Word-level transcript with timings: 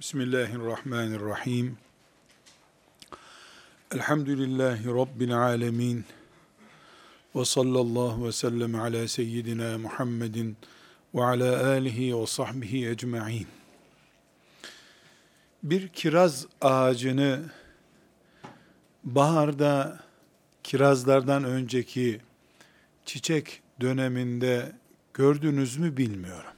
Bismillahirrahmanirrahim. 0.00 1.78
Elhamdülillahi 3.94 4.86
Rabbil 4.86 5.38
alemin. 5.38 6.04
Ve 7.34 7.44
sallallahu 7.44 8.26
ve 8.26 8.32
sellem 8.32 8.74
ala 8.74 9.08
seyyidina 9.08 9.78
Muhammedin 9.78 10.56
ve 11.14 11.24
ala 11.24 11.66
alihi 11.66 12.18
ve 12.18 12.26
sahbihi 12.26 12.88
ecma'in. 12.88 13.46
Bir 15.62 15.88
kiraz 15.88 16.46
ağacını 16.60 17.40
baharda 19.04 20.00
kirazlardan 20.62 21.44
önceki 21.44 22.20
çiçek 23.04 23.62
döneminde 23.80 24.72
gördünüz 25.14 25.76
mü 25.76 25.96
bilmiyorum. 25.96 26.52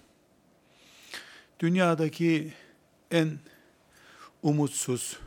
Dünyadaki 1.60 2.52
en 3.12 3.38
umutsuz, 4.42 5.18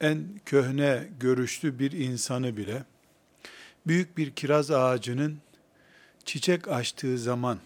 en 0.00 0.40
köhne 0.46 1.08
görüşlü 1.20 1.78
bir 1.78 1.92
insanı 1.92 2.56
bile 2.56 2.84
büyük 3.86 4.16
bir 4.16 4.30
kiraz 4.30 4.70
ağacının 4.70 5.38
çiçek 6.24 6.68
açtığı 6.68 7.18
zaman 7.18 7.58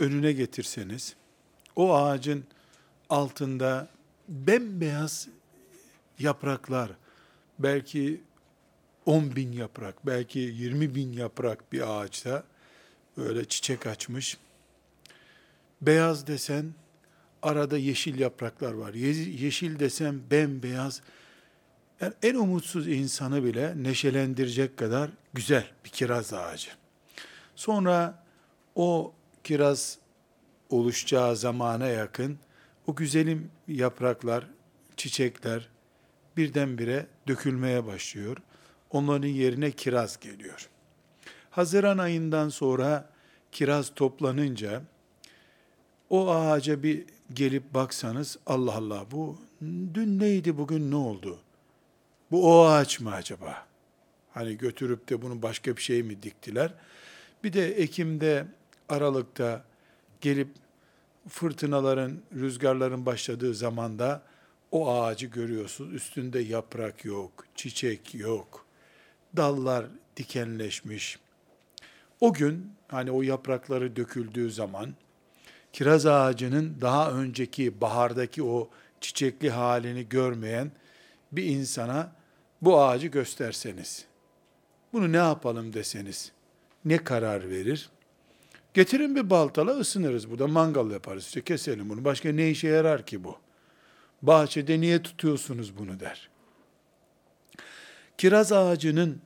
önüne 0.00 0.32
getirseniz 0.32 1.14
o 1.76 1.94
ağacın 1.94 2.44
altında 3.08 3.88
bembeyaz 4.28 5.28
yapraklar 6.18 6.90
belki 7.58 8.20
10 9.06 9.36
bin 9.36 9.52
yaprak 9.52 10.06
belki 10.06 10.38
20 10.38 10.94
bin 10.94 11.12
yaprak 11.12 11.72
bir 11.72 12.00
ağaçta 12.00 12.44
böyle 13.16 13.44
çiçek 13.44 13.86
açmış 13.86 14.38
beyaz 15.82 16.26
desen 16.26 16.74
arada 17.42 17.78
yeşil 17.78 18.18
yapraklar 18.18 18.72
var. 18.72 18.94
Yeşil 18.94 19.78
desem 19.78 20.20
bembeyaz. 20.30 21.02
Yani 22.00 22.12
en 22.22 22.34
umutsuz 22.34 22.88
insanı 22.88 23.44
bile 23.44 23.82
neşelendirecek 23.82 24.76
kadar 24.76 25.10
güzel 25.34 25.66
bir 25.84 25.90
kiraz 25.90 26.32
ağacı. 26.32 26.70
Sonra 27.56 28.24
o 28.74 29.12
kiraz 29.44 29.98
oluşacağı 30.70 31.36
zamana 31.36 31.86
yakın 31.86 32.38
o 32.86 32.94
güzelim 32.94 33.50
yapraklar, 33.68 34.46
çiçekler 34.96 35.68
birdenbire 36.36 37.06
dökülmeye 37.28 37.86
başlıyor. 37.86 38.36
Onların 38.90 39.28
yerine 39.28 39.70
kiraz 39.70 40.20
geliyor. 40.20 40.68
Haziran 41.50 41.98
ayından 41.98 42.48
sonra 42.48 43.10
kiraz 43.52 43.94
toplanınca 43.94 44.82
o 46.10 46.30
ağaca 46.30 46.82
bir 46.82 47.04
gelip 47.34 47.74
baksanız 47.74 48.38
Allah 48.46 48.74
Allah 48.74 49.06
bu 49.10 49.38
dün 49.94 50.18
neydi 50.18 50.58
bugün 50.58 50.90
ne 50.90 50.96
oldu? 50.96 51.38
Bu 52.30 52.52
o 52.52 52.64
ağaç 52.64 53.00
mı 53.00 53.12
acaba? 53.12 53.66
Hani 54.34 54.58
götürüp 54.58 55.08
de 55.08 55.22
bunu 55.22 55.42
başka 55.42 55.76
bir 55.76 55.82
şey 55.82 56.02
mi 56.02 56.22
diktiler? 56.22 56.74
Bir 57.44 57.52
de 57.52 57.74
Ekim'de, 57.74 58.46
Aralık'ta 58.88 59.64
gelip 60.20 60.48
fırtınaların, 61.28 62.20
rüzgarların 62.34 63.06
başladığı 63.06 63.54
zamanda 63.54 64.22
o 64.70 64.94
ağacı 64.94 65.26
görüyorsunuz. 65.26 65.94
Üstünde 65.94 66.38
yaprak 66.38 67.04
yok, 67.04 67.44
çiçek 67.54 68.14
yok, 68.14 68.66
dallar 69.36 69.86
dikenleşmiş. 70.16 71.18
O 72.20 72.32
gün 72.32 72.72
hani 72.88 73.10
o 73.10 73.22
yaprakları 73.22 73.96
döküldüğü 73.96 74.50
zaman 74.50 74.94
kiraz 75.72 76.06
ağacının 76.06 76.76
daha 76.80 77.12
önceki 77.12 77.80
bahardaki 77.80 78.42
o 78.42 78.70
çiçekli 79.00 79.50
halini 79.50 80.08
görmeyen 80.08 80.70
bir 81.32 81.44
insana 81.44 82.12
bu 82.62 82.82
ağacı 82.82 83.06
gösterseniz, 83.06 84.04
bunu 84.92 85.12
ne 85.12 85.16
yapalım 85.16 85.72
deseniz, 85.72 86.32
ne 86.84 87.04
karar 87.04 87.50
verir? 87.50 87.90
Getirin 88.74 89.16
bir 89.16 89.30
baltala 89.30 89.70
ısınırız 89.70 90.30
burada, 90.30 90.46
mangal 90.46 90.90
yaparız, 90.90 91.24
işte 91.24 91.40
keselim 91.40 91.88
bunu. 91.88 92.04
Başka 92.04 92.32
ne 92.32 92.50
işe 92.50 92.68
yarar 92.68 93.06
ki 93.06 93.24
bu? 93.24 93.38
Bahçede 94.22 94.80
niye 94.80 95.02
tutuyorsunuz 95.02 95.78
bunu 95.78 96.00
der. 96.00 96.28
Kiraz 98.18 98.52
ağacının 98.52 99.20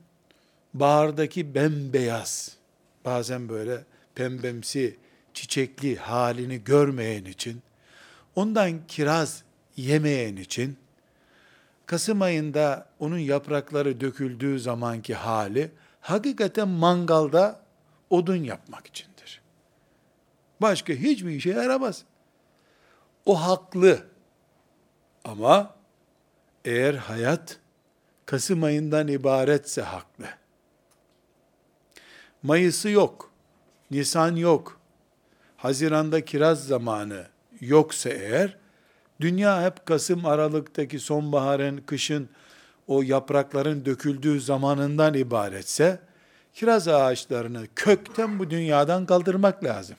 bahardaki 0.73 1.55
bembeyaz, 1.55 2.57
bazen 3.05 3.49
böyle 3.49 3.83
pembemsi 4.15 4.97
çiçekli 5.35 5.95
halini 5.95 6.63
görmeyen 6.63 7.25
için, 7.25 7.61
ondan 8.35 8.87
kiraz 8.87 9.43
yemeyen 9.77 10.35
için, 10.35 10.77
Kasım 11.85 12.21
ayında 12.21 12.89
onun 12.99 13.17
yaprakları 13.17 14.01
döküldüğü 14.01 14.59
zamanki 14.59 15.15
hali, 15.15 15.71
hakikaten 16.01 16.67
mangalda 16.67 17.61
odun 18.09 18.43
yapmak 18.43 18.87
içindir. 18.87 19.41
Başka 20.61 20.93
hiçbir 20.93 21.31
işe 21.31 21.49
yaramaz. 21.49 22.03
O 23.25 23.41
haklı. 23.41 24.03
Ama 25.23 25.75
eğer 26.65 26.93
hayat 26.93 27.59
Kasım 28.25 28.63
ayından 28.63 29.07
ibaretse 29.07 29.81
haklı. 29.81 30.25
Mayıs'ı 32.43 32.89
yok, 32.89 33.31
Nisan 33.91 34.35
yok, 34.35 34.74
Haziran'da 35.57 36.25
kiraz 36.25 36.67
zamanı 36.67 37.27
yoksa 37.61 38.09
eğer, 38.09 38.57
dünya 39.21 39.65
hep 39.65 39.85
Kasım 39.85 40.25
Aralık'taki 40.25 40.99
sonbaharın, 40.99 41.77
kışın 41.77 42.29
o 42.87 43.01
yaprakların 43.01 43.85
döküldüğü 43.85 44.41
zamanından 44.41 45.13
ibaretse, 45.13 45.99
kiraz 46.53 46.87
ağaçlarını 46.87 47.67
kökten 47.75 48.39
bu 48.39 48.49
dünyadan 48.49 49.05
kaldırmak 49.05 49.63
lazım. 49.63 49.95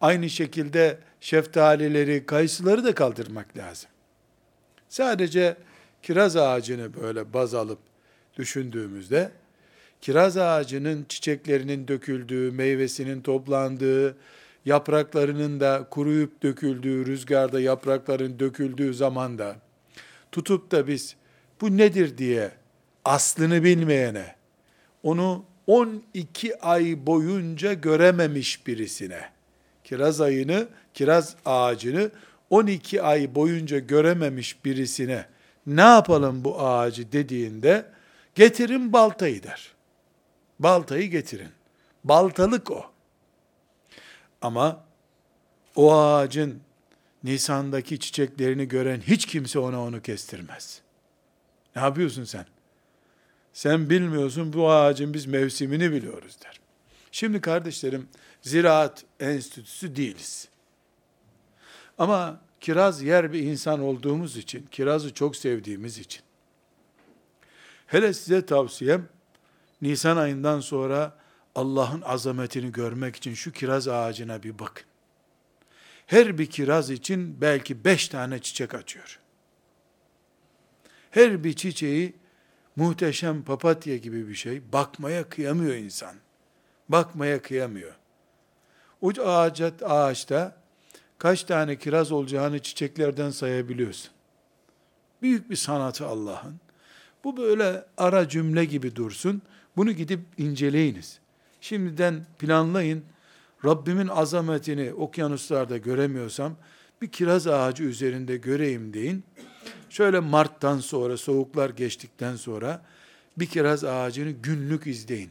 Aynı 0.00 0.30
şekilde 0.30 0.98
şeftalileri, 1.20 2.26
kayısıları 2.26 2.84
da 2.84 2.94
kaldırmak 2.94 3.56
lazım. 3.56 3.90
Sadece 4.88 5.56
kiraz 6.02 6.36
ağacını 6.36 6.94
böyle 7.02 7.32
baz 7.32 7.54
alıp 7.54 7.78
düşündüğümüzde, 8.38 9.30
kiraz 10.06 10.36
ağacının 10.36 11.06
çiçeklerinin 11.08 11.88
döküldüğü, 11.88 12.50
meyvesinin 12.50 13.20
toplandığı, 13.20 14.16
yapraklarının 14.64 15.60
da 15.60 15.86
kuruyup 15.90 16.42
döküldüğü, 16.42 17.06
rüzgarda 17.06 17.60
yaprakların 17.60 18.38
döküldüğü 18.38 18.94
zamanda 18.94 19.56
tutup 20.32 20.70
da 20.70 20.86
biz 20.86 21.16
bu 21.60 21.76
nedir 21.76 22.18
diye 22.18 22.50
aslını 23.04 23.64
bilmeyene, 23.64 24.34
onu 25.02 25.44
12 25.66 26.60
ay 26.60 27.06
boyunca 27.06 27.72
görememiş 27.72 28.66
birisine, 28.66 29.20
kiraz 29.84 30.20
ayını, 30.20 30.68
kiraz 30.94 31.36
ağacını 31.44 32.10
12 32.50 33.02
ay 33.02 33.34
boyunca 33.34 33.78
görememiş 33.78 34.64
birisine 34.64 35.26
ne 35.66 35.80
yapalım 35.80 36.44
bu 36.44 36.60
ağacı 36.60 37.12
dediğinde 37.12 37.86
getirin 38.34 38.92
baltayı 38.92 39.42
der. 39.42 39.75
Baltayı 40.58 41.10
getirin. 41.10 41.50
Baltalık 42.04 42.70
o. 42.70 42.84
Ama 44.42 44.84
o 45.74 45.94
ağacın 45.94 46.60
Nisan'daki 47.24 48.00
çiçeklerini 48.00 48.68
gören 48.68 49.00
hiç 49.00 49.26
kimse 49.26 49.58
ona 49.58 49.82
onu 49.82 50.02
kestirmez. 50.02 50.82
Ne 51.76 51.82
yapıyorsun 51.82 52.24
sen? 52.24 52.46
Sen 53.52 53.90
bilmiyorsun 53.90 54.52
bu 54.52 54.70
ağacın 54.70 55.14
biz 55.14 55.26
mevsimini 55.26 55.92
biliyoruz 55.92 56.36
der. 56.44 56.60
Şimdi 57.12 57.40
kardeşlerim 57.40 58.08
ziraat 58.42 59.04
enstitüsü 59.20 59.96
değiliz. 59.96 60.48
Ama 61.98 62.40
kiraz 62.60 63.02
yer 63.02 63.32
bir 63.32 63.42
insan 63.42 63.80
olduğumuz 63.80 64.36
için, 64.36 64.66
kirazı 64.70 65.14
çok 65.14 65.36
sevdiğimiz 65.36 65.98
için. 65.98 66.22
Hele 67.86 68.12
size 68.12 68.46
tavsiyem 68.46 69.08
Nisan 69.82 70.16
ayından 70.16 70.60
sonra 70.60 71.16
Allah'ın 71.54 72.02
azametini 72.02 72.72
görmek 72.72 73.16
için 73.16 73.34
şu 73.34 73.52
kiraz 73.52 73.88
ağacına 73.88 74.42
bir 74.42 74.58
bakın. 74.58 74.86
Her 76.06 76.38
bir 76.38 76.46
kiraz 76.46 76.90
için 76.90 77.40
belki 77.40 77.84
beş 77.84 78.08
tane 78.08 78.38
çiçek 78.38 78.74
açıyor. 78.74 79.20
Her 81.10 81.44
bir 81.44 81.52
çiçeği 81.52 82.14
muhteşem 82.76 83.42
papatya 83.42 83.96
gibi 83.96 84.28
bir 84.28 84.34
şey. 84.34 84.72
Bakmaya 84.72 85.28
kıyamıyor 85.28 85.74
insan. 85.74 86.14
Bakmaya 86.88 87.42
kıyamıyor. 87.42 87.94
O 89.00 89.08
ağaca, 89.08 89.72
ağaçta 89.82 90.56
kaç 91.18 91.44
tane 91.44 91.78
kiraz 91.78 92.12
olacağını 92.12 92.62
çiçeklerden 92.62 93.30
sayabiliyorsun. 93.30 94.10
Büyük 95.22 95.50
bir 95.50 95.56
sanatı 95.56 96.06
Allah'ın. 96.06 96.60
Bu 97.24 97.36
böyle 97.36 97.84
ara 97.96 98.28
cümle 98.28 98.64
gibi 98.64 98.96
dursun. 98.96 99.42
Bunu 99.76 99.92
gidip 99.92 100.20
inceleyiniz. 100.38 101.18
Şimdiden 101.60 102.26
planlayın. 102.38 103.02
Rabbimin 103.64 104.08
azametini 104.08 104.92
okyanuslarda 104.92 105.76
göremiyorsam, 105.76 106.56
bir 107.02 107.08
kiraz 107.08 107.46
ağacı 107.46 107.84
üzerinde 107.84 108.36
göreyim 108.36 108.92
deyin. 108.92 109.24
Şöyle 109.90 110.20
Mart'tan 110.20 110.78
sonra, 110.78 111.16
soğuklar 111.16 111.70
geçtikten 111.70 112.36
sonra 112.36 112.82
bir 113.38 113.46
kiraz 113.46 113.84
ağacını 113.84 114.30
günlük 114.30 114.86
izleyin. 114.86 115.30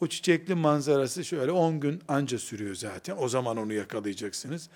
O 0.00 0.06
çiçekli 0.06 0.54
manzarası 0.54 1.24
şöyle 1.24 1.52
10 1.52 1.80
gün 1.80 2.02
anca 2.08 2.38
sürüyor 2.38 2.74
zaten. 2.74 3.16
O 3.18 3.28
zaman 3.28 3.56
onu 3.56 3.72
yakalayacaksınız. 3.72 4.68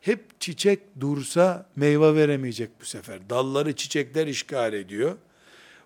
Hep 0.00 0.40
çiçek 0.40 1.00
dursa 1.00 1.66
meyve 1.76 2.14
veremeyecek 2.14 2.70
bu 2.80 2.84
sefer. 2.84 3.30
Dalları 3.30 3.76
çiçekler 3.76 4.26
işgal 4.26 4.72
ediyor. 4.72 5.16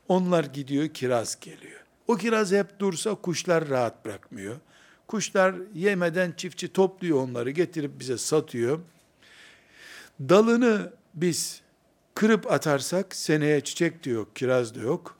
Onlar 0.08 0.44
gidiyor, 0.44 0.88
kiraz 0.88 1.40
geliyor. 1.40 1.83
O 2.06 2.16
kiraz 2.16 2.52
hep 2.52 2.78
dursa 2.78 3.14
kuşlar 3.14 3.68
rahat 3.68 4.04
bırakmıyor. 4.04 4.56
Kuşlar 5.08 5.54
yemeden 5.74 6.32
çiftçi 6.36 6.72
topluyor 6.72 7.18
onları, 7.18 7.50
getirip 7.50 8.00
bize 8.00 8.18
satıyor. 8.18 8.80
Dalını 10.20 10.92
biz 11.14 11.62
kırıp 12.14 12.52
atarsak 12.52 13.14
seneye 13.14 13.60
çiçek 13.60 14.04
de 14.04 14.10
yok, 14.10 14.36
kiraz 14.36 14.74
da 14.74 14.80
yok. 14.80 15.16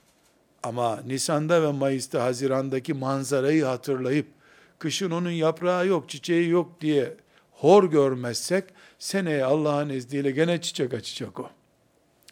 Ama 0.63 1.01
Nisan'da 1.07 1.63
ve 1.63 1.73
Mayıs'ta, 1.73 2.23
Haziran'daki 2.25 2.95
manzarayı 2.95 3.65
hatırlayıp 3.65 4.27
kışın 4.79 5.11
onun 5.11 5.31
yaprağı 5.31 5.87
yok, 5.87 6.09
çiçeği 6.09 6.49
yok 6.49 6.81
diye 6.81 7.17
hor 7.53 7.85
görmezsek 7.91 8.65
seneye 8.99 9.45
Allah'ın 9.45 9.89
izniyle 9.89 10.31
gene 10.31 10.61
çiçek 10.61 10.95
açacak 10.95 11.41
o. 11.41 11.51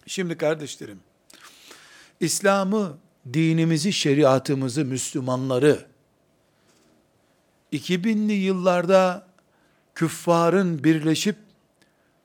Şimdi 0.06 0.36
kardeşlerim, 0.36 1.00
İslam'ı, 2.20 2.98
dinimizi, 3.32 3.92
şeriatımızı, 3.92 4.84
Müslümanları 4.84 5.86
2000'li 7.72 8.32
yıllarda 8.32 9.26
küffarın 9.94 10.84
birleşip 10.84 11.36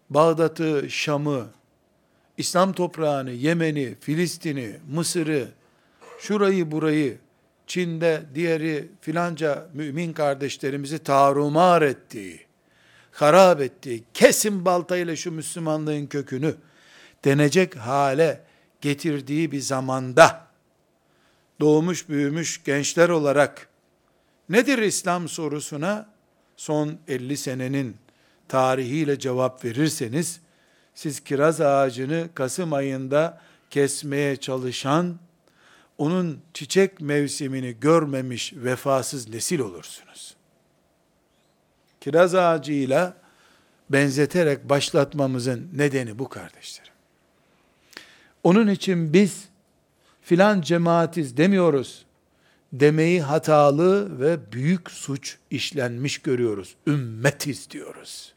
Bağdat'ı, 0.10 0.90
Şam'ı, 0.90 1.48
İslam 2.38 2.74
toprağını, 2.74 3.32
Yemen'i, 3.32 3.96
Filistin'i, 4.00 4.80
Mısır'ı, 4.90 5.48
şurayı 6.20 6.72
burayı, 6.72 7.18
Çin'de 7.68 8.24
diğeri 8.36 8.88
filanca 9.02 9.68
mümin 9.74 10.14
kardeşlerimizi 10.14 11.00
tarumar 11.00 11.82
ettiği, 11.82 12.40
harap 13.12 13.62
ettiği, 13.62 14.04
kesin 14.14 14.66
baltayla 14.66 15.16
şu 15.16 15.32
Müslümanlığın 15.32 16.08
kökünü 16.08 16.56
denecek 17.26 17.76
hale 17.76 18.42
getirdiği 18.82 19.52
bir 19.52 19.60
zamanda 19.60 20.47
doğmuş 21.60 22.10
büyümüş 22.10 22.64
gençler 22.64 23.10
olarak 23.10 23.70
nedir 24.50 24.78
İslam 24.78 25.30
sorusuna 25.30 26.10
son 26.58 26.98
50 27.08 27.38
senenin 27.38 27.98
tarihiyle 28.48 29.20
cevap 29.20 29.66
verirseniz 29.66 30.40
siz 30.96 31.20
kiraz 31.20 31.62
ağacını 31.62 32.30
Kasım 32.34 32.74
ayında 32.74 33.42
kesmeye 33.70 34.36
çalışan 34.36 35.20
onun 35.98 36.42
çiçek 36.54 37.02
mevsimini 37.02 37.80
görmemiş 37.80 38.54
vefasız 38.56 39.30
nesil 39.30 39.60
olursunuz. 39.60 40.36
Kiraz 42.02 42.36
ağacıyla 42.36 43.18
benzeterek 43.90 44.70
başlatmamızın 44.70 45.70
nedeni 45.74 46.20
bu 46.20 46.30
kardeşlerim. 46.30 46.94
Onun 48.44 48.68
için 48.68 49.14
biz 49.14 49.50
filan 50.28 50.62
cemaatiz 50.62 51.38
demiyoruz. 51.38 52.06
Demeyi 52.74 53.22
hatalı 53.22 54.20
ve 54.20 54.52
büyük 54.52 54.92
suç 54.92 55.38
işlenmiş 55.52 56.18
görüyoruz. 56.18 56.76
Ümmetiz 56.88 57.70
diyoruz. 57.70 58.34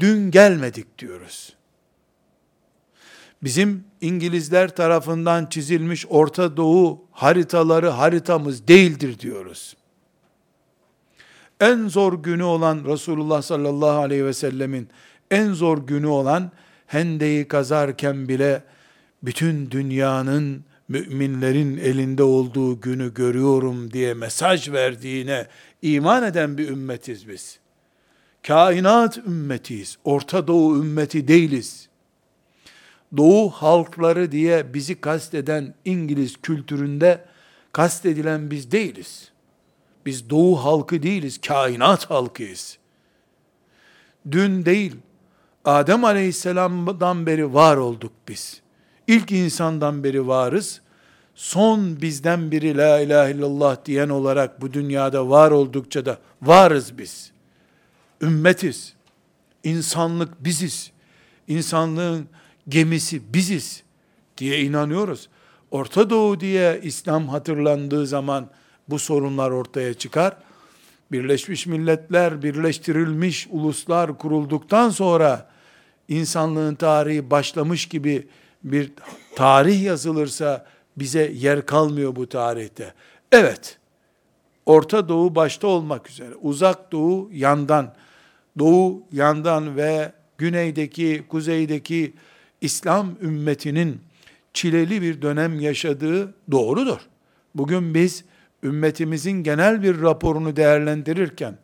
Dün 0.00 0.30
gelmedik 0.30 0.98
diyoruz. 0.98 1.52
Bizim 3.42 3.84
İngilizler 4.00 4.76
tarafından 4.76 5.46
çizilmiş 5.46 6.06
Orta 6.08 6.56
Doğu 6.56 7.04
haritaları 7.12 7.88
haritamız 7.88 8.68
değildir 8.68 9.18
diyoruz. 9.18 9.76
En 11.60 11.88
zor 11.88 12.22
günü 12.22 12.42
olan 12.42 12.84
Resulullah 12.84 13.42
sallallahu 13.42 13.98
aleyhi 13.98 14.24
ve 14.24 14.32
sellemin 14.32 14.88
en 15.30 15.52
zor 15.52 15.78
günü 15.86 16.06
olan 16.06 16.50
Hende'yi 16.86 17.48
kazarken 17.48 18.28
bile 18.28 18.64
bütün 19.22 19.70
dünyanın 19.70 20.69
müminlerin 20.90 21.76
elinde 21.76 22.22
olduğu 22.22 22.80
günü 22.80 23.14
görüyorum 23.14 23.92
diye 23.92 24.14
mesaj 24.14 24.70
verdiğine 24.72 25.46
iman 25.82 26.22
eden 26.22 26.58
bir 26.58 26.68
ümmetiz 26.68 27.28
biz. 27.28 27.58
Kainat 28.46 29.18
ümmetiyiz. 29.18 29.98
Orta 30.04 30.46
Doğu 30.46 30.76
ümmeti 30.76 31.28
değiliz. 31.28 31.88
Doğu 33.16 33.50
halkları 33.50 34.32
diye 34.32 34.74
bizi 34.74 35.00
kasteden 35.00 35.74
İngiliz 35.84 36.36
kültüründe 36.42 37.24
kastedilen 37.72 38.50
biz 38.50 38.70
değiliz. 38.70 39.30
Biz 40.06 40.30
Doğu 40.30 40.64
halkı 40.64 41.02
değiliz, 41.02 41.40
kainat 41.40 42.10
halkıyız. 42.10 42.78
Dün 44.30 44.64
değil, 44.64 44.96
Adem 45.64 46.04
Aleyhisselam'dan 46.04 47.26
beri 47.26 47.54
var 47.54 47.76
olduk 47.76 48.12
biz. 48.28 48.60
İlk 49.10 49.32
insandan 49.32 50.04
beri 50.04 50.26
varız. 50.26 50.80
Son 51.34 52.02
bizden 52.02 52.50
biri 52.50 52.76
la 52.76 53.00
ilahe 53.00 53.32
illallah 53.32 53.76
diyen 53.84 54.08
olarak 54.08 54.60
bu 54.60 54.72
dünyada 54.72 55.30
var 55.30 55.50
oldukça 55.50 56.06
da 56.06 56.18
varız 56.42 56.98
biz. 56.98 57.32
Ümmetiz. 58.22 58.94
İnsanlık 59.64 60.44
biziz. 60.44 60.90
İnsanlığın 61.48 62.28
gemisi 62.68 63.34
biziz 63.34 63.82
diye 64.38 64.60
inanıyoruz. 64.60 65.28
Orta 65.70 66.10
Doğu 66.10 66.40
diye 66.40 66.80
İslam 66.82 67.28
hatırlandığı 67.28 68.06
zaman 68.06 68.46
bu 68.88 68.98
sorunlar 68.98 69.50
ortaya 69.50 69.94
çıkar. 69.94 70.36
Birleşmiş 71.12 71.66
Milletler, 71.66 72.42
birleştirilmiş 72.42 73.48
uluslar 73.50 74.18
kurulduktan 74.18 74.90
sonra 74.90 75.50
insanlığın 76.08 76.74
tarihi 76.74 77.30
başlamış 77.30 77.86
gibi 77.86 78.26
bir 78.64 78.92
tarih 79.36 79.82
yazılırsa 79.82 80.66
bize 80.96 81.32
yer 81.34 81.66
kalmıyor 81.66 82.16
bu 82.16 82.28
tarihte. 82.28 82.94
Evet, 83.32 83.78
Orta 84.66 85.08
Doğu 85.08 85.34
başta 85.34 85.66
olmak 85.66 86.10
üzere, 86.10 86.34
Uzak 86.42 86.92
Doğu 86.92 87.30
yandan, 87.32 87.94
Doğu 88.58 89.02
yandan 89.12 89.76
ve 89.76 90.12
güneydeki, 90.38 91.24
kuzeydeki 91.28 92.12
İslam 92.60 93.16
ümmetinin 93.22 94.00
çileli 94.54 95.02
bir 95.02 95.22
dönem 95.22 95.60
yaşadığı 95.60 96.34
doğrudur. 96.50 96.98
Bugün 97.54 97.94
biz 97.94 98.24
ümmetimizin 98.62 99.42
genel 99.42 99.82
bir 99.82 100.02
raporunu 100.02 100.56
değerlendirirken 100.56 101.58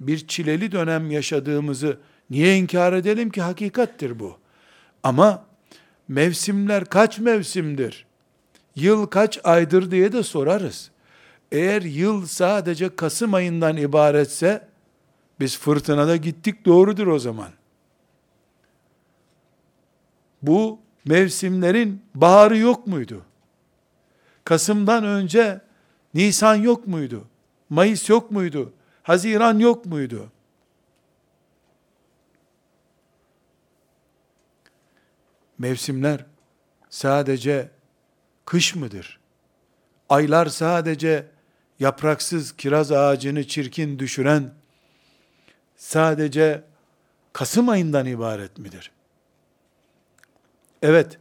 bir 0.00 0.26
çileli 0.26 0.72
dönem 0.72 1.10
yaşadığımızı 1.10 1.98
niye 2.30 2.56
inkar 2.56 2.92
edelim 2.92 3.30
ki 3.30 3.42
hakikattir 3.42 4.18
bu. 4.18 4.38
Ama 5.02 5.44
mevsimler 6.08 6.84
kaç 6.84 7.18
mevsimdir? 7.18 8.06
Yıl 8.76 9.06
kaç 9.06 9.40
aydır 9.44 9.90
diye 9.90 10.12
de 10.12 10.22
sorarız. 10.22 10.90
Eğer 11.52 11.82
yıl 11.82 12.26
sadece 12.26 12.96
Kasım 12.96 13.34
ayından 13.34 13.76
ibaretse 13.76 14.68
biz 15.40 15.58
fırtınada 15.58 16.16
gittik 16.16 16.66
doğrudur 16.66 17.06
o 17.06 17.18
zaman. 17.18 17.50
Bu 20.42 20.78
mevsimlerin 21.04 22.02
baharı 22.14 22.56
yok 22.58 22.86
muydu? 22.86 23.22
Kasım'dan 24.44 25.04
önce 25.04 25.60
Nisan 26.14 26.54
yok 26.54 26.86
muydu? 26.86 27.24
Mayıs 27.70 28.08
yok 28.08 28.30
muydu? 28.30 28.72
Haziran 29.02 29.58
yok 29.58 29.86
muydu? 29.86 30.32
Mevsimler 35.58 36.24
sadece 36.90 37.68
kış 38.44 38.74
mıdır? 38.74 39.20
Aylar 40.08 40.46
sadece 40.46 41.26
yapraksız 41.80 42.56
kiraz 42.56 42.92
ağacını 42.92 43.46
çirkin 43.46 43.98
düşüren 43.98 44.54
sadece 45.76 46.62
Kasım 47.36 47.68
ayından 47.68 48.06
ibaret 48.06 48.58
midir? 48.58 48.90
Evet, 50.82 51.18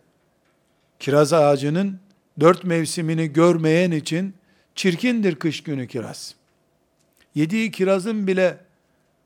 kiraz 1.00 1.34
ağacının 1.34 2.00
dört 2.40 2.64
mevsimini 2.64 3.34
görmeyen 3.34 3.92
için 3.92 4.34
çirkindir 4.76 5.36
kış 5.36 5.64
günü 5.64 5.88
kiraz. 5.88 6.36
Yediği 7.36 7.72
kirazın 7.72 8.28
bile, 8.28 8.58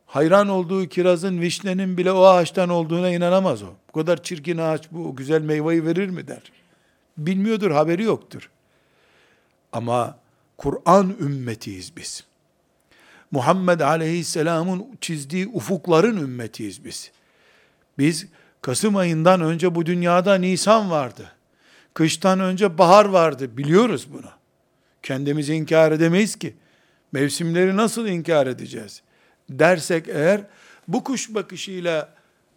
hayran 0.10 0.48
olduğu 0.48 0.86
kirazın, 0.86 1.42
vişnenin 1.42 1.98
bile 1.98 2.12
o 2.12 2.26
ağaçtan 2.26 2.70
olduğuna 2.70 3.10
inanamaz 3.10 3.64
o. 3.64 3.68
Bu 3.88 4.00
kadar 4.00 4.24
çirkin 4.24 4.58
ağaç 4.58 4.92
bu, 4.92 5.16
güzel 5.16 5.42
meyveyi 5.42 5.86
verir 5.86 6.10
mi 6.10 6.28
der. 6.28 6.52
Bilmiyordur, 7.18 7.72
haberi 7.72 8.04
yoktur. 8.04 8.50
Ama 9.72 10.18
Kur'an 10.58 11.16
ümmetiyiz 11.20 11.98
biz. 11.98 12.24
Muhammed 13.32 13.80
Aleyhisselam'ın 13.80 14.86
çizdiği 15.02 15.48
ufukların 15.48 16.18
ümmetiyiz 16.18 16.86
biz 16.86 17.12
Biz 17.98 18.28
Kasım 18.62 18.96
ayından 18.96 19.42
önce 19.42 19.76
bu 19.76 19.86
dünyada 19.86 20.36
Nisan 20.36 20.92
vardı. 20.92 21.32
Kıştan 21.94 22.40
önce 22.40 22.78
bahar 22.78 23.06
vardı. 23.06 23.58
Biliyoruz 23.58 24.08
bunu. 24.14 24.30
Kendimizi 25.04 25.54
inkar 25.54 25.92
edemeyiz 25.92 26.36
ki. 26.36 26.56
Mevsimleri 27.12 27.78
nasıl 27.78 28.08
inkar 28.08 28.48
edeceğiz? 28.48 29.02
Dersek 29.50 30.08
eğer 30.08 30.42
bu 30.88 31.04
kuş 31.04 31.34
bakışıyla 31.34 32.14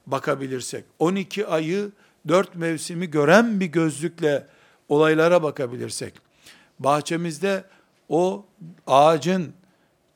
bakabilirsek, 0.06 0.84
12 0.98 1.46
ayı, 1.46 1.90
4 2.28 2.56
mevsimi 2.56 3.10
gören 3.10 3.60
bir 3.60 3.66
gözlükle 3.66 4.46
olaylara 4.88 5.42
bakabilirsek, 5.42 6.14
bahçemizde 6.78 7.64
o 8.08 8.46
ağacın 8.86 9.52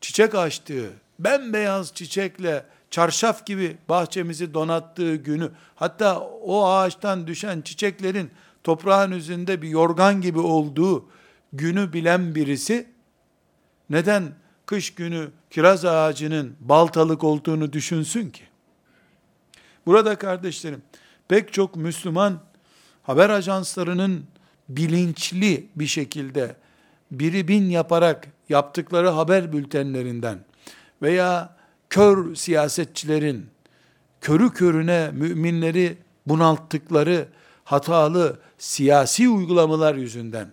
çiçek 0.00 0.35
açtığı, 0.35 0.90
bembeyaz 1.18 1.95
çiçekle 1.95 2.64
çarşaf 2.90 3.47
gibi 3.47 3.76
bahçemizi 3.88 4.54
donattığı 4.54 5.16
günü, 5.16 5.50
hatta 5.75 6.21
o 6.21 6.66
ağaçtan 6.66 7.26
düşen 7.26 7.61
çiçeklerin 7.61 8.30
toprağın 8.64 9.12
üzerinde 9.12 9.62
bir 9.62 9.68
yorgan 9.68 10.21
gibi 10.21 10.38
olduğu 10.38 11.09
günü 11.52 11.92
bilen 11.92 12.35
birisi, 12.35 12.87
neden 13.90 14.33
kış 14.66 14.94
günü 14.94 15.28
kiraz 15.50 15.85
ağacının 15.85 16.56
baltalık 16.61 17.25
olduğunu 17.25 17.73
düşünsün 17.73 18.30
ki? 18.30 18.42
Burada 19.87 20.18
kardeşlerim, 20.18 20.82
pek 21.28 21.52
çok 21.52 21.76
Müslüman 21.76 22.40
haber 23.02 23.30
ajanslarının 23.30 24.25
bilinçli 24.68 25.66
bir 25.76 25.87
şekilde 25.87 26.56
biri 27.11 27.49
bin 27.49 27.70
yaparak 27.70 28.28
yaptıkları 28.49 29.08
haber 29.08 29.52
bültenlerinden 29.52 30.38
veya 31.02 31.56
kör 31.90 32.35
siyasetçilerin 32.35 33.46
körü 34.20 34.50
körüne 34.50 35.11
müminleri 35.11 35.99
bunalttıkları 36.26 37.28
hatalı 37.64 38.38
siyasi 38.58 39.28
uygulamalar 39.28 39.94
yüzünden 39.94 40.50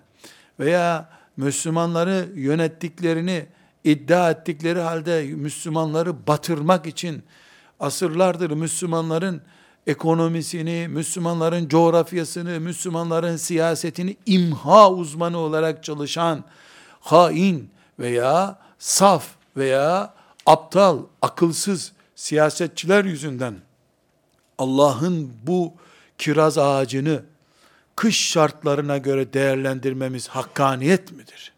veya 0.59 1.09
Müslümanları 1.37 2.27
yönettiklerini 2.35 3.45
iddia 3.83 4.31
ettikleri 4.31 4.79
halde 4.79 5.23
Müslümanları 5.23 6.27
batırmak 6.27 6.85
için 6.85 7.23
asırlardır 7.79 8.51
Müslümanların 8.51 9.41
ekonomisini, 9.87 10.87
Müslümanların 10.87 11.67
coğrafyasını, 11.67 12.59
Müslümanların 12.59 13.37
siyasetini 13.37 14.17
imha 14.25 14.91
uzmanı 14.91 15.37
olarak 15.37 15.83
çalışan 15.83 16.43
hain 16.99 17.69
veya 17.99 18.59
saf 18.79 19.27
veya 19.57 20.13
aptal, 20.45 20.99
akılsız 21.21 21.91
siyasetçiler 22.15 23.05
yüzünden 23.05 23.55
Allah'ın 24.57 25.33
bu 25.43 25.73
kiraz 26.17 26.57
ağacını 26.57 27.23
kış 27.95 28.29
şartlarına 28.31 28.97
göre 28.97 29.33
değerlendirmemiz 29.33 30.27
hakkaniyet 30.27 31.11
midir? 31.11 31.53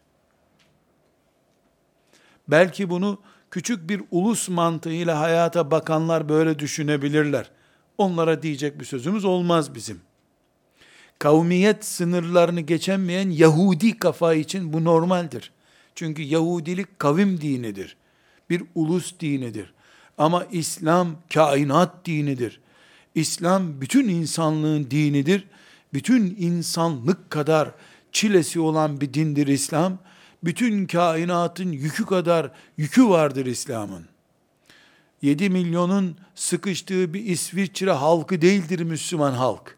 Belki 2.48 2.90
bunu 2.90 3.18
küçük 3.50 3.88
bir 3.88 4.02
ulus 4.10 4.48
mantığıyla 4.48 5.20
hayata 5.20 5.70
bakanlar 5.70 6.28
böyle 6.28 6.58
düşünebilirler. 6.58 7.50
Onlara 7.98 8.42
diyecek 8.42 8.80
bir 8.80 8.84
sözümüz 8.84 9.24
olmaz 9.24 9.74
bizim. 9.74 10.00
Kavmiyet 11.18 11.84
sınırlarını 11.84 12.60
geçemeyen 12.60 13.30
Yahudi 13.30 13.98
kafa 13.98 14.34
için 14.34 14.72
bu 14.72 14.84
normaldir. 14.84 15.52
Çünkü 15.94 16.22
Yahudilik 16.22 16.98
kavim 16.98 17.40
dinidir. 17.40 17.96
Bir 18.50 18.62
ulus 18.74 19.20
dinidir. 19.20 19.74
Ama 20.18 20.44
İslam 20.52 21.16
kainat 21.34 22.06
dinidir. 22.06 22.60
İslam 23.14 23.80
bütün 23.80 24.08
insanlığın 24.08 24.90
dinidir. 24.90 25.44
Bütün 25.92 26.36
insanlık 26.38 27.30
kadar 27.30 27.70
çilesi 28.12 28.60
olan 28.60 29.00
bir 29.00 29.14
dindir 29.14 29.46
İslam. 29.46 29.98
Bütün 30.46 30.86
kainatın 30.86 31.72
yükü 31.72 32.06
kadar 32.06 32.50
yükü 32.76 33.08
vardır 33.08 33.46
İslam'ın. 33.46 34.04
7 35.22 35.50
milyonun 35.50 36.16
sıkıştığı 36.34 37.14
bir 37.14 37.24
İsviçre 37.24 37.92
halkı 37.92 38.40
değildir 38.40 38.80
Müslüman 38.80 39.32
halk. 39.32 39.76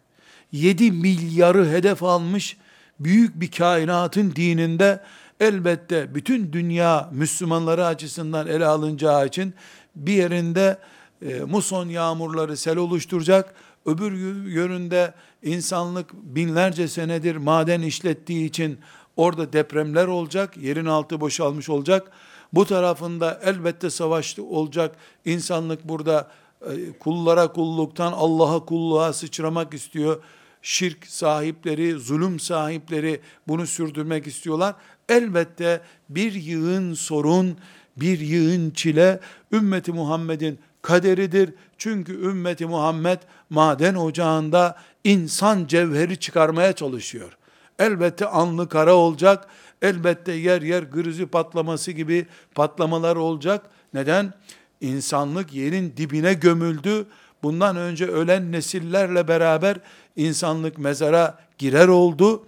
7 0.53 0.93
milyarı 0.93 1.69
hedef 1.69 2.03
almış 2.03 2.57
büyük 3.01 3.41
bir 3.41 3.51
kainatın 3.51 4.33
dininde 4.37 5.03
elbette 5.41 6.15
bütün 6.15 6.53
dünya 6.53 7.11
Müslümanları 7.13 7.87
açısından 7.87 8.47
ele 8.47 8.67
alınacağı 8.67 9.27
için 9.27 9.55
bir 9.97 10.13
yerinde 10.13 10.79
e, 11.23 11.41
muson 11.41 11.89
yağmurları 11.89 12.57
sel 12.57 12.77
oluşturacak, 12.77 13.55
öbür 13.87 14.13
yönünde 14.47 15.15
insanlık 15.43 16.15
binlerce 16.15 16.89
senedir 16.89 17.37
maden 17.37 17.83
işlettiği 17.83 18.49
için 18.49 18.79
orada 19.19 19.53
depremler 19.53 20.07
olacak, 20.07 20.57
yerin 20.57 20.87
altı 20.87 21.21
boşalmış 21.21 21.69
olacak. 21.69 22.11
Bu 22.53 22.67
tarafında 22.67 23.41
elbette 23.45 23.91
savaş 23.91 24.39
olacak. 24.39 24.97
İnsanlık 25.25 25.89
burada 25.89 26.31
e, 26.63 26.93
kullara 26.99 27.53
kulluktan 27.53 28.13
Allah'a 28.13 28.65
kulluğa 28.65 29.13
sıçramak 29.13 29.75
istiyor. 29.75 30.23
Şirk 30.63 31.07
sahipleri, 31.07 31.93
zulüm 31.93 32.41
sahipleri 32.41 33.21
bunu 33.49 33.67
sürdürmek 33.67 34.27
istiyorlar. 34.27 34.75
Elbette 35.09 35.81
bir 36.09 36.33
yığın 36.33 36.95
sorun, 36.95 37.57
bir 37.97 38.21
yığın 38.21 38.71
çile 38.71 39.21
ümmeti 39.53 39.93
Muhammed'in 39.93 40.59
kaderidir. 40.83 41.55
Çünkü 41.79 42.13
ümmeti 42.13 42.67
Muhammed 42.67 43.19
maden 43.51 43.95
ocağında 43.95 44.77
insan 45.05 45.67
cevheri 45.67 46.17
çıkarmaya 46.17 46.73
çalışıyor. 46.73 47.39
Elbette 47.79 48.27
anlı 48.27 48.69
kara 48.69 48.95
olacak. 48.95 49.47
Elbette 49.83 50.33
yer 50.33 50.63
yer 50.63 50.83
grizi 50.83 51.27
patlaması 51.27 51.93
gibi 51.93 52.27
patlamalar 52.55 53.17
olacak. 53.17 53.67
Neden? 53.95 54.33
İnsanlık 54.81 55.55
yerin 55.55 55.95
dibine 55.97 56.35
gömüldü. 56.35 57.07
Bundan 57.43 57.77
önce 57.77 58.07
ölen 58.07 58.53
nesillerle 58.53 59.29
beraber 59.29 59.77
insanlık 60.17 60.79
mezara 60.79 61.39
girer 61.59 61.89
oldu. 61.89 62.47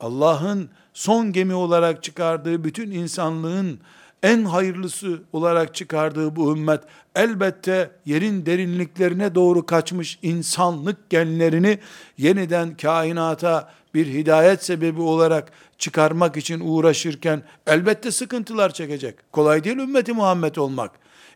Allah'ın 0.00 0.70
son 0.94 1.32
gemi 1.32 1.54
olarak 1.54 2.02
çıkardığı 2.02 2.64
bütün 2.64 2.90
insanlığın 2.90 3.80
en 4.22 4.44
hayırlısı 4.44 5.22
olarak 5.32 5.74
çıkardığı 5.74 6.36
bu 6.36 6.56
ümmet 6.56 6.80
elbette 7.14 7.90
yerin 8.06 8.46
derinliklerine 8.46 9.34
doğru 9.34 9.66
kaçmış 9.66 10.18
insanlık 10.22 11.10
genlerini 11.10 11.78
yeniden 12.18 12.76
kainata 12.76 13.72
bir 13.94 14.06
hidayet 14.06 14.64
sebebi 14.64 15.00
olarak 15.00 15.52
çıkarmak 15.78 16.36
için 16.36 16.60
uğraşırken 16.60 17.42
elbette 17.66 18.10
sıkıntılar 18.10 18.72
çekecek. 18.72 19.32
Kolay 19.32 19.64
değil 19.64 19.76
ümmeti 19.76 20.12
Muhammed 20.12 20.56
olmak. 20.56 20.90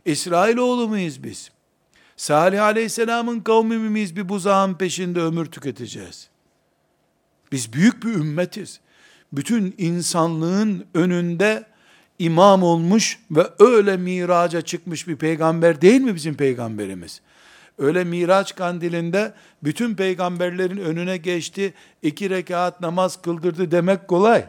İsrailoğlu 0.04 0.88
muyuz 0.88 1.24
biz? 1.24 1.50
Salih 2.16 2.62
Aleyhisselam'ın 2.62 3.40
kavmi 3.40 3.78
miyiz? 3.78 4.16
Bir 4.16 4.28
buzağın 4.28 4.74
peşinde 4.74 5.20
ömür 5.20 5.46
tüketeceğiz. 5.46 6.28
Biz 7.52 7.72
büyük 7.72 8.04
bir 8.04 8.14
ümmetiz. 8.14 8.80
Bütün 9.32 9.74
insanlığın 9.78 10.86
önünde 10.94 11.71
imam 12.18 12.62
olmuş 12.62 13.18
ve 13.30 13.46
öyle 13.58 13.96
miraca 13.96 14.62
çıkmış 14.62 15.08
bir 15.08 15.16
peygamber 15.16 15.80
değil 15.80 16.00
mi 16.00 16.14
bizim 16.14 16.34
peygamberimiz? 16.34 17.20
Öyle 17.78 18.04
Miraç 18.04 18.54
kandilinde 18.54 19.32
bütün 19.64 19.94
peygamberlerin 19.94 20.76
önüne 20.76 21.16
geçti, 21.16 21.74
iki 22.02 22.30
rekat 22.30 22.80
namaz 22.80 23.22
kıldırdı 23.22 23.70
demek 23.70 24.08
kolay. 24.08 24.44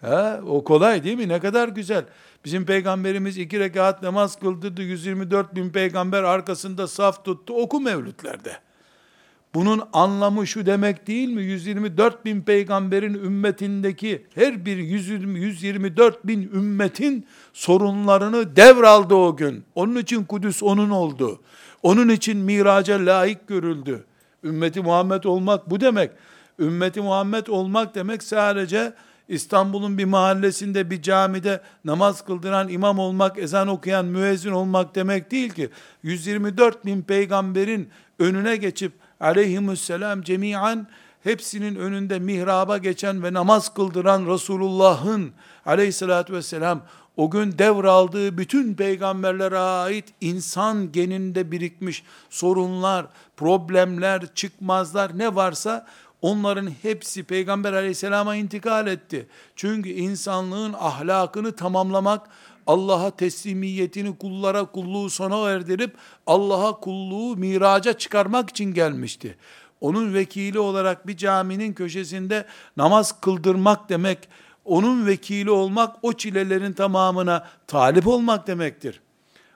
Ha, 0.00 0.40
o 0.48 0.64
kolay 0.64 1.04
değil 1.04 1.18
mi? 1.18 1.28
Ne 1.28 1.40
kadar 1.40 1.68
güzel. 1.68 2.04
Bizim 2.44 2.66
peygamberimiz 2.66 3.38
iki 3.38 3.60
rekat 3.60 4.02
namaz 4.02 4.38
kıldırdı, 4.38 4.82
124 4.82 5.54
bin 5.56 5.70
peygamber 5.70 6.22
arkasında 6.22 6.88
saf 6.88 7.24
tuttu. 7.24 7.54
Oku 7.54 7.80
mevlütlerde. 7.80 8.56
Bunun 9.56 9.82
anlamı 9.92 10.46
şu 10.46 10.66
demek 10.66 11.06
değil 11.06 11.28
mi? 11.28 11.42
124 11.42 12.24
bin 12.24 12.42
peygamberin 12.42 13.14
ümmetindeki 13.14 14.26
her 14.34 14.66
bir 14.66 14.76
120, 14.76 15.40
124 15.40 16.26
bin 16.26 16.42
ümmetin 16.42 17.26
sorunlarını 17.52 18.56
devraldı 18.56 19.14
o 19.14 19.36
gün. 19.36 19.64
Onun 19.74 19.96
için 19.96 20.24
Kudüs 20.24 20.62
onun 20.62 20.90
oldu. 20.90 21.40
Onun 21.82 22.08
için 22.08 22.36
miraca 22.36 23.06
layık 23.06 23.48
görüldü. 23.48 24.04
Ümmeti 24.44 24.80
Muhammed 24.80 25.24
olmak 25.24 25.70
bu 25.70 25.80
demek. 25.80 26.10
Ümmeti 26.58 27.00
Muhammed 27.00 27.46
olmak 27.46 27.94
demek 27.94 28.22
sadece 28.22 28.92
İstanbul'un 29.28 29.98
bir 29.98 30.04
mahallesinde 30.04 30.90
bir 30.90 31.02
camide 31.02 31.60
namaz 31.84 32.24
kıldıran 32.24 32.68
imam 32.68 32.98
olmak, 32.98 33.38
ezan 33.38 33.68
okuyan 33.68 34.06
müezzin 34.06 34.52
olmak 34.52 34.94
demek 34.94 35.30
değil 35.30 35.50
ki. 35.50 35.70
124 36.02 36.84
bin 36.84 37.02
peygamberin 37.02 37.88
önüne 38.18 38.56
geçip 38.56 39.05
aleyhisselam 39.20 40.22
cemiyen 40.22 40.86
hepsinin 41.22 41.74
önünde 41.74 42.18
mihraba 42.18 42.78
geçen 42.78 43.22
ve 43.22 43.32
namaz 43.32 43.74
kıldıran 43.74 44.26
Resulullah'ın 44.26 45.32
aleyhissalatü 45.66 46.32
vesselam 46.32 46.82
o 47.16 47.30
gün 47.30 47.58
devraldığı 47.58 48.38
bütün 48.38 48.74
peygamberlere 48.74 49.58
ait 49.58 50.04
insan 50.20 50.92
geninde 50.92 51.50
birikmiş 51.50 52.02
sorunlar, 52.30 53.06
problemler, 53.36 54.34
çıkmazlar 54.34 55.18
ne 55.18 55.34
varsa 55.34 55.86
onların 56.22 56.70
hepsi 56.82 57.24
Peygamber 57.24 57.72
aleyhisselama 57.72 58.36
intikal 58.36 58.86
etti. 58.86 59.26
Çünkü 59.56 59.90
insanlığın 59.90 60.72
ahlakını 60.72 61.56
tamamlamak, 61.56 62.28
Allah'a 62.66 63.10
teslimiyetini 63.10 64.18
kullara 64.18 64.64
kulluğu 64.64 65.10
sona 65.10 65.50
erdirip 65.50 65.96
Allah'a 66.26 66.80
kulluğu 66.80 67.36
miraca 67.36 67.92
çıkarmak 67.92 68.50
için 68.50 68.74
gelmişti. 68.74 69.36
Onun 69.80 70.14
vekili 70.14 70.58
olarak 70.58 71.06
bir 71.06 71.16
caminin 71.16 71.72
köşesinde 71.72 72.46
namaz 72.76 73.20
kıldırmak 73.20 73.88
demek, 73.88 74.28
onun 74.64 75.06
vekili 75.06 75.50
olmak 75.50 75.96
o 76.02 76.12
çilelerin 76.12 76.72
tamamına 76.72 77.46
talip 77.66 78.06
olmak 78.06 78.46
demektir. 78.46 79.00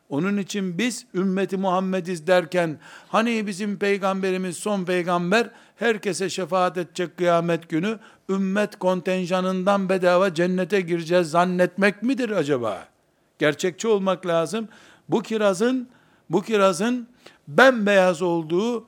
Onun 0.08 0.36
için 0.36 0.78
biz 0.78 1.06
ümmeti 1.14 1.56
Muhammediz 1.56 2.26
derken 2.26 2.78
hani 3.08 3.46
bizim 3.46 3.78
peygamberimiz 3.78 4.56
son 4.56 4.84
peygamber 4.84 5.50
herkese 5.76 6.30
şefaat 6.30 6.78
edecek 6.78 7.16
kıyamet 7.16 7.68
günü 7.68 7.98
ümmet 8.28 8.78
kontenjanından 8.78 9.88
bedava 9.88 10.34
cennete 10.34 10.80
gireceğiz 10.80 11.30
zannetmek 11.30 12.02
midir 12.02 12.30
acaba? 12.30 12.89
Gerçekçi 13.40 13.88
olmak 13.88 14.26
lazım. 14.26 14.68
Bu 15.08 15.22
kirazın 15.22 15.88
bu 16.30 16.42
kirazın 16.42 17.08
bembeyaz 17.48 18.22
olduğu 18.22 18.86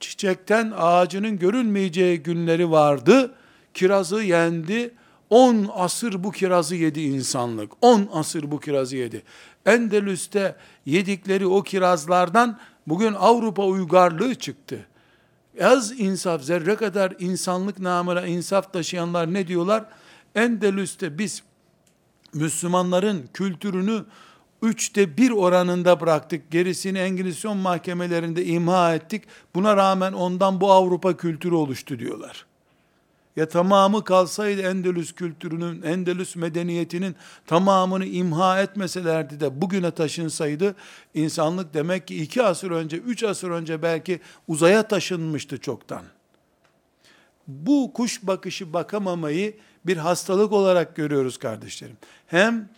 çiçekten 0.00 0.72
ağacının 0.76 1.38
görünmeyeceği 1.38 2.22
günleri 2.22 2.70
vardı. 2.70 3.34
Kirazı 3.74 4.22
yendi. 4.22 4.94
10 5.30 5.70
asır 5.74 6.24
bu 6.24 6.32
kirazı 6.32 6.76
yedi 6.76 7.00
insanlık. 7.00 7.72
10 7.80 8.08
asır 8.12 8.50
bu 8.50 8.60
kirazı 8.60 8.96
yedi. 8.96 9.22
Endülüs'te 9.66 10.56
yedikleri 10.86 11.46
o 11.46 11.62
kirazlardan 11.62 12.58
bugün 12.86 13.12
Avrupa 13.14 13.64
uygarlığı 13.66 14.34
çıktı. 14.34 14.86
Az 15.62 16.00
insaf, 16.00 16.42
zerre 16.42 16.76
kadar 16.76 17.14
insanlık 17.18 17.78
namına 17.78 18.26
insaf 18.26 18.72
taşıyanlar 18.72 19.34
ne 19.34 19.46
diyorlar? 19.46 19.84
Endülüs'te 20.34 21.18
biz 21.18 21.42
Müslümanların 22.34 23.28
kültürünü 23.34 24.04
üçte 24.62 25.16
bir 25.16 25.30
oranında 25.30 26.00
bıraktık. 26.00 26.50
Gerisini 26.50 26.98
Engizisyon 26.98 27.56
mahkemelerinde 27.56 28.44
imha 28.44 28.94
ettik. 28.94 29.22
Buna 29.54 29.76
rağmen 29.76 30.12
ondan 30.12 30.60
bu 30.60 30.72
Avrupa 30.72 31.16
kültürü 31.16 31.54
oluştu 31.54 31.98
diyorlar. 31.98 32.46
Ya 33.36 33.48
tamamı 33.48 34.04
kalsaydı 34.04 34.62
Endülüs 34.62 35.12
kültürünün, 35.12 35.82
Endülüs 35.82 36.36
medeniyetinin 36.36 37.16
tamamını 37.46 38.06
imha 38.06 38.60
etmeselerdi 38.62 39.40
de 39.40 39.60
bugüne 39.60 39.90
taşınsaydı, 39.90 40.74
insanlık 41.14 41.74
demek 41.74 42.08
ki 42.08 42.22
iki 42.22 42.42
asır 42.42 42.70
önce, 42.70 42.96
üç 42.96 43.22
asır 43.22 43.50
önce 43.50 43.82
belki 43.82 44.20
uzaya 44.48 44.88
taşınmıştı 44.88 45.58
çoktan. 45.58 46.02
Bu 47.46 47.92
kuş 47.92 48.20
bakışı 48.22 48.72
bakamamayı 48.72 49.56
bir 49.86 49.96
hastalık 49.96 50.52
olarak 50.52 50.96
görüyoruz 50.96 51.36
kardeşlerim. 51.36 51.96
Hem 52.26 52.68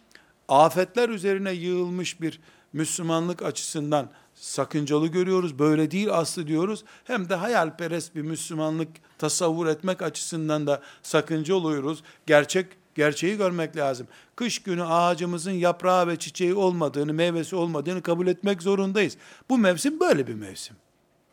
afetler 0.49 1.09
üzerine 1.09 1.53
yığılmış 1.53 2.21
bir 2.21 2.41
Müslümanlık 2.73 3.43
açısından 3.43 4.11
sakıncalı 4.35 5.07
görüyoruz. 5.07 5.59
Böyle 5.59 5.91
değil 5.91 6.13
aslı 6.13 6.47
diyoruz. 6.47 6.85
Hem 7.05 7.29
de 7.29 7.35
hayalperest 7.35 8.15
bir 8.15 8.23
Müslümanlık 8.23 8.89
tasavvur 9.19 9.67
etmek 9.67 10.03
açısından 10.03 10.67
da 10.67 10.83
sakınca 11.03 11.55
oluyoruz. 11.55 12.03
Gerçek 12.27 12.67
gerçeği 12.95 13.37
görmek 13.37 13.77
lazım. 13.77 14.07
Kış 14.37 14.59
günü 14.59 14.85
ağacımızın 14.85 15.53
yaprağı 15.53 16.09
ve 16.09 16.19
çiçeği 16.19 16.55
olmadığını, 16.55 17.13
meyvesi 17.13 17.57
olmadığını 17.57 18.03
kabul 18.03 18.27
etmek 18.27 18.63
zorundayız. 18.63 19.17
Bu 19.49 19.59
mevsim 19.59 20.01
böyle 20.01 20.27
bir 20.27 20.35
mevsim. 20.35 20.77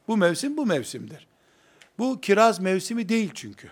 Bu 0.08 0.18
mevsim 0.18 0.58
bu 0.58 0.66
mevsimdir. 0.66 1.28
Bu 2.00 2.22
kiraz 2.22 2.60
mevsimi 2.60 3.10
değil 3.10 3.32
çünkü. 3.34 3.72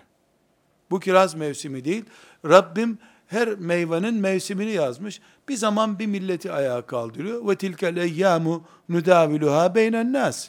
Bu 0.90 1.00
kiraz 1.00 1.34
mevsimi 1.34 1.84
değil. 1.84 2.04
Rabbim 2.44 2.98
her 3.26 3.48
meyvenin 3.48 4.14
mevsimini 4.14 4.72
yazmış. 4.72 5.20
Bir 5.48 5.56
zaman 5.56 5.98
bir 5.98 6.06
milleti 6.06 6.52
ayağa 6.52 6.82
kaldırıyor. 6.82 7.48
Ve 7.48 7.56
tilkel 7.56 7.96
eyyamu 7.96 8.64
nudaviluha 8.88 9.74
beynen 9.74 10.12
nas. 10.12 10.48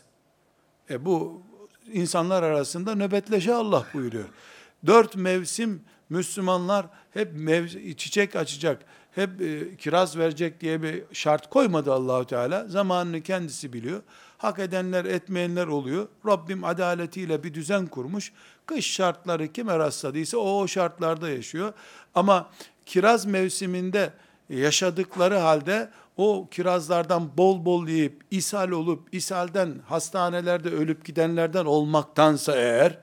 E 0.90 1.06
bu 1.06 1.42
insanlar 1.94 2.44
arasında 2.44 2.96
nöbetleşe 2.96 3.54
Allah 3.54 3.86
buyuruyor. 3.94 4.26
Dört 4.86 5.16
mevsim 5.16 5.82
Müslümanlar 6.10 6.86
hep 7.12 7.34
mev- 7.34 7.96
çiçek 7.96 8.36
açacak, 8.36 8.86
hep 9.12 9.42
e, 9.42 9.78
kiraz 9.78 10.18
verecek 10.18 10.62
diye 10.62 10.82
bir 10.84 11.04
şart 11.14 11.50
koymadı 11.50 11.94
Allahu 11.94 12.26
Teala. 12.26 12.68
Zamanını 12.68 13.22
kendisi 13.22 13.74
biliyor. 13.74 14.02
Hak 14.40 14.60
edenler, 14.60 15.06
etmeyenler 15.06 15.68
oluyor. 15.68 16.08
Rabbim 16.28 16.64
adaletiyle 16.64 17.44
bir 17.44 17.54
düzen 17.54 17.88
kurmuş. 17.88 18.32
Kış 18.66 18.92
şartları 18.92 19.48
kime 19.48 19.80
rastladıysa 19.80 20.38
o 20.38 20.62
o 20.62 20.68
şartlarda 20.68 21.30
yaşıyor. 21.30 21.74
Ama 22.16 22.50
kiraz 22.86 23.26
mevsiminde 23.26 24.14
yaşadıkları 24.50 25.38
halde 25.38 25.90
o 26.18 26.48
kirazlardan 26.52 27.38
bol 27.38 27.66
bol 27.66 27.88
yiyip 27.88 28.22
ishal 28.32 28.72
olup 28.72 29.14
ishalden 29.14 29.76
hastanelerde 29.86 30.70
ölüp 30.70 31.06
gidenlerden 31.06 31.66
olmaktansa 31.66 32.56
eğer 32.56 32.98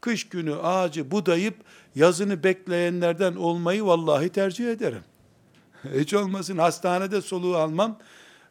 kış 0.00 0.28
günü 0.28 0.54
ağacı 0.54 1.10
budayıp 1.10 1.56
yazını 1.94 2.44
bekleyenlerden 2.44 3.34
olmayı 3.34 3.84
vallahi 3.84 4.28
tercih 4.28 4.70
ederim. 4.70 5.02
Hiç 5.94 6.14
olmasın 6.14 6.58
hastanede 6.58 7.20
soluğu 7.22 7.56
almam. 7.56 7.98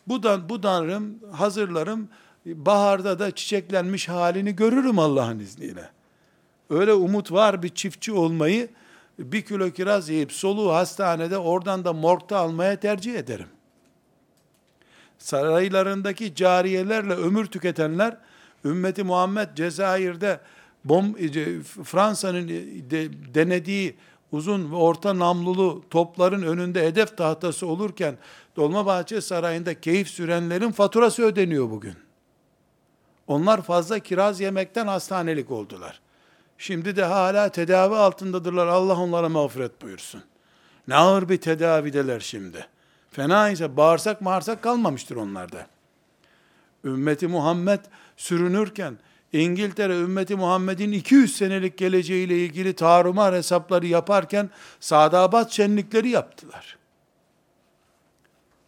Budan 0.07 0.49
budanırım, 0.49 1.19
hazırlarım. 1.31 2.09
Baharda 2.45 3.19
da 3.19 3.31
çiçeklenmiş 3.31 4.09
halini 4.09 4.55
görürüm 4.55 4.99
Allah'ın 4.99 5.39
izniyle. 5.39 5.89
Öyle 6.69 6.93
umut 6.93 7.31
var 7.31 7.63
bir 7.63 7.69
çiftçi 7.69 8.11
olmayı 8.11 8.69
bir 9.19 9.41
kilo 9.41 9.69
kiraz 9.69 10.09
yiyip 10.09 10.31
soluğu 10.31 10.73
hastanede 10.73 11.37
oradan 11.37 11.85
da 11.85 11.93
morgda 11.93 12.37
almaya 12.37 12.79
tercih 12.79 13.15
ederim. 13.15 13.47
Saraylarındaki 15.17 16.35
cariyelerle 16.35 17.13
ömür 17.13 17.45
tüketenler 17.45 18.17
ümmeti 18.65 19.03
Muhammed 19.03 19.49
Cezayir'de 19.55 20.39
bom 20.85 21.15
e, 21.19 21.61
Fransa'nın 21.83 22.47
de, 22.89 23.33
denediği 23.33 23.95
uzun 24.31 24.71
ve 24.71 24.75
orta 24.75 25.19
namlulu 25.19 25.83
topların 25.89 26.41
önünde 26.41 26.87
hedef 26.87 27.17
tahtası 27.17 27.67
olurken 27.67 28.17
Dolmabahçe 28.55 29.21
Sarayı'nda 29.21 29.81
keyif 29.81 30.07
sürenlerin 30.07 30.71
faturası 30.71 31.23
ödeniyor 31.23 31.69
bugün. 31.69 31.93
Onlar 33.31 33.61
fazla 33.61 33.99
kiraz 33.99 34.39
yemekten 34.39 34.87
hastanelik 34.87 35.51
oldular. 35.51 35.99
Şimdi 36.57 36.95
de 36.95 37.03
hala 37.03 37.49
tedavi 37.49 37.95
altındadırlar. 37.95 38.67
Allah 38.67 38.97
onlara 38.97 39.29
mağfiret 39.29 39.81
buyursun. 39.81 40.23
Ne 40.87 40.95
ağır 40.95 41.29
bir 41.29 41.37
tedavideler 41.37 42.19
şimdi. 42.19 42.67
Fena 43.11 43.49
ise 43.49 43.77
bağırsak 43.77 44.21
mağırsak 44.21 44.61
kalmamıştır 44.61 45.15
onlarda. 45.15 45.67
Ümmeti 46.83 47.27
Muhammed 47.27 47.79
sürünürken 48.17 48.97
İngiltere 49.33 49.99
ümmeti 49.99 50.35
Muhammed'in 50.35 50.91
200 50.91 51.37
senelik 51.37 51.77
geleceğiyle 51.77 52.37
ilgili 52.37 52.73
tarumar 52.73 53.35
hesapları 53.35 53.87
yaparken 53.87 54.49
Sadabat 54.79 55.51
şenlikleri 55.51 56.09
yaptılar. 56.09 56.77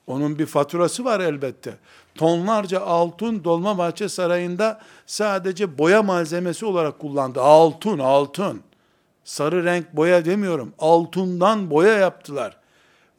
Onun 0.07 0.39
bir 0.39 0.45
faturası 0.45 1.05
var 1.05 1.19
elbette. 1.19 1.77
Tonlarca 2.15 2.81
altın 2.81 3.43
Dolmabahçe 3.43 4.09
Sarayı'nda 4.09 4.79
sadece 5.05 5.77
boya 5.77 6.03
malzemesi 6.03 6.65
olarak 6.65 6.99
kullandı. 6.99 7.41
Altın, 7.41 7.99
altın. 7.99 8.61
Sarı 9.23 9.63
renk 9.63 9.95
boya 9.95 10.25
demiyorum. 10.25 10.73
Altından 10.79 11.69
boya 11.69 11.93
yaptılar. 11.93 12.57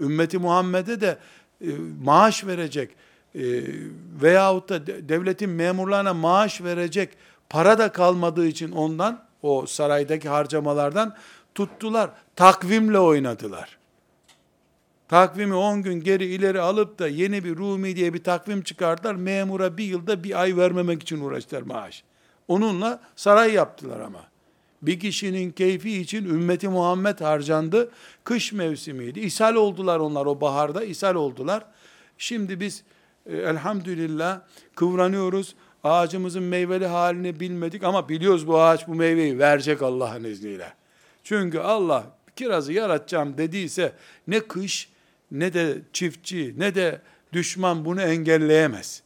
Ümmeti 0.00 0.38
Muhammed'e 0.38 1.00
de 1.00 1.18
e, 1.60 1.68
maaş 2.02 2.46
verecek 2.46 2.90
e, 3.34 3.42
veyahut 4.22 4.68
da 4.68 4.86
devletin 4.86 5.50
memurlarına 5.50 6.14
maaş 6.14 6.60
verecek 6.62 7.10
para 7.50 7.78
da 7.78 7.92
kalmadığı 7.92 8.46
için 8.46 8.72
ondan 8.72 9.24
o 9.42 9.66
saraydaki 9.66 10.28
harcamalardan 10.28 11.14
tuttular. 11.54 12.10
Takvimle 12.36 12.98
oynadılar 12.98 13.83
takvimi 15.14 15.54
10 15.54 15.82
gün 15.82 16.00
geri 16.00 16.24
ileri 16.24 16.60
alıp 16.60 16.98
da 16.98 17.08
yeni 17.08 17.44
bir 17.44 17.56
Rumi 17.56 17.96
diye 17.96 18.14
bir 18.14 18.24
takvim 18.24 18.62
çıkardılar. 18.62 19.14
Memura 19.14 19.76
bir 19.76 19.84
yılda 19.84 20.24
bir 20.24 20.40
ay 20.40 20.56
vermemek 20.56 21.02
için 21.02 21.20
uğraştılar 21.20 21.62
maaş. 21.62 22.04
Onunla 22.48 23.00
saray 23.16 23.52
yaptılar 23.52 24.00
ama. 24.00 24.20
Bir 24.82 25.00
kişinin 25.00 25.50
keyfi 25.50 26.00
için 26.00 26.24
ümmeti 26.24 26.68
Muhammed 26.68 27.20
harcandı. 27.20 27.90
Kış 28.24 28.52
mevsimiydi. 28.52 29.20
İshal 29.20 29.54
oldular 29.54 30.00
onlar 30.00 30.26
o 30.26 30.40
baharda. 30.40 30.84
ishal 30.84 31.14
oldular. 31.14 31.64
Şimdi 32.18 32.60
biz 32.60 32.82
e, 33.26 33.36
elhamdülillah 33.36 34.40
kıvranıyoruz. 34.74 35.54
Ağacımızın 35.84 36.42
meyveli 36.42 36.86
halini 36.86 37.40
bilmedik 37.40 37.84
ama 37.84 38.08
biliyoruz 38.08 38.46
bu 38.46 38.60
ağaç 38.60 38.88
bu 38.88 38.94
meyveyi 38.94 39.38
verecek 39.38 39.82
Allah'ın 39.82 40.24
izniyle. 40.24 40.72
Çünkü 41.24 41.58
Allah 41.58 42.04
kirazı 42.36 42.72
yaratacağım 42.72 43.38
dediyse 43.38 43.92
ne 44.28 44.40
kış 44.40 44.93
ne 45.34 45.54
de 45.54 45.78
çiftçi 45.92 46.54
ne 46.58 46.74
de 46.74 47.00
düşman 47.32 47.84
bunu 47.84 48.02
engelleyemez. 48.02 49.02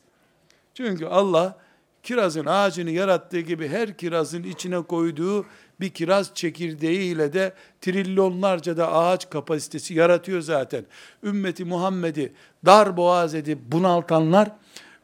Çünkü 0.74 1.06
Allah 1.06 1.58
kirazın 2.02 2.46
ağacını 2.46 2.90
yarattığı 2.90 3.40
gibi 3.40 3.68
her 3.68 3.96
kirazın 3.96 4.42
içine 4.42 4.82
koyduğu 4.82 5.46
bir 5.80 5.90
kiraz 5.90 6.34
çekirdeğiyle 6.34 7.32
de 7.32 7.52
trilyonlarca 7.80 8.76
da 8.76 8.92
ağaç 8.92 9.30
kapasitesi 9.30 9.94
yaratıyor 9.94 10.40
zaten. 10.40 10.84
Ümmeti 11.22 11.64
Muhammed'i 11.64 12.32
dar 12.66 12.96
boğaz 12.96 13.34
edip 13.34 13.58
bunaltanlar, 13.62 14.50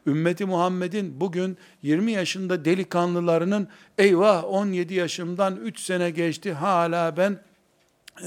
ümmeti 0.07 0.45
Muhammed'in 0.45 1.21
bugün 1.21 1.57
20 1.81 2.11
yaşında 2.11 2.65
delikanlılarının 2.65 3.67
eyvah 3.97 4.43
17 4.43 4.93
yaşımdan 4.93 5.55
3 5.55 5.79
sene 5.79 6.09
geçti 6.09 6.53
hala 6.53 7.17
ben 7.17 7.39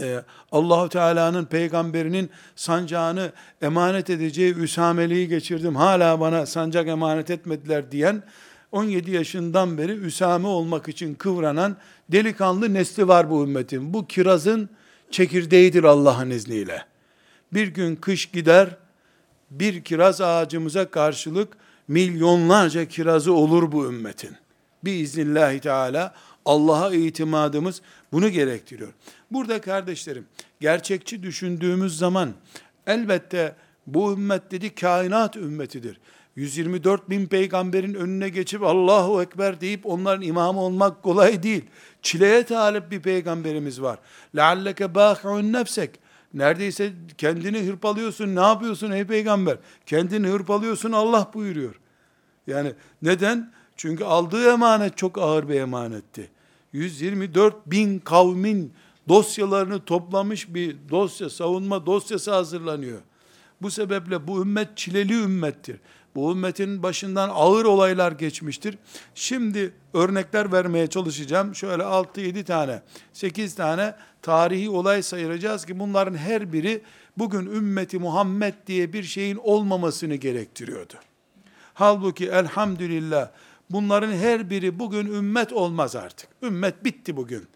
e, 0.01 0.25
Allahu 0.53 0.89
Teala'nın 0.89 1.45
peygamberinin 1.45 2.31
sancağını 2.57 3.33
emanet 3.63 4.11
edeceği 4.11 4.55
Üsameli'yi 4.55 5.29
geçirdim. 5.29 5.77
Hala 5.77 6.21
bana 6.21 6.47
sancak 6.47 6.89
emanet 6.89 7.31
etmediler 7.31 7.93
diyen 7.93 8.23
17 8.73 9.11
yaşından 9.11 9.79
beri 9.79 9.93
Üsame 9.93 10.49
olmak 10.49 10.89
için 10.89 11.15
kıvranan 11.15 11.77
delikanlı 12.09 12.75
nesli 12.75 13.09
var 13.09 13.31
bu 13.31 13.45
ümmetin. 13.45 13.95
Bu 13.95 14.07
kirazın 14.07 14.69
çekirdeğidir 15.11 15.85
Allah'ın 15.85 16.31
izniyle. 16.31 16.85
Bir 17.53 17.69
gün 17.69 17.97
kış 17.97 18.27
gider, 18.27 18.77
bir 19.51 19.85
kiraz 19.85 20.21
ağacımıza 20.21 20.91
karşılık 20.91 21.57
milyonlarca 21.89 22.85
kirazı 22.85 23.33
olur 23.33 23.73
bu 23.73 23.87
ümmetin. 23.87 24.37
Biiznillahü 24.85 25.61
Teala 25.61 26.15
Allah'a 26.45 26.95
itimadımız 26.95 27.83
bunu 28.13 28.29
gerektiriyor. 28.29 28.93
Burada 29.32 29.62
kardeşlerim, 29.62 30.26
gerçekçi 30.60 31.24
düşündüğümüz 31.24 31.98
zaman 31.98 32.34
elbette 32.88 33.56
bu 33.88 34.14
ümmet 34.14 34.52
dedi 34.52 34.76
kainat 34.76 35.36
ümmetidir. 35.36 36.00
124 36.36 37.10
bin 37.10 37.26
peygamberin 37.26 37.94
önüne 37.94 38.30
geçip 38.30 38.64
Allahu 38.64 39.22
Ekber 39.22 39.62
deyip 39.62 39.86
onların 39.86 40.22
imamı 40.22 40.62
olmak 40.62 41.04
kolay 41.04 41.44
değil. 41.44 41.66
Çileye 42.02 42.44
talip 42.44 42.92
bir 42.92 43.02
peygamberimiz 43.02 43.82
var. 43.82 44.00
لَعَلَّكَ 44.36 44.94
بَاخِعُنْ 44.94 45.54
nefsek. 45.54 46.00
Neredeyse 46.34 46.94
kendini 47.18 47.68
hırpalıyorsun. 47.68 48.36
Ne 48.36 48.40
yapıyorsun 48.40 48.92
ey 48.92 49.06
peygamber? 49.06 49.58
Kendini 49.86 50.28
hırpalıyorsun 50.28 50.92
Allah 50.92 51.32
buyuruyor. 51.34 51.80
Yani 52.48 52.74
neden? 53.02 53.52
Çünkü 53.76 54.04
aldığı 54.04 54.52
emanet 54.52 54.98
çok 54.98 55.18
ağır 55.18 55.50
bir 55.50 55.56
emanetti. 55.56 56.30
124 56.74 57.56
bin 57.68 58.00
kavmin 58.00 58.74
dosyalarını 59.09 59.85
toplamış 59.85 60.55
bir 60.55 60.77
dosya, 60.91 61.31
savunma 61.31 61.87
dosyası 61.87 62.35
hazırlanıyor. 62.35 62.99
Bu 63.63 63.71
sebeple 63.71 64.29
bu 64.29 64.43
ümmet 64.43 64.77
çileli 64.77 65.23
ümmettir. 65.23 65.81
Bu 66.15 66.33
ümmetin 66.33 66.83
başından 66.83 67.31
ağır 67.35 67.65
olaylar 67.65 68.13
geçmiştir. 68.13 68.79
Şimdi 69.15 69.73
örnekler 69.95 70.53
vermeye 70.53 70.87
çalışacağım. 70.87 71.55
Şöyle 71.55 71.83
6-7 71.83 72.45
tane, 72.45 72.83
8 73.13 73.55
tane 73.55 73.95
tarihi 74.23 74.71
olay 74.71 75.03
sayacağız 75.03 75.67
ki 75.67 75.79
bunların 75.81 76.17
her 76.17 76.53
biri 76.53 76.83
bugün 77.19 77.47
ümmeti 77.47 77.99
Muhammed 77.99 78.55
diye 78.67 78.93
bir 78.93 79.03
şeyin 79.03 79.37
olmamasını 79.37 80.15
gerektiriyordu. 80.15 80.95
Halbuki 81.75 82.27
elhamdülillah 82.27 83.31
bunların 83.71 84.13
her 84.13 84.51
biri 84.51 84.79
bugün 84.79 85.07
ümmet 85.07 85.53
olmaz 85.53 85.97
artık. 85.97 86.29
Ümmet 86.43 86.85
bitti 86.85 87.17
bugün. 87.17 87.49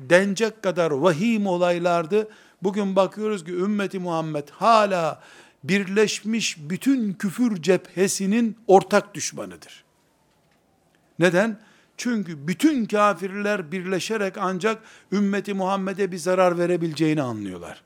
Denecek 0.00 0.62
kadar 0.62 0.90
vahim 0.90 1.46
olaylardı. 1.46 2.28
Bugün 2.62 2.96
bakıyoruz 2.96 3.44
ki 3.44 3.52
ümmeti 3.52 3.98
Muhammed 3.98 4.48
hala 4.50 5.20
birleşmiş 5.64 6.56
bütün 6.58 7.12
küfür 7.12 7.62
cephesinin 7.62 8.58
ortak 8.66 9.14
düşmanıdır. 9.14 9.84
Neden? 11.18 11.60
Çünkü 11.96 12.48
bütün 12.48 12.84
kafirler 12.84 13.72
birleşerek 13.72 14.34
ancak 14.38 14.82
ümmeti 15.12 15.54
Muhammed'e 15.54 16.12
bir 16.12 16.16
zarar 16.16 16.58
verebileceğini 16.58 17.22
anlıyorlar. 17.22 17.82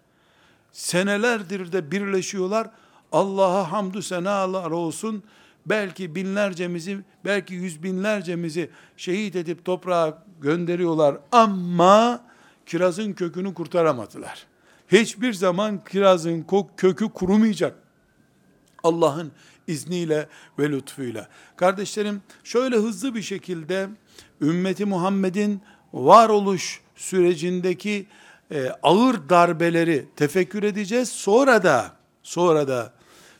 Senelerdir 0.72 1.72
de 1.72 1.90
birleşiyorlar. 1.90 2.70
Allah'a 3.12 3.72
hamdü 3.72 4.02
senalar 4.02 4.70
olsun. 4.70 5.22
Belki 5.66 6.14
binlercemizi, 6.14 6.98
belki 7.24 7.54
yüz 7.54 7.82
binlercemizi 7.82 8.70
şehit 8.96 9.36
edip 9.36 9.64
toprağa 9.64 10.24
gönderiyorlar 10.40 11.16
ama 11.32 12.24
kirazın 12.66 13.12
kökünü 13.12 13.54
kurtaramadılar 13.54 14.46
hiçbir 14.92 15.32
zaman 15.32 15.84
kirazın 15.84 16.46
kökü 16.76 17.08
kurumayacak. 17.08 17.76
Allah'ın 18.82 19.32
izniyle 19.66 20.28
ve 20.58 20.70
lütfuyla. 20.70 21.28
Kardeşlerim 21.56 22.22
şöyle 22.44 22.76
hızlı 22.76 23.14
bir 23.14 23.22
şekilde 23.22 23.88
ümmeti 24.40 24.84
Muhammed'in 24.84 25.62
varoluş 25.92 26.80
sürecindeki 26.96 28.06
e, 28.50 28.68
ağır 28.82 29.28
darbeleri 29.28 30.06
tefekkür 30.16 30.62
edeceğiz. 30.62 31.08
Sonra 31.08 31.62
da 31.62 31.92
sonra 32.22 32.68
da 32.68 32.92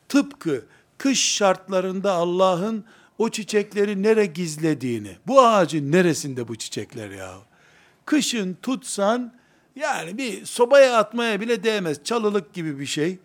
tıpkı 0.09 0.65
kış 1.05 1.35
şartlarında 1.35 2.13
Allah'ın 2.13 2.85
o 3.19 3.29
çiçekleri 3.29 4.03
nere 4.03 4.27
gizlediğini, 4.27 5.17
bu 5.27 5.41
ağacın 5.41 5.93
neresinde 5.93 6.49
bu 6.49 6.57
çiçekler 6.57 7.11
ya? 7.11 7.35
Kışın 8.05 8.59
tutsan 8.63 9.35
yani 9.77 10.19
bir 10.19 10.47
sobaya 10.47 10.97
atmaya 10.97 11.41
bile 11.41 11.65
değmez. 11.65 12.05
Çalılık 12.05 12.55
gibi 12.55 12.79
bir 12.79 12.87
şey. 12.87 13.19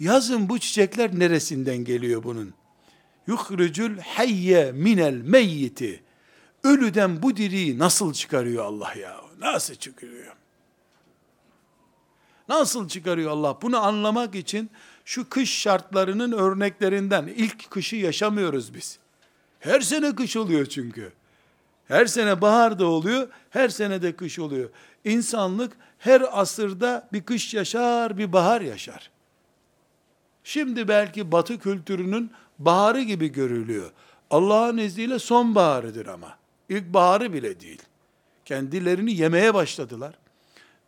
Yazın 0.00 0.48
bu 0.48 0.58
çiçekler 0.58 1.18
neresinden 1.18 1.76
geliyor 1.76 2.22
bunun? 2.22 2.54
Yuhricul 3.26 3.98
hayye 3.98 4.72
minel 4.72 5.14
meyyiti. 5.14 6.02
Ölüden 6.64 7.22
bu 7.22 7.36
diriyi 7.36 7.78
nasıl 7.78 8.12
çıkarıyor 8.12 8.64
Allah 8.64 8.94
ya? 8.94 9.16
Nasıl 9.38 9.74
çıkarıyor? 9.74 10.36
Nasıl 12.48 12.88
çıkarıyor 12.88 13.30
Allah? 13.30 13.58
Bunu 13.62 13.84
anlamak 13.84 14.34
için 14.34 14.70
şu 15.06 15.28
kış 15.28 15.58
şartlarının 15.58 16.32
örneklerinden 16.32 17.26
ilk 17.26 17.70
kışı 17.70 17.96
yaşamıyoruz 17.96 18.74
biz. 18.74 18.98
Her 19.60 19.80
sene 19.80 20.14
kış 20.14 20.36
oluyor 20.36 20.66
çünkü. 20.66 21.12
Her 21.88 22.06
sene 22.06 22.40
bahar 22.40 22.78
da 22.78 22.86
oluyor, 22.86 23.28
her 23.50 23.68
sene 23.68 24.02
de 24.02 24.16
kış 24.16 24.38
oluyor. 24.38 24.70
İnsanlık 25.04 25.72
her 25.98 26.22
asırda 26.40 27.08
bir 27.12 27.22
kış 27.22 27.54
yaşar, 27.54 28.18
bir 28.18 28.32
bahar 28.32 28.60
yaşar. 28.60 29.10
Şimdi 30.44 30.88
belki 30.88 31.32
batı 31.32 31.58
kültürünün 31.58 32.30
baharı 32.58 33.02
gibi 33.02 33.32
görülüyor. 33.32 33.90
Allah'ın 34.30 34.78
izniyle 34.78 35.18
sonbaharıdır 35.18 36.06
ama. 36.06 36.38
İlk 36.68 36.94
baharı 36.94 37.32
bile 37.32 37.60
değil. 37.60 37.82
Kendilerini 38.44 39.12
yemeye 39.12 39.54
başladılar. 39.54 40.14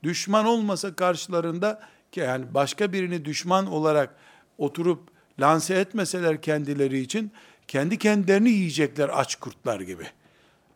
Düşman 0.03 0.47
olmasa 0.47 0.95
karşılarında 0.95 1.81
yani 2.17 2.55
başka 2.55 2.93
birini 2.93 3.25
düşman 3.25 3.67
olarak 3.67 4.15
oturup 4.59 5.01
lanse 5.41 5.75
etmeseler 5.75 6.43
kendileri 6.43 6.99
için 6.99 7.33
kendi 7.69 7.99
kendilerini 7.99 8.51
yiyecekler 8.51 9.11
aç 9.13 9.37
kurtlar 9.37 9.81
gibi. 9.81 10.07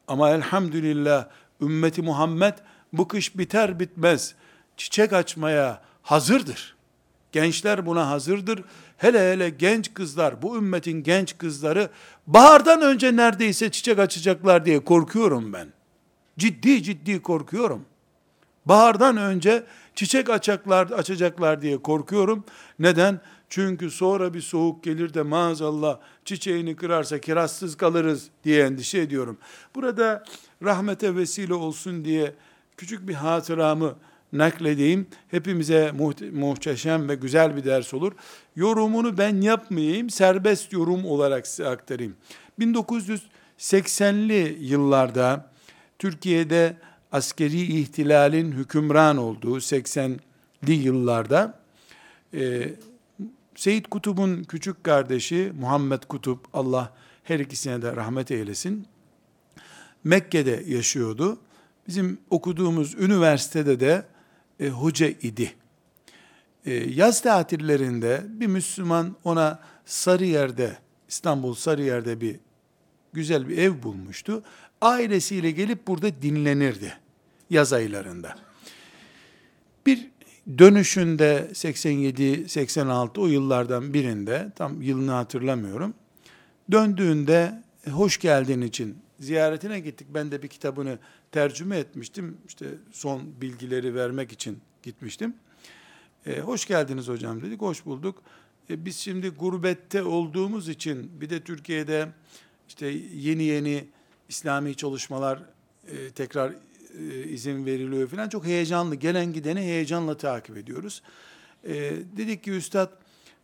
Ama 0.08 0.30
elhamdülillah 0.30 1.26
ümmeti 1.60 2.02
Muhammed 2.02 2.54
bu 2.92 3.08
kış 3.08 3.38
biter 3.38 3.80
bitmez 3.80 4.34
çiçek 4.76 5.12
açmaya 5.12 5.82
hazırdır. 6.02 6.76
Gençler 7.32 7.86
buna 7.86 8.10
hazırdır. 8.10 8.64
Hele 8.96 9.32
hele 9.32 9.50
genç 9.50 9.94
kızlar, 9.94 10.42
bu 10.42 10.56
ümmetin 10.56 11.02
genç 11.02 11.38
kızları 11.38 11.90
bahardan 12.26 12.82
önce 12.82 13.16
neredeyse 13.16 13.70
çiçek 13.70 13.98
açacaklar 13.98 14.64
diye 14.64 14.84
korkuyorum 14.84 15.52
ben. 15.52 15.68
Ciddi 16.38 16.82
ciddi 16.82 17.22
korkuyorum. 17.22 17.84
Bahardan 18.66 19.16
önce 19.16 19.64
çiçek 19.94 20.30
açacaklar, 20.30 20.86
açacaklar 20.86 21.62
diye 21.62 21.82
korkuyorum. 21.82 22.44
Neden? 22.78 23.20
Çünkü 23.48 23.90
sonra 23.90 24.34
bir 24.34 24.40
soğuk 24.40 24.84
gelir 24.84 25.14
de 25.14 25.22
maazallah 25.22 25.98
çiçeğini 26.24 26.76
kırarsa 26.76 27.18
kirazsız 27.18 27.76
kalırız 27.76 28.28
diye 28.44 28.64
endişe 28.64 28.98
ediyorum. 28.98 29.38
Burada 29.74 30.24
rahmete 30.62 31.16
vesile 31.16 31.54
olsun 31.54 32.04
diye 32.04 32.34
küçük 32.76 33.08
bir 33.08 33.14
hatıramı 33.14 33.94
nakledeyim. 34.32 35.06
Hepimize 35.30 35.92
muhteşem 36.32 37.08
ve 37.08 37.14
güzel 37.14 37.56
bir 37.56 37.64
ders 37.64 37.94
olur. 37.94 38.12
Yorumunu 38.56 39.18
ben 39.18 39.40
yapmayayım, 39.40 40.10
serbest 40.10 40.72
yorum 40.72 41.04
olarak 41.04 41.46
size 41.46 41.68
aktarayım. 41.68 42.16
1980'li 42.60 44.56
yıllarda 44.60 45.50
Türkiye'de 45.98 46.76
askeri 47.12 47.80
ihtilalin 47.80 48.52
hükümran 48.52 49.16
olduğu 49.16 49.58
80'li 49.58 50.72
yıllarda 50.72 51.58
e, 52.34 52.68
Seyyid 53.54 53.84
Kutub'un 53.84 54.44
küçük 54.44 54.84
kardeşi 54.84 55.52
Muhammed 55.60 56.02
Kutup, 56.02 56.46
Allah 56.52 56.94
her 57.24 57.38
ikisine 57.40 57.82
de 57.82 57.96
rahmet 57.96 58.30
eylesin, 58.30 58.86
Mekke'de 60.04 60.64
yaşıyordu. 60.66 61.38
Bizim 61.88 62.18
okuduğumuz 62.30 62.94
üniversitede 62.94 63.80
de 63.80 64.06
e, 64.60 64.68
hoca 64.68 65.06
idi. 65.06 65.54
E, 66.66 66.74
yaz 66.74 67.22
tatillerinde 67.22 68.22
bir 68.28 68.46
Müslüman 68.46 69.16
ona 69.24 69.58
Sarıyer'de, 69.86 70.76
İstanbul 71.08 71.54
Sarıyer'de 71.54 72.20
bir 72.20 72.36
güzel 73.12 73.48
bir 73.48 73.58
ev 73.58 73.82
bulmuştu. 73.82 74.42
Ailesiyle 74.80 75.50
gelip 75.50 75.86
burada 75.86 76.22
dinlenirdi 76.22 77.01
yaz 77.50 77.72
aylarında. 77.72 78.38
Bir 79.86 80.10
dönüşünde 80.58 81.48
87-86 81.52 83.20
o 83.20 83.26
yıllardan 83.26 83.94
birinde 83.94 84.52
tam 84.56 84.82
yılını 84.82 85.10
hatırlamıyorum. 85.10 85.94
Döndüğünde 86.70 87.62
e, 87.86 87.90
hoş 87.90 88.18
geldin 88.18 88.60
için 88.60 88.98
ziyaretine 89.20 89.80
gittik. 89.80 90.06
Ben 90.14 90.30
de 90.30 90.42
bir 90.42 90.48
kitabını 90.48 90.98
tercüme 91.32 91.78
etmiştim. 91.78 92.38
İşte 92.48 92.66
son 92.92 93.40
bilgileri 93.40 93.94
vermek 93.94 94.32
için 94.32 94.58
gitmiştim. 94.82 95.34
E, 96.26 96.40
hoş 96.40 96.66
geldiniz 96.66 97.08
hocam 97.08 97.42
dedik. 97.42 97.60
Hoş 97.60 97.86
bulduk. 97.86 98.22
E, 98.70 98.84
biz 98.84 98.96
şimdi 98.96 99.28
gurbette 99.28 100.02
olduğumuz 100.02 100.68
için 100.68 101.20
bir 101.20 101.30
de 101.30 101.40
Türkiye'de 101.40 102.08
işte 102.68 102.86
yeni 103.14 103.42
yeni 103.42 103.84
İslami 104.28 104.74
çalışmalar 104.74 105.42
e, 105.88 106.10
tekrar 106.10 106.52
e, 106.98 107.28
izin 107.28 107.66
veriliyor 107.66 108.08
falan. 108.08 108.28
Çok 108.28 108.44
heyecanlı. 108.44 108.94
Gelen 108.94 109.32
gideni 109.32 109.60
heyecanla 109.60 110.16
takip 110.16 110.56
ediyoruz. 110.56 111.02
E, 111.64 111.74
dedik 112.16 112.44
ki 112.44 112.50
Üstad 112.50 112.90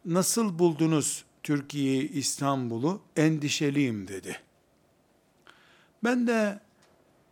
nasıl 0.04 0.58
buldunuz 0.58 1.24
Türkiye'yi, 1.42 2.12
İstanbul'u? 2.12 3.00
Endişeliyim 3.16 4.08
dedi. 4.08 4.36
Ben 6.04 6.26
de 6.26 6.60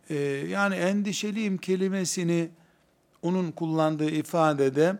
e, 0.09 0.15
yani 0.49 0.75
endişeliyim 0.75 1.57
kelimesini 1.57 2.49
onun 3.21 3.51
kullandığı 3.51 4.09
ifadede 4.09 4.97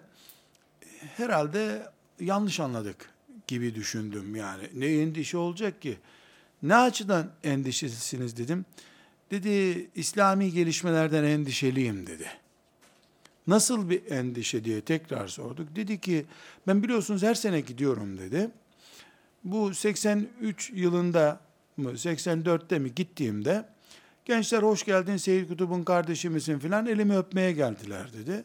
herhalde 1.17 1.89
yanlış 2.19 2.59
anladık 2.59 3.09
gibi 3.47 3.75
düşündüm 3.75 4.35
yani. 4.35 4.63
Ne 4.73 4.85
endişe 4.85 5.37
olacak 5.37 5.81
ki? 5.81 5.97
Ne 6.63 6.75
açıdan 6.75 7.31
endişesiniz 7.43 8.37
dedim. 8.37 8.65
Dedi 9.31 9.89
İslami 9.95 10.51
gelişmelerden 10.51 11.23
endişeliyim 11.23 12.07
dedi. 12.07 12.27
Nasıl 13.47 13.89
bir 13.89 14.11
endişe 14.11 14.63
diye 14.63 14.81
tekrar 14.81 15.27
sorduk. 15.27 15.75
Dedi 15.75 15.99
ki 16.01 16.25
ben 16.67 16.83
biliyorsunuz 16.83 17.23
her 17.23 17.35
sene 17.35 17.61
gidiyorum 17.61 18.17
dedi. 18.17 18.49
Bu 19.43 19.73
83 19.73 20.71
yılında 20.73 21.39
mı 21.77 21.91
84'te 21.91 22.79
mi 22.79 22.95
gittiğimde 22.95 23.65
gençler 24.25 24.63
hoş 24.63 24.83
geldin 24.83 25.17
Seyit 25.17 25.47
Kutub'un 25.47 25.83
kardeşi 25.83 26.29
misin 26.29 26.59
filan 26.59 26.85
elimi 26.85 27.17
öpmeye 27.17 27.51
geldiler 27.51 28.13
dedi. 28.13 28.43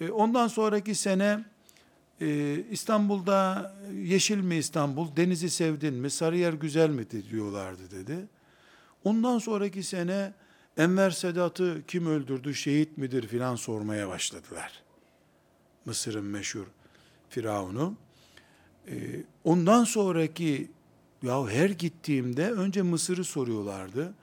E, 0.00 0.10
ondan 0.10 0.48
sonraki 0.48 0.94
sene 0.94 1.44
e, 2.20 2.60
İstanbul'da 2.70 3.72
yeşil 3.94 4.38
mi 4.38 4.56
İstanbul, 4.56 5.16
denizi 5.16 5.50
sevdin 5.50 5.94
mi, 5.94 6.10
Sarıyer 6.10 6.52
güzel 6.52 6.90
mi 6.90 7.06
diyorlardı 7.30 7.90
dedi. 7.90 8.26
Ondan 9.06 9.38
sonraki 9.38 9.82
sene 9.82 10.32
Enver 10.76 11.10
Sedat'ı 11.10 11.82
kim 11.88 12.06
öldürdü, 12.06 12.54
şehit 12.54 12.98
midir 12.98 13.26
filan 13.26 13.56
sormaya 13.56 14.08
başladılar. 14.08 14.82
Mısır'ın 15.84 16.24
meşhur 16.24 16.66
Firavun'u. 17.28 17.94
Ee, 18.88 18.94
ondan 19.44 19.84
sonraki, 19.84 20.70
ya 21.22 21.48
her 21.48 21.70
gittiğimde 21.70 22.50
önce 22.50 22.82
Mısır'ı 22.82 23.24
soruyorlardı. 23.24 24.14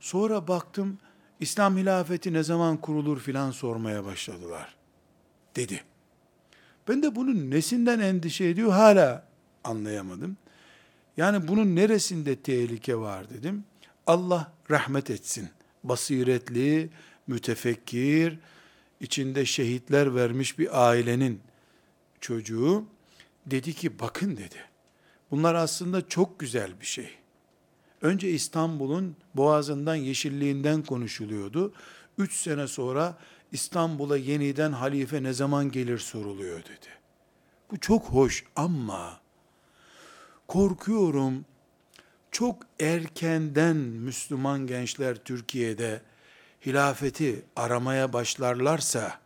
Sonra 0.00 0.48
baktım 0.48 0.98
İslam 1.40 1.76
hilafeti 1.76 2.32
ne 2.32 2.42
zaman 2.42 2.76
kurulur 2.76 3.20
filan 3.20 3.50
sormaya 3.50 4.04
başladılar. 4.04 4.74
Dedi. 5.56 5.84
Ben 6.88 7.02
de 7.02 7.16
bunun 7.16 7.50
nesinden 7.50 8.00
endişe 8.00 8.44
ediyor 8.44 8.70
hala 8.70 9.26
anlayamadım. 9.64 10.36
Yani 11.16 11.48
bunun 11.48 11.76
neresinde 11.76 12.36
tehlike 12.36 12.96
var 12.96 13.30
dedim. 13.30 13.64
Allah 14.08 14.52
rahmet 14.70 15.10
etsin. 15.10 15.48
Basiretli, 15.84 16.90
mütefekkir, 17.26 18.38
içinde 19.00 19.46
şehitler 19.46 20.14
vermiş 20.14 20.58
bir 20.58 20.88
ailenin 20.88 21.40
çocuğu 22.20 22.84
dedi 23.46 23.72
ki 23.72 23.98
bakın 23.98 24.36
dedi. 24.36 24.64
Bunlar 25.30 25.54
aslında 25.54 26.08
çok 26.08 26.38
güzel 26.38 26.80
bir 26.80 26.86
şey. 26.86 27.10
Önce 28.02 28.30
İstanbul'un 28.30 29.16
boğazından, 29.34 29.94
yeşilliğinden 29.94 30.82
konuşuluyordu. 30.82 31.72
Üç 32.18 32.34
sene 32.34 32.66
sonra 32.66 33.18
İstanbul'a 33.52 34.16
yeniden 34.16 34.72
halife 34.72 35.22
ne 35.22 35.32
zaman 35.32 35.70
gelir 35.70 35.98
soruluyor 35.98 36.58
dedi. 36.58 36.88
Bu 37.70 37.80
çok 37.80 38.04
hoş 38.04 38.44
ama 38.56 39.20
korkuyorum 40.46 41.44
çok 42.38 42.62
erkenden 42.80 43.76
Müslüman 43.76 44.66
gençler 44.66 45.16
Türkiye'de 45.16 46.02
hilafeti 46.66 47.42
aramaya 47.56 48.12
başlarlarsa 48.12 49.18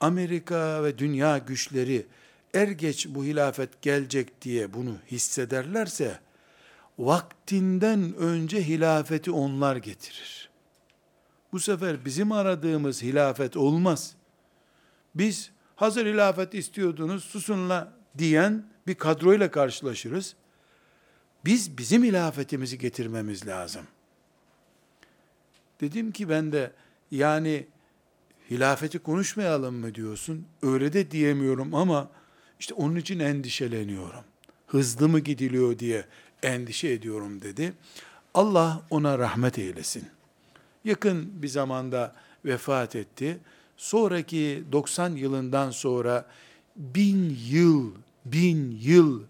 Amerika 0.00 0.84
ve 0.84 0.98
dünya 0.98 1.38
güçleri 1.38 2.06
er 2.54 2.68
geç 2.68 3.06
bu 3.08 3.24
hilafet 3.24 3.82
gelecek 3.82 4.42
diye 4.42 4.74
bunu 4.74 4.96
hissederlerse 5.10 6.18
vaktinden 6.98 8.14
önce 8.14 8.66
hilafeti 8.68 9.30
onlar 9.30 9.76
getirir. 9.76 10.50
Bu 11.52 11.60
sefer 11.60 12.04
bizim 12.04 12.32
aradığımız 12.32 13.02
hilafet 13.02 13.56
olmaz. 13.56 14.14
Biz 15.14 15.50
hazır 15.76 16.06
hilafet 16.06 16.54
istiyordunuz 16.54 17.24
susunla 17.24 17.92
diyen 18.18 18.66
bir 18.86 18.94
kadroyla 18.94 19.50
karşılaşırız. 19.50 20.36
Biz 21.44 21.78
bizim 21.78 22.04
hilafetimizi 22.04 22.78
getirmemiz 22.78 23.46
lazım. 23.46 23.82
Dedim 25.80 26.12
ki 26.12 26.28
ben 26.28 26.52
de 26.52 26.72
yani 27.10 27.66
hilafeti 28.50 28.98
konuşmayalım 28.98 29.74
mı 29.74 29.94
diyorsun? 29.94 30.46
Öyle 30.62 30.92
de 30.92 31.10
diyemiyorum 31.10 31.74
ama 31.74 32.08
işte 32.60 32.74
onun 32.74 32.96
için 32.96 33.18
endişeleniyorum. 33.18 34.24
Hızlı 34.66 35.08
mı 35.08 35.20
gidiliyor 35.20 35.78
diye 35.78 36.04
endişe 36.42 36.88
ediyorum 36.88 37.42
dedi. 37.42 37.72
Allah 38.34 38.82
ona 38.90 39.18
rahmet 39.18 39.58
eylesin. 39.58 40.08
Yakın 40.84 41.42
bir 41.42 41.48
zamanda 41.48 42.14
vefat 42.44 42.96
etti. 42.96 43.38
Sonraki 43.76 44.64
90 44.72 45.10
yılından 45.10 45.70
sonra 45.70 46.26
bin 46.76 47.38
yıl, 47.48 47.92
bin 48.24 48.78
yıl 48.82 49.22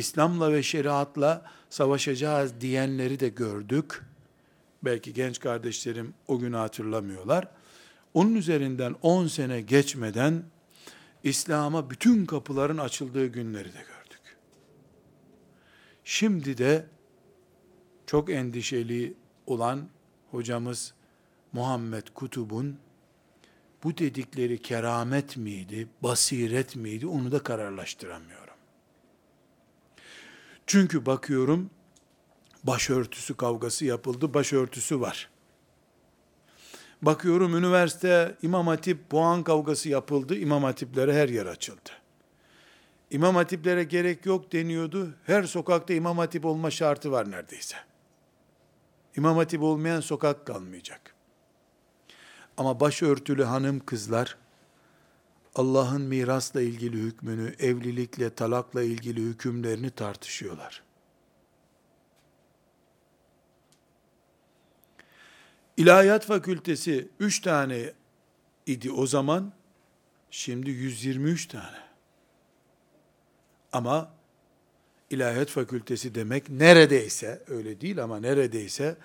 İslam'la 0.00 0.52
ve 0.52 0.62
şeriatla 0.62 1.44
savaşacağız 1.70 2.60
diyenleri 2.60 3.20
de 3.20 3.28
gördük. 3.28 4.02
Belki 4.82 5.12
genç 5.12 5.40
kardeşlerim 5.40 6.14
o 6.28 6.38
günü 6.38 6.56
hatırlamıyorlar. 6.56 7.48
Onun 8.14 8.34
üzerinden 8.34 8.94
10 9.02 9.26
sene 9.26 9.60
geçmeden 9.60 10.42
İslam'a 11.22 11.90
bütün 11.90 12.26
kapıların 12.26 12.78
açıldığı 12.78 13.26
günleri 13.26 13.68
de 13.68 13.78
gördük. 13.78 14.36
Şimdi 16.04 16.58
de 16.58 16.86
çok 18.06 18.30
endişeli 18.30 19.14
olan 19.46 19.88
hocamız 20.30 20.94
Muhammed 21.52 22.06
Kutub'un 22.14 22.78
bu 23.84 23.98
dedikleri 23.98 24.62
keramet 24.62 25.36
miydi, 25.36 25.88
basiret 26.02 26.76
miydi 26.76 27.06
onu 27.06 27.32
da 27.32 27.38
kararlaştıramıyorum. 27.38 28.39
Çünkü 30.70 31.06
bakıyorum 31.06 31.70
başörtüsü 32.64 33.36
kavgası 33.36 33.84
yapıldı, 33.84 34.34
başörtüsü 34.34 35.00
var. 35.00 35.30
Bakıyorum 37.02 37.56
üniversite 37.56 38.36
İmam 38.42 38.66
Hatip 38.66 39.10
puan 39.10 39.42
kavgası 39.42 39.88
yapıldı, 39.88 40.36
İmam 40.36 40.64
Hatiplere 40.64 41.14
her 41.14 41.28
yer 41.28 41.46
açıldı. 41.46 41.90
İmam 43.10 43.34
Hatiplere 43.34 43.84
gerek 43.84 44.26
yok 44.26 44.52
deniyordu. 44.52 45.14
Her 45.26 45.42
sokakta 45.42 45.94
İmam 45.94 46.18
Hatip 46.18 46.44
olma 46.44 46.70
şartı 46.70 47.12
var 47.12 47.30
neredeyse. 47.30 47.76
İmam 49.16 49.36
Hatip 49.36 49.62
olmayan 49.62 50.00
sokak 50.00 50.46
kalmayacak. 50.46 51.14
Ama 52.56 52.80
başörtülü 52.80 53.44
hanım 53.44 53.80
kızlar 53.80 54.36
Allah'ın 55.54 56.02
mirasla 56.02 56.60
ilgili 56.60 56.96
hükmünü, 56.96 57.54
evlilikle, 57.58 58.34
talakla 58.34 58.82
ilgili 58.82 59.20
hükümlerini 59.20 59.90
tartışıyorlar. 59.90 60.82
İlahiyat 65.76 66.24
fakültesi 66.26 67.08
3 67.20 67.40
tane 67.40 67.92
idi 68.66 68.90
o 68.90 69.06
zaman, 69.06 69.52
şimdi 70.30 70.70
123 70.70 71.46
tane. 71.46 71.78
Ama 73.72 74.14
ilahiyat 75.10 75.48
fakültesi 75.48 76.14
demek 76.14 76.50
neredeyse, 76.50 77.42
öyle 77.48 77.80
değil 77.80 78.02
ama 78.02 78.20
neredeyse 78.20 78.96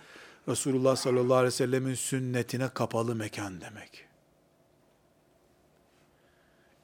Resulullah 0.47 0.95
sallallahu 0.95 1.35
aleyhi 1.35 1.53
ve 1.53 1.57
sellemin 1.57 1.95
sünnetine 1.95 2.69
kapalı 2.69 3.15
mekan 3.15 3.61
demek. 3.61 4.05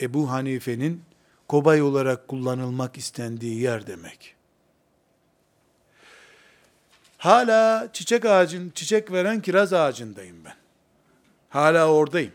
Ebu 0.02 0.32
Hanife'nin 0.32 1.04
kobay 1.48 1.82
olarak 1.82 2.28
kullanılmak 2.28 2.98
istendiği 2.98 3.62
yer 3.62 3.88
demek. 3.88 4.36
Hala 7.18 7.90
çiçek 7.94 8.26
ağacın, 8.26 8.70
çiçek 8.70 9.12
veren 9.12 9.42
kiraz 9.42 9.74
ağacındayım 9.74 10.46
ben. 10.46 10.56
Hala 11.50 11.94
oradayım. 11.94 12.34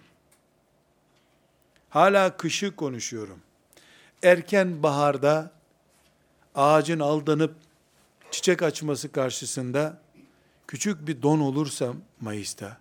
Hala 1.90 2.36
kışı 2.36 2.76
konuşuyorum. 2.76 3.40
Erken 4.22 4.82
baharda 4.82 5.50
ağacın 6.54 7.00
aldanıp 7.00 7.54
çiçek 8.30 8.62
açması 8.62 9.12
karşısında 9.12 10.00
küçük 10.66 11.06
bir 11.06 11.22
don 11.22 11.40
olursa 11.40 11.92
Mayıs'ta, 12.20 12.78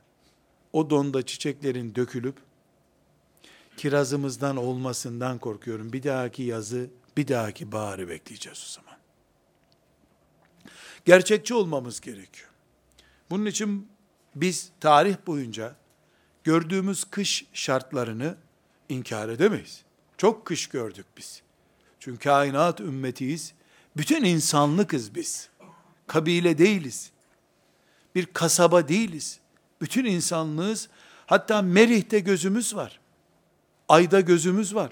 o 0.74 0.90
donda 0.90 1.26
çiçeklerin 1.26 1.96
dökülüp 1.96 2.36
kirazımızdan 3.78 4.58
olmasından 4.58 5.38
korkuyorum. 5.38 5.94
Bir 5.94 6.04
dahaki 6.04 6.44
yazı, 6.44 6.90
bir 7.18 7.28
dahaki 7.28 7.72
baharı 7.72 8.10
bekleyeceğiz 8.10 8.66
o 8.70 8.72
zaman. 8.82 8.98
Gerçekçi 11.06 11.54
olmamız 11.54 12.02
gerekiyor. 12.02 12.50
Bunun 13.30 13.46
için 13.46 13.88
biz 14.36 14.72
tarih 14.80 15.16
boyunca 15.28 15.76
gördüğümüz 16.44 17.04
kış 17.04 17.46
şartlarını 17.54 18.38
inkar 18.90 19.30
edemeyiz. 19.30 19.84
Çok 20.18 20.46
kış 20.46 20.68
gördük 20.68 21.06
biz. 21.18 21.42
Çünkü 22.00 22.20
kainat 22.20 22.80
ümmetiyiz. 22.80 23.54
Bütün 23.98 24.24
insanlıkız 24.24 25.16
biz. 25.16 25.50
Kabile 26.08 26.58
değiliz. 26.58 27.12
Bir 28.16 28.26
kasaba 28.26 28.88
değiliz. 28.88 29.40
Bütün 29.82 30.06
insanlığız. 30.06 30.90
Hatta 31.26 31.62
Merih'te 31.62 32.20
gözümüz 32.20 32.76
var. 32.76 33.00
Ayda 33.90 34.20
gözümüz 34.20 34.76
var. 34.76 34.92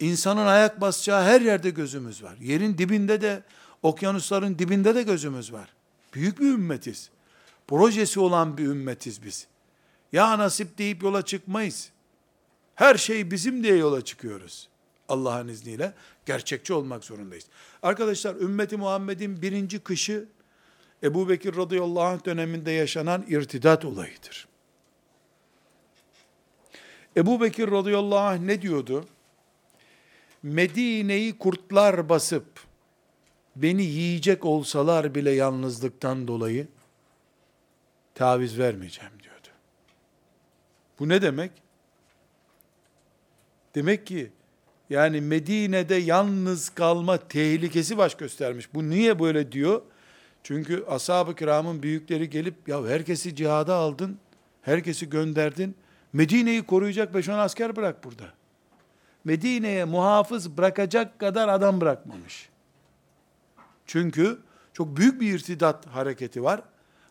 İnsanın 0.00 0.46
ayak 0.46 0.80
basacağı 0.80 1.22
her 1.24 1.40
yerde 1.40 1.70
gözümüz 1.70 2.22
var. 2.22 2.36
Yerin 2.40 2.78
dibinde 2.78 3.20
de, 3.20 3.42
okyanusların 3.82 4.58
dibinde 4.58 4.94
de 4.94 5.02
gözümüz 5.02 5.52
var. 5.52 5.68
Büyük 6.14 6.40
bir 6.40 6.46
ümmetiz. 6.46 7.10
Projesi 7.68 8.20
olan 8.20 8.58
bir 8.58 8.64
ümmetiz 8.66 9.22
biz. 9.22 9.46
Ya 10.12 10.38
nasip 10.38 10.78
deyip 10.78 11.02
yola 11.02 11.22
çıkmayız. 11.22 11.90
Her 12.74 12.94
şey 12.94 13.30
bizim 13.30 13.62
diye 13.62 13.76
yola 13.76 14.04
çıkıyoruz. 14.04 14.68
Allah'ın 15.08 15.48
izniyle 15.48 15.94
gerçekçi 16.26 16.72
olmak 16.74 17.04
zorundayız. 17.04 17.44
Arkadaşlar 17.82 18.36
ümmeti 18.36 18.76
Muhammed'in 18.76 19.42
birinci 19.42 19.78
kışı 19.78 20.28
Ebu 21.02 21.28
Bekir 21.28 21.56
radıyallahu 21.56 22.02
anh 22.02 22.24
döneminde 22.24 22.70
yaşanan 22.70 23.24
irtidat 23.28 23.84
olayıdır. 23.84 24.48
Ebu 27.16 27.40
Bekir 27.40 27.70
radıyallahu 27.70 28.18
anh 28.18 28.40
ne 28.40 28.62
diyordu? 28.62 29.04
Medine'yi 30.42 31.38
kurtlar 31.38 32.08
basıp 32.08 32.46
beni 33.56 33.82
yiyecek 33.82 34.44
olsalar 34.44 35.14
bile 35.14 35.30
yalnızlıktan 35.30 36.28
dolayı 36.28 36.68
taviz 38.14 38.58
vermeyeceğim 38.58 39.12
diyordu. 39.22 39.48
Bu 40.98 41.08
ne 41.08 41.22
demek? 41.22 41.50
Demek 43.74 44.06
ki 44.06 44.30
yani 44.90 45.20
Medine'de 45.20 45.94
yalnız 45.94 46.68
kalma 46.68 47.18
tehlikesi 47.18 47.98
baş 47.98 48.14
göstermiş. 48.14 48.74
Bu 48.74 48.90
niye 48.90 49.18
böyle 49.18 49.52
diyor? 49.52 49.82
Çünkü 50.42 50.84
ashab-ı 50.88 51.34
kiramın 51.34 51.82
büyükleri 51.82 52.30
gelip 52.30 52.68
ya 52.68 52.86
herkesi 52.86 53.36
cihada 53.36 53.74
aldın, 53.74 54.18
herkesi 54.62 55.10
gönderdin. 55.10 55.74
Medine'yi 56.12 56.62
koruyacak 56.62 57.14
5-10 57.14 57.32
asker 57.32 57.76
bırak 57.76 58.04
burada. 58.04 58.24
Medine'ye 59.24 59.84
muhafız 59.84 60.56
bırakacak 60.56 61.18
kadar 61.18 61.48
adam 61.48 61.80
bırakmamış. 61.80 62.48
Çünkü 63.86 64.38
çok 64.72 64.96
büyük 64.96 65.20
bir 65.20 65.34
irtidat 65.34 65.86
hareketi 65.86 66.42
var. 66.42 66.60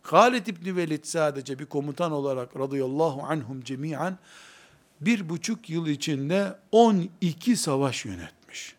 Halid 0.01 0.47
İbni 0.47 0.75
Velid 0.75 1.03
sadece 1.03 1.59
bir 1.59 1.65
komutan 1.65 2.11
olarak 2.11 2.59
radıyallahu 2.59 3.23
anhum 3.23 3.61
cemiyen 3.61 4.17
bir 5.01 5.29
buçuk 5.29 5.69
yıl 5.69 5.87
içinde 5.87 6.55
12 6.71 7.57
savaş 7.57 8.05
yönetmiş. 8.05 8.75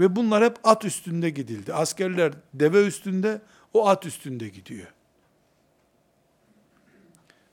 Ve 0.00 0.16
bunlar 0.16 0.44
hep 0.44 0.56
at 0.64 0.84
üstünde 0.84 1.30
gidildi. 1.30 1.74
Askerler 1.74 2.32
deve 2.54 2.86
üstünde, 2.86 3.40
o 3.74 3.88
at 3.88 4.06
üstünde 4.06 4.48
gidiyor. 4.48 4.86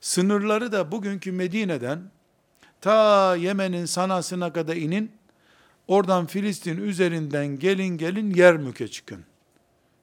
Sınırları 0.00 0.72
da 0.72 0.92
bugünkü 0.92 1.32
Medine'den 1.32 2.10
ta 2.80 3.36
Yemen'in 3.36 3.84
Sana'sına 3.84 4.52
kadar 4.52 4.76
inin, 4.76 5.12
oradan 5.88 6.26
Filistin 6.26 6.76
üzerinden 6.76 7.58
gelin 7.58 7.96
gelin 7.98 8.34
Yermük'e 8.34 8.88
çıkın. 8.88 9.24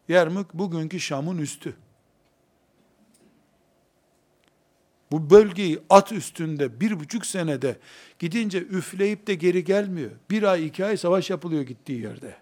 Yermük 0.07 0.53
bugünkü 0.53 0.99
Şam'ın 0.99 1.37
üstü. 1.37 1.75
Bu 5.11 5.29
bölgeyi 5.29 5.79
at 5.89 6.11
üstünde 6.11 6.79
bir 6.79 6.99
buçuk 6.99 7.25
senede 7.25 7.79
gidince 8.19 8.59
üfleyip 8.59 9.27
de 9.27 9.35
geri 9.35 9.63
gelmiyor. 9.63 10.11
Bir 10.29 10.43
ay 10.43 10.65
iki 10.65 10.85
ay 10.85 10.97
savaş 10.97 11.29
yapılıyor 11.29 11.61
gittiği 11.61 12.01
yerde. 12.01 12.35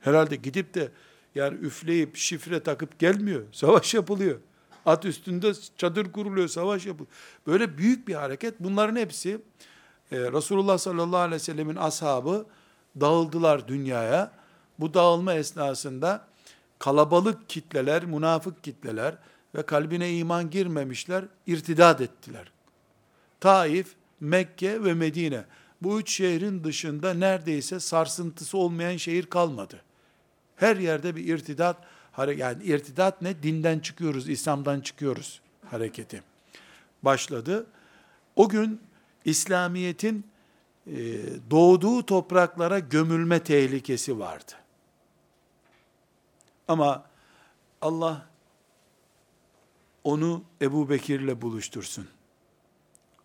Herhalde 0.00 0.36
gidip 0.36 0.74
de 0.74 0.88
yani 1.34 1.58
üfleyip 1.58 2.16
şifre 2.16 2.62
takıp 2.62 2.98
gelmiyor. 2.98 3.42
Savaş 3.52 3.94
yapılıyor. 3.94 4.40
At 4.86 5.04
üstünde 5.04 5.52
çadır 5.76 6.12
kuruluyor, 6.12 6.48
savaş 6.48 6.86
yapılıyor. 6.86 7.12
Böyle 7.46 7.78
büyük 7.78 8.08
bir 8.08 8.14
hareket. 8.14 8.60
Bunların 8.60 8.96
hepsi 8.96 9.40
e, 10.12 10.18
Resulullah 10.18 10.78
sallallahu 10.78 11.20
aleyhi 11.20 11.34
ve 11.34 11.38
sellemin 11.38 11.76
ashabı 11.76 12.46
dağıldılar 13.00 13.68
dünyaya. 13.68 14.32
Bu 14.80 14.94
dağılma 14.94 15.34
esnasında 15.34 16.26
kalabalık 16.78 17.48
kitleler, 17.48 18.04
münafık 18.04 18.64
kitleler 18.64 19.14
ve 19.54 19.62
kalbine 19.62 20.12
iman 20.12 20.50
girmemişler, 20.50 21.24
irtidat 21.46 22.00
ettiler. 22.00 22.52
Taif, 23.40 23.94
Mekke 24.20 24.84
ve 24.84 24.94
Medine. 24.94 25.44
Bu 25.82 26.00
üç 26.00 26.10
şehrin 26.10 26.64
dışında 26.64 27.14
neredeyse 27.14 27.80
sarsıntısı 27.80 28.58
olmayan 28.58 28.96
şehir 28.96 29.26
kalmadı. 29.26 29.82
Her 30.56 30.76
yerde 30.76 31.16
bir 31.16 31.34
irtidat, 31.34 31.76
yani 32.16 32.64
irtidat 32.64 33.22
ne? 33.22 33.42
Dinden 33.42 33.78
çıkıyoruz, 33.78 34.28
İslam'dan 34.28 34.80
çıkıyoruz 34.80 35.40
hareketi. 35.70 36.22
Başladı. 37.02 37.66
O 38.36 38.48
gün 38.48 38.80
İslamiyet'in 39.24 40.26
e, 40.86 40.94
doğduğu 41.50 42.06
topraklara 42.06 42.78
gömülme 42.78 43.42
tehlikesi 43.42 44.18
vardı. 44.18 44.52
Ama 46.68 47.04
Allah 47.80 48.26
onu 50.04 50.44
Ebu 50.62 50.90
Bekir'le 50.90 51.42
buluştursun. 51.42 52.08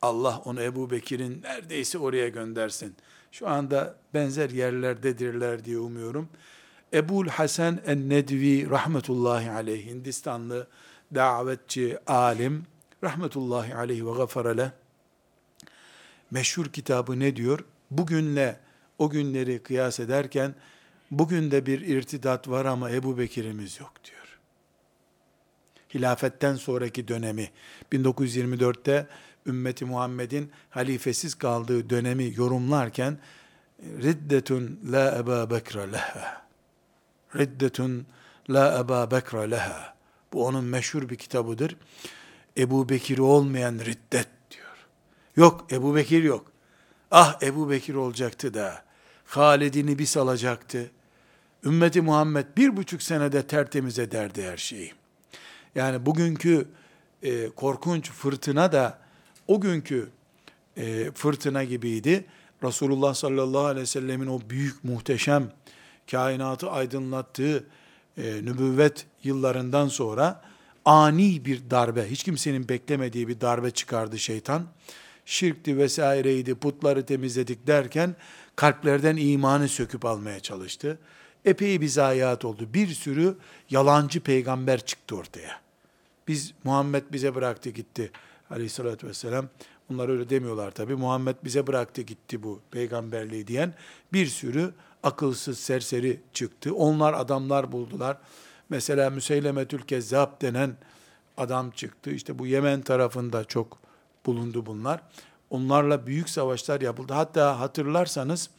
Allah 0.01 0.41
onu 0.45 0.61
Ebu 0.61 0.91
Bekir'in 0.91 1.41
neredeyse 1.41 1.97
oraya 1.97 2.29
göndersin. 2.29 2.95
Şu 3.31 3.49
anda 3.49 3.95
benzer 4.13 4.49
yerlerdedirler 4.49 5.65
diye 5.65 5.77
umuyorum. 5.77 6.29
Ebul 6.93 7.27
Hasan 7.27 7.79
en-Nedvi 7.85 8.69
rahmetullahi 8.69 9.51
aleyh 9.51 9.85
Hindistanlı 9.85 10.67
davetçi, 11.15 11.97
alim 12.07 12.65
rahmetullahi 13.03 13.75
aleyh 13.75 14.05
ve 14.05 14.11
gafara 14.11 14.71
meşhur 16.31 16.65
kitabı 16.65 17.19
ne 17.19 17.35
diyor? 17.35 17.59
Bugünle 17.91 18.59
o 18.97 19.09
günleri 19.09 19.59
kıyas 19.59 19.99
ederken 19.99 20.55
bugün 21.11 21.51
de 21.51 21.65
bir 21.65 21.81
irtidat 21.81 22.47
var 22.47 22.65
ama 22.65 22.91
Ebu 22.91 23.17
Bekir'imiz 23.17 23.79
yok 23.79 23.93
diyor. 24.03 24.39
Hilafetten 25.93 26.55
sonraki 26.55 27.07
dönemi 27.07 27.49
1924'te 27.91 29.07
ümmeti 29.45 29.85
Muhammed'in 29.85 30.51
halifesiz 30.69 31.35
kaldığı 31.35 31.89
dönemi 31.89 32.33
yorumlarken 32.35 33.17
riddetun 33.81 34.79
la 34.91 35.17
Eba 35.17 35.49
Bekra 35.49 35.81
leha 35.81 36.41
riddetun 37.35 38.05
la 38.49 38.79
Eba 38.79 39.11
Bekra 39.11 39.41
leha 39.41 39.95
bu 40.33 40.45
onun 40.45 40.63
meşhur 40.63 41.09
bir 41.09 41.15
kitabıdır. 41.15 41.75
Ebu 42.57 42.89
Bekir 42.89 43.17
olmayan 43.17 43.73
riddet 43.73 44.27
diyor. 44.51 44.87
Yok 45.35 45.67
Ebu 45.71 45.95
Bekir 45.95 46.23
yok. 46.23 46.51
Ah 47.11 47.43
Ebu 47.43 47.69
Bekir 47.69 47.95
olacaktı 47.95 48.53
da 48.53 48.83
Halid'ini 49.25 49.99
bir 49.99 50.05
salacaktı. 50.05 50.91
Ümmeti 51.63 52.01
Muhammed 52.01 52.45
bir 52.57 52.77
buçuk 52.77 53.03
senede 53.03 53.47
tertemiz 53.47 53.99
ederdi 53.99 54.43
her 54.43 54.57
şeyi. 54.57 54.93
Yani 55.75 56.05
bugünkü 56.05 56.67
e, 57.23 57.49
korkunç 57.49 58.11
fırtına 58.11 58.71
da 58.71 58.99
o 59.47 59.61
günkü 59.61 60.09
e, 60.77 61.11
fırtına 61.11 61.63
gibiydi. 61.63 62.25
Resulullah 62.63 63.13
sallallahu 63.13 63.65
aleyhi 63.65 63.81
ve 63.81 63.85
sellemin 63.85 64.27
o 64.27 64.41
büyük 64.49 64.83
muhteşem 64.83 65.51
kainatı 66.11 66.69
aydınlattığı 66.69 67.63
e, 68.17 68.23
nübüvvet 68.23 69.05
yıllarından 69.23 69.87
sonra 69.87 70.41
ani 70.85 71.45
bir 71.45 71.69
darbe, 71.69 72.11
hiç 72.11 72.23
kimsenin 72.23 72.69
beklemediği 72.69 73.27
bir 73.27 73.41
darbe 73.41 73.71
çıkardı 73.71 74.19
şeytan. 74.19 74.65
Şirkti 75.25 75.77
vesaireydi, 75.77 76.55
putları 76.55 77.05
temizledik 77.05 77.67
derken 77.67 78.15
kalplerden 78.55 79.17
imanı 79.17 79.67
söküp 79.67 80.05
almaya 80.05 80.39
çalıştı. 80.39 80.99
epey 81.45 81.81
bir 81.81 81.87
zayiat 81.87 82.45
oldu. 82.45 82.69
Bir 82.73 82.87
sürü 82.87 83.37
yalancı 83.69 84.19
peygamber 84.19 84.85
çıktı 84.85 85.15
ortaya. 85.15 85.61
Biz 86.27 86.53
Muhammed 86.63 87.03
bize 87.11 87.35
bıraktı 87.35 87.69
gitti 87.69 88.11
aleyhissalatü 88.49 89.07
vesselam. 89.07 89.49
Bunlar 89.89 90.09
öyle 90.09 90.29
demiyorlar 90.29 90.71
tabi. 90.71 90.95
Muhammed 90.95 91.35
bize 91.43 91.67
bıraktı 91.67 92.01
gitti 92.01 92.43
bu 92.43 92.59
peygamberliği 92.71 93.47
diyen 93.47 93.73
bir 94.13 94.25
sürü 94.25 94.73
akılsız 95.03 95.59
serseri 95.59 96.21
çıktı. 96.33 96.75
Onlar 96.75 97.13
adamlar 97.13 97.71
buldular. 97.71 98.17
Mesela 98.69 99.09
Müseylemetül 99.09 99.81
Kezzab 99.81 100.41
denen 100.41 100.77
adam 101.37 101.71
çıktı. 101.71 102.11
İşte 102.11 102.39
bu 102.39 102.47
Yemen 102.47 102.81
tarafında 102.81 103.43
çok 103.43 103.77
bulundu 104.25 104.65
bunlar. 104.65 105.01
Onlarla 105.49 106.07
büyük 106.07 106.29
savaşlar 106.29 106.81
yapıldı. 106.81 107.13
Hatta 107.13 107.59
hatırlarsanız 107.59 108.49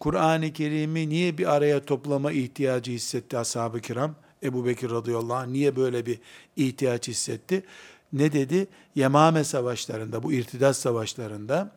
Kur'an-ı 0.00 0.52
Kerim'i 0.52 1.08
niye 1.08 1.38
bir 1.38 1.54
araya 1.54 1.84
toplama 1.84 2.32
ihtiyacı 2.32 2.92
hissetti 2.92 3.38
ashab-ı 3.38 3.80
kiram? 3.80 4.14
Ebu 4.42 4.66
Bekir 4.66 4.90
radıyallahu 4.90 5.34
anh 5.34 5.46
niye 5.46 5.76
böyle 5.76 6.06
bir 6.06 6.18
ihtiyaç 6.56 7.08
hissetti? 7.08 7.64
Ne 8.12 8.32
dedi? 8.32 8.66
Yemame 8.94 9.44
savaşlarında, 9.44 10.22
bu 10.22 10.32
irtidat 10.32 10.76
savaşlarında 10.76 11.70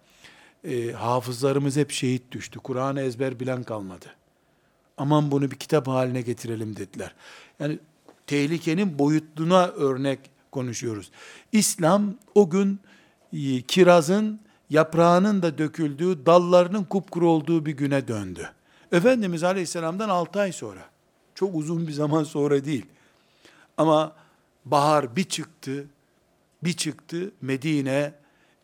e, 0.63 0.91
hafızlarımız 0.91 1.77
hep 1.77 1.91
şehit 1.91 2.31
düştü. 2.31 2.59
Kur'an'ı 2.59 3.01
ezber 3.01 3.39
bilen 3.39 3.63
kalmadı. 3.63 4.05
Aman 4.97 5.31
bunu 5.31 5.51
bir 5.51 5.55
kitap 5.55 5.87
haline 5.87 6.21
getirelim 6.21 6.75
dediler. 6.75 7.15
Yani 7.59 7.79
tehlikenin 8.27 8.99
boyutluğuna 8.99 9.67
örnek 9.67 10.19
konuşuyoruz. 10.51 11.11
İslam 11.51 12.15
o 12.35 12.49
gün 12.49 12.79
e, 13.33 13.61
kirazın 13.61 14.39
yaprağının 14.69 15.41
da 15.41 15.57
döküldüğü, 15.57 16.25
dallarının 16.25 16.83
kupkuru 16.83 17.29
olduğu 17.29 17.65
bir 17.65 17.71
güne 17.71 18.07
döndü. 18.07 18.49
Efendimiz 18.91 19.43
Aleyhisselam'dan 19.43 20.09
6 20.09 20.39
ay 20.39 20.51
sonra, 20.51 20.85
çok 21.35 21.55
uzun 21.55 21.87
bir 21.87 21.91
zaman 21.91 22.23
sonra 22.23 22.65
değil. 22.65 22.85
Ama 23.77 24.15
bahar 24.65 25.15
bir 25.15 25.23
çıktı, 25.23 25.85
bir 26.63 26.73
çıktı, 26.73 27.31
Medine 27.41 28.13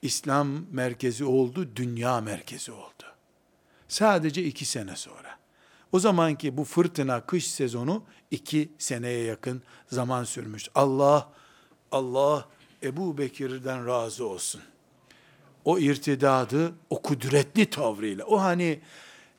İslam 0.01 0.65
merkezi 0.71 1.25
oldu, 1.25 1.69
dünya 1.75 2.21
merkezi 2.21 2.71
oldu. 2.71 3.03
Sadece 3.87 4.43
iki 4.43 4.65
sene 4.65 4.95
sonra. 4.95 5.37
O 5.91 5.99
zamanki 5.99 6.57
bu 6.57 6.63
fırtına 6.63 7.21
kış 7.21 7.47
sezonu 7.47 8.03
iki 8.31 8.69
seneye 8.77 9.23
yakın 9.23 9.61
zaman 9.87 10.23
sürmüş. 10.23 10.69
Allah, 10.75 11.29
Allah 11.91 12.45
Ebu 12.83 13.17
Bekir'den 13.17 13.87
razı 13.87 14.27
olsun. 14.27 14.61
O 15.65 15.79
irtidadı, 15.79 16.73
o 16.89 17.01
kudretli 17.01 17.65
tavrıyla, 17.65 18.25
o 18.25 18.41
hani 18.41 18.79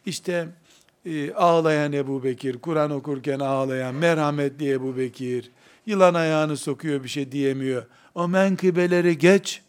işte 0.07 0.49
e, 1.07 1.33
ağlayan 1.33 1.93
Ebu 1.93 2.25
Bekir, 2.25 2.59
Kur'an 2.59 2.91
okurken 2.91 3.41
ağlayan 3.41 3.95
merhametli 3.95 4.71
Ebu 4.73 4.97
Bekir, 4.97 5.51
yılan 5.87 6.15
ayağını 6.15 6.57
sokuyor 6.57 7.05
bir 7.05 7.09
şey 7.09 7.33
diyemiyor. 7.33 7.87
O 8.15 8.29
menkıbeleri 8.29 9.19
geç, 9.19 9.63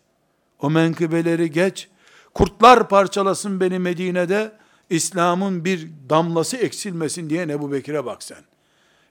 o 0.60 0.70
menkıbeleri 0.70 1.52
geç. 1.52 1.90
Kurtlar 2.34 2.90
parçalasın 2.90 3.60
beni 3.60 3.80
Medine'de, 3.80 4.52
İslam'ın 4.90 5.66
bir 5.66 5.90
damlası 6.10 6.58
eksilmesin 6.58 7.30
diye 7.30 7.42
Ebu 7.42 7.72
Bekir'e 7.72 8.06
bak 8.06 8.24
sen. 8.24 8.44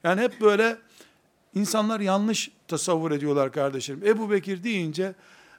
Yani 0.04 0.20
hep 0.20 0.40
böyle 0.40 0.76
insanlar 1.54 2.00
yanlış 2.00 2.50
tasavvur 2.68 3.10
ediyorlar 3.10 3.52
kardeşlerim. 3.52 4.06
Ebu 4.06 4.30
Bekir 4.30 4.64
deyince, 4.64 5.14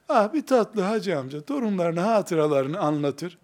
ah 0.10 0.34
bir 0.34 0.46
tatlı 0.46 0.82
hacı 0.82 1.20
amca 1.20 1.42
torunlarına 1.42 2.08
hatıralarını 2.08 2.80
anlatır. 2.80 3.38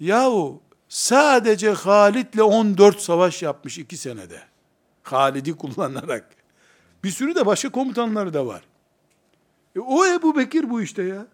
Yahu 0.00 0.60
sadece 0.88 1.70
Halid'le 1.70 2.42
14 2.42 3.00
savaş 3.00 3.42
yapmış 3.42 3.78
iki 3.78 3.96
senede. 3.96 4.42
Halid'i 5.02 5.56
kullanarak. 5.56 6.30
Bir 7.04 7.10
sürü 7.10 7.34
de 7.34 7.46
başka 7.46 7.68
komutanları 7.68 8.34
da 8.34 8.46
var. 8.46 8.62
E, 9.76 9.80
o 9.80 10.06
Ebu 10.06 10.36
Bekir 10.36 10.70
bu 10.70 10.82
işte 10.82 11.02
ya. 11.02 11.26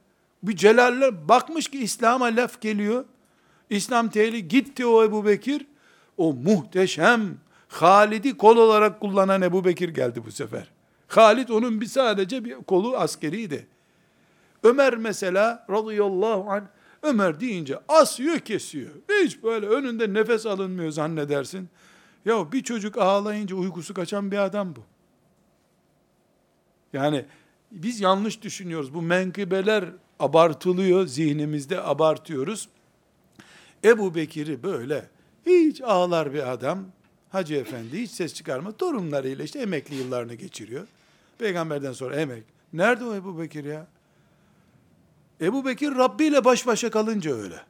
Bir 0.47 0.57
celaller 0.57 1.29
bakmış 1.29 1.69
ki 1.69 1.79
İslam'a 1.79 2.27
laf 2.27 2.61
geliyor. 2.61 3.05
İslam 3.71 4.11
tehli 4.11 4.49
gitti 4.49 4.87
o 4.87 5.05
Ebu 5.05 5.27
Bekir. 5.27 5.67
O 6.17 6.33
muhteşem 6.33 7.39
Halid'i 7.69 8.37
kol 8.37 8.57
olarak 8.57 9.01
kullanan 9.01 9.43
Ebu 9.43 9.65
Bekir 9.65 9.89
geldi 9.89 10.23
bu 10.27 10.33
sefer. 10.33 10.71
Halid 11.09 11.49
onun 11.49 11.81
bir 11.81 11.87
sadece 11.87 12.45
bir 12.45 12.55
kolu 12.55 12.97
askeriydi. 12.97 13.67
Ömer 14.63 14.97
mesela 14.97 15.67
radıyallahu 15.71 16.51
anh 16.51 16.65
Ömer 17.03 17.41
deyince 17.41 17.79
asıyor 17.89 18.39
kesiyor. 18.39 18.91
Hiç 19.23 19.43
böyle 19.43 19.67
önünde 19.67 20.15
nefes 20.15 20.47
alınmıyor 20.47 20.91
zannedersin. 20.91 21.69
Ya 22.25 22.53
bir 22.53 22.63
çocuk 22.63 22.99
ağlayınca 22.99 23.57
uykusu 23.57 23.95
kaçan 23.95 24.31
bir 24.31 24.39
adam 24.39 24.77
bu. 24.77 24.81
Yani 26.93 27.25
biz 27.71 28.01
yanlış 28.01 28.43
düşünüyoruz. 28.43 28.95
Bu 28.95 29.03
menkıbeler 29.03 29.85
abartılıyor, 30.21 31.07
zihnimizde 31.07 31.83
abartıyoruz. 31.83 32.69
Ebu 33.85 34.15
Bekir'i 34.15 34.63
böyle 34.63 35.09
hiç 35.47 35.83
ağlar 35.83 36.35
bir 36.35 36.53
adam, 36.53 36.85
Hacı 37.31 37.55
Efendi 37.55 38.03
hiç 38.03 38.11
ses 38.11 38.35
çıkarma, 38.35 38.73
torunlarıyla 38.73 39.45
işte 39.45 39.59
emekli 39.59 39.95
yıllarını 39.95 40.35
geçiriyor. 40.35 40.87
Peygamberden 41.39 41.93
sonra 41.93 42.17
emek. 42.17 42.45
Nerede 42.73 43.05
o 43.05 43.15
Ebu 43.15 43.39
Bekir 43.39 43.65
ya? 43.65 43.87
Ebu 45.41 45.65
Bekir 45.65 45.95
Rabbi 45.95 46.25
ile 46.25 46.45
baş 46.45 46.67
başa 46.67 46.91
kalınca 46.91 47.35
öyle. 47.35 47.61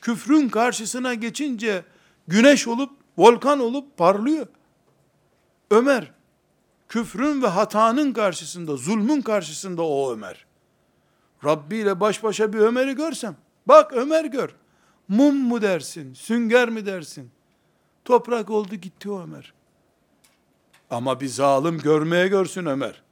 Küfrün 0.00 0.48
karşısına 0.48 1.14
geçince 1.14 1.84
güneş 2.28 2.68
olup, 2.68 2.90
volkan 3.18 3.60
olup 3.60 3.96
parlıyor. 3.96 4.46
Ömer, 5.70 6.12
küfrün 6.88 7.42
ve 7.42 7.46
hatanın 7.46 8.12
karşısında, 8.12 8.76
zulmün 8.76 9.22
karşısında 9.22 9.82
o 9.82 10.12
Ömer. 10.12 10.45
Rabbi 11.44 11.76
ile 11.76 12.00
baş 12.00 12.22
başa 12.22 12.52
bir 12.52 12.58
Ömer'i 12.58 12.94
görsem, 12.94 13.36
bak 13.66 13.92
Ömer 13.92 14.24
gör. 14.24 14.54
Mum 15.08 15.36
mu 15.36 15.62
dersin, 15.62 16.14
sünger 16.14 16.68
mi 16.68 16.86
dersin? 16.86 17.30
Toprak 18.04 18.50
oldu 18.50 18.74
gitti 18.74 19.10
o 19.10 19.22
Ömer. 19.22 19.54
Ama 20.90 21.20
bir 21.20 21.28
zalim 21.28 21.78
görmeye 21.78 22.28
görsün 22.28 22.66
Ömer. 22.66 23.02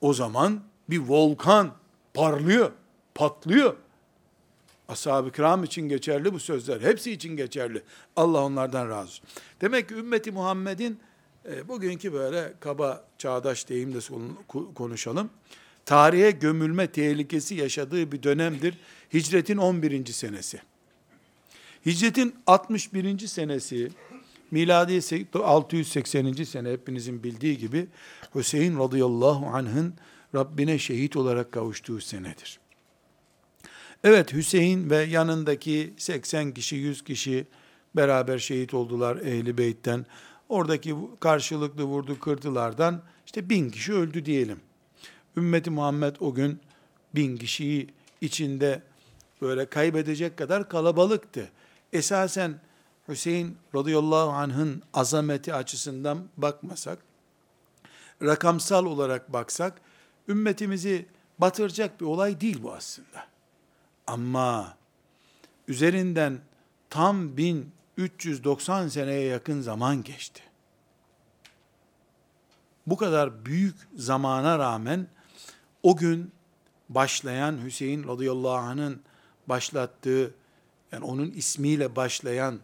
O 0.00 0.14
zaman 0.14 0.60
bir 0.90 0.98
volkan 0.98 1.74
parlıyor, 2.14 2.72
patlıyor. 3.14 3.76
Ashab-ı 4.88 5.32
kiram 5.32 5.64
için 5.64 5.88
geçerli 5.88 6.34
bu 6.34 6.38
sözler. 6.38 6.80
Hepsi 6.80 7.12
için 7.12 7.36
geçerli. 7.36 7.82
Allah 8.16 8.44
onlardan 8.44 8.88
razı 8.88 9.02
olsun. 9.02 9.24
Demek 9.60 9.88
ki 9.88 9.94
ümmeti 9.94 10.32
Muhammed'in 10.32 11.00
e, 11.48 11.68
bugünkü 11.68 12.12
böyle 12.12 12.54
kaba 12.60 13.04
çağdaş 13.18 13.68
deyimle 13.68 13.98
konuşalım. 14.74 15.30
Tarihe 15.88 16.30
gömülme 16.30 16.86
tehlikesi 16.86 17.54
yaşadığı 17.54 18.12
bir 18.12 18.22
dönemdir. 18.22 18.78
Hicretin 19.14 19.56
11. 19.56 20.06
senesi. 20.06 20.60
Hicretin 21.86 22.34
61. 22.46 23.26
senesi, 23.26 23.90
miladi 24.50 25.00
680. 25.34 26.32
sene 26.32 26.72
hepinizin 26.72 27.22
bildiği 27.22 27.58
gibi 27.58 27.86
Hüseyin 28.34 28.78
radıyallahu 28.78 29.46
anh'ın 29.46 29.94
Rabbine 30.34 30.78
şehit 30.78 31.16
olarak 31.16 31.52
kavuştuğu 31.52 32.00
senedir. 32.00 32.60
Evet 34.04 34.32
Hüseyin 34.32 34.90
ve 34.90 34.96
yanındaki 34.96 35.94
80 35.96 36.52
kişi, 36.52 36.76
100 36.76 37.04
kişi 37.04 37.46
beraber 37.96 38.38
şehit 38.38 38.74
oldular 38.74 39.16
Ehli 39.16 39.58
Beyt'ten. 39.58 40.06
Oradaki 40.48 40.94
karşılıklı 41.20 41.84
vurdu 41.84 42.20
kırdılardan 42.20 43.02
işte 43.26 43.50
bin 43.50 43.70
kişi 43.70 43.92
öldü 43.92 44.24
diyelim. 44.24 44.67
Ümmeti 45.38 45.70
Muhammed 45.70 46.16
o 46.20 46.34
gün 46.34 46.60
bin 47.14 47.36
kişiyi 47.36 47.88
içinde 48.20 48.82
böyle 49.42 49.66
kaybedecek 49.66 50.36
kadar 50.36 50.68
kalabalıktı. 50.68 51.50
Esasen 51.92 52.60
Hüseyin 53.08 53.56
radıyallahu 53.74 54.30
anh'ın 54.30 54.82
azameti 54.94 55.54
açısından 55.54 56.24
bakmasak, 56.36 56.98
rakamsal 58.22 58.86
olarak 58.86 59.32
baksak, 59.32 59.80
ümmetimizi 60.28 61.06
batıracak 61.38 62.00
bir 62.00 62.06
olay 62.06 62.40
değil 62.40 62.62
bu 62.62 62.72
aslında. 62.72 63.26
Ama 64.06 64.76
üzerinden 65.68 66.38
tam 66.90 67.36
1390 67.36 68.88
seneye 68.88 69.22
yakın 69.22 69.60
zaman 69.60 70.02
geçti. 70.02 70.42
Bu 72.86 72.96
kadar 72.96 73.44
büyük 73.44 73.76
zamana 73.96 74.58
rağmen 74.58 75.06
o 75.82 75.96
gün 75.96 76.32
başlayan 76.88 77.64
Hüseyin 77.64 78.08
radıyallahu 78.08 78.56
anh'ın 78.56 79.00
başlattığı 79.46 80.34
yani 80.92 81.04
onun 81.04 81.30
ismiyle 81.30 81.96
başlayan 81.96 82.58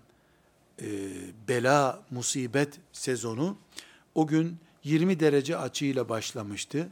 e, 0.82 0.86
bela, 1.48 2.02
musibet 2.10 2.80
sezonu 2.92 3.56
o 4.14 4.26
gün 4.26 4.56
20 4.84 5.20
derece 5.20 5.56
açıyla 5.56 6.08
başlamıştı. 6.08 6.88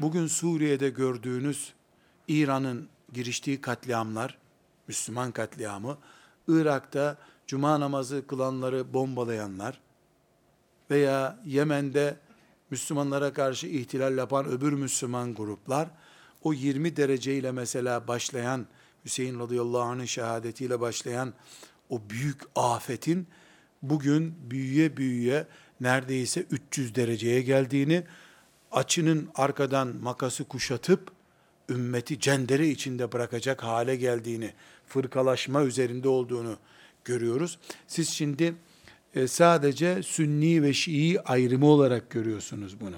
Bugün 0.00 0.26
Suriye'de 0.26 0.90
gördüğünüz 0.90 1.72
İran'ın 2.28 2.88
giriştiği 3.12 3.60
katliamlar, 3.60 4.38
Müslüman 4.88 5.32
katliamı, 5.32 5.98
Irak'ta 6.48 7.18
cuma 7.46 7.80
namazı 7.80 8.26
kılanları 8.26 8.94
bombalayanlar 8.94 9.80
veya 10.90 11.38
Yemen'de 11.46 12.16
Müslümanlara 12.70 13.32
karşı 13.32 13.66
ihtilal 13.66 14.18
yapan 14.18 14.46
öbür 14.46 14.72
Müslüman 14.72 15.34
gruplar 15.34 15.88
o 16.42 16.52
20 16.52 16.96
dereceyle 16.96 17.52
mesela 17.52 18.08
başlayan 18.08 18.66
Hüseyin 19.04 19.40
radıyallahu 19.40 19.82
anh'ın 19.82 20.04
şehadetiyle 20.04 20.80
başlayan 20.80 21.34
o 21.88 22.00
büyük 22.10 22.40
afetin 22.54 23.26
bugün 23.82 24.34
büyüye 24.50 24.96
büyüye 24.96 25.46
neredeyse 25.80 26.40
300 26.50 26.94
dereceye 26.94 27.42
geldiğini, 27.42 28.04
açının 28.72 29.28
arkadan 29.34 29.96
makası 30.02 30.44
kuşatıp 30.44 31.10
ümmeti 31.68 32.20
cendere 32.20 32.68
içinde 32.68 33.12
bırakacak 33.12 33.62
hale 33.62 33.96
geldiğini, 33.96 34.52
fırkalaşma 34.86 35.62
üzerinde 35.62 36.08
olduğunu 36.08 36.56
görüyoruz. 37.04 37.58
Siz 37.86 38.08
şimdi 38.08 38.54
e, 39.14 39.28
sadece 39.28 40.02
Sünni 40.02 40.62
ve 40.62 40.72
Şii 40.72 41.20
ayrımı 41.20 41.66
olarak 41.66 42.10
görüyorsunuz 42.10 42.80
bunu. 42.80 42.96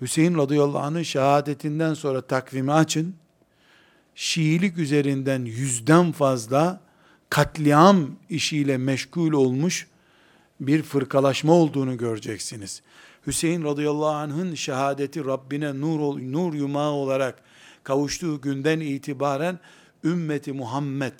Hüseyin 0.00 0.38
radıyallahu 0.38 0.78
anh'ın 0.78 1.02
şehadetinden 1.02 1.94
sonra 1.94 2.20
takvimi 2.20 2.72
açın. 2.72 3.14
Şiilik 4.14 4.78
üzerinden 4.78 5.44
yüzden 5.44 6.12
fazla 6.12 6.80
katliam 7.30 8.10
işiyle 8.30 8.76
meşgul 8.76 9.32
olmuş 9.32 9.86
bir 10.60 10.82
fırkalaşma 10.82 11.52
olduğunu 11.52 11.96
göreceksiniz. 11.96 12.82
Hüseyin 13.26 13.64
radıyallahu 13.64 14.16
anh'ın 14.16 14.54
şehadeti 14.54 15.24
Rabbine 15.24 15.80
nur, 15.80 16.20
nur 16.32 16.54
yumağı 16.54 16.90
olarak 16.90 17.42
kavuştuğu 17.82 18.40
günden 18.40 18.80
itibaren 18.80 19.58
ümmeti 20.04 20.52
Muhammed 20.52 21.12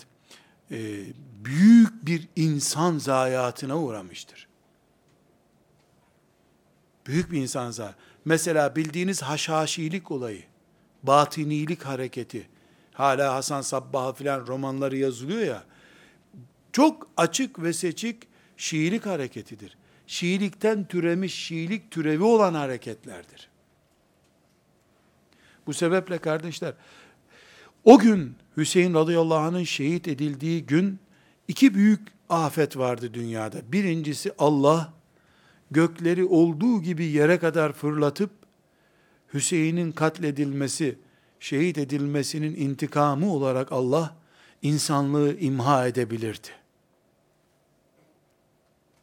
e, 0.70 1.02
büyük 1.45 2.07
bir 2.07 2.28
insan 2.36 2.99
zayiatına 2.99 3.78
uğramıştır. 3.78 4.49
Büyük 7.07 7.32
bir 7.32 7.42
insan 7.42 7.70
zayiatı. 7.70 7.99
Mesela 8.24 8.76
bildiğiniz 8.76 9.22
haşhaşilik 9.22 10.11
olayı, 10.11 10.42
batinilik 11.03 11.82
hareketi, 11.82 12.49
hala 12.92 13.34
Hasan 13.34 13.62
Sabbah 13.62 14.14
filan 14.14 14.47
romanları 14.47 14.97
yazılıyor 14.97 15.40
ya, 15.40 15.64
çok 16.72 17.09
açık 17.16 17.62
ve 17.62 17.72
seçik 17.72 18.34
Şiilik 18.57 19.07
hareketidir. 19.07 19.76
Şiilikten 20.07 20.84
türemiş, 20.84 21.34
Şiilik 21.34 21.90
türevi 21.90 22.22
olan 22.22 22.55
hareketlerdir. 22.55 23.49
Bu 25.66 25.74
sebeple 25.74 26.18
kardeşler, 26.18 26.74
o 27.84 27.99
gün 27.99 28.36
Hüseyin 28.57 28.95
radıyallahu 28.95 29.38
anh'ın 29.38 29.64
şehit 29.64 30.09
edildiği 30.09 30.66
gün 30.66 30.99
iki 31.49 31.74
büyük 31.74 32.01
afet 32.28 32.76
vardı 32.76 33.14
dünyada. 33.14 33.72
Birincisi 33.72 34.32
Allah 34.38 34.92
gökleri 35.70 36.24
olduğu 36.24 36.82
gibi 36.82 37.05
yere 37.05 37.38
kadar 37.38 37.72
fırlatıp 37.72 38.30
Hüseyin'in 39.34 39.92
katledilmesi, 39.92 40.99
şehit 41.40 41.78
edilmesinin 41.78 42.57
intikamı 42.57 43.32
olarak 43.32 43.72
Allah 43.72 44.16
insanlığı 44.62 45.38
imha 45.38 45.86
edebilirdi. 45.86 46.49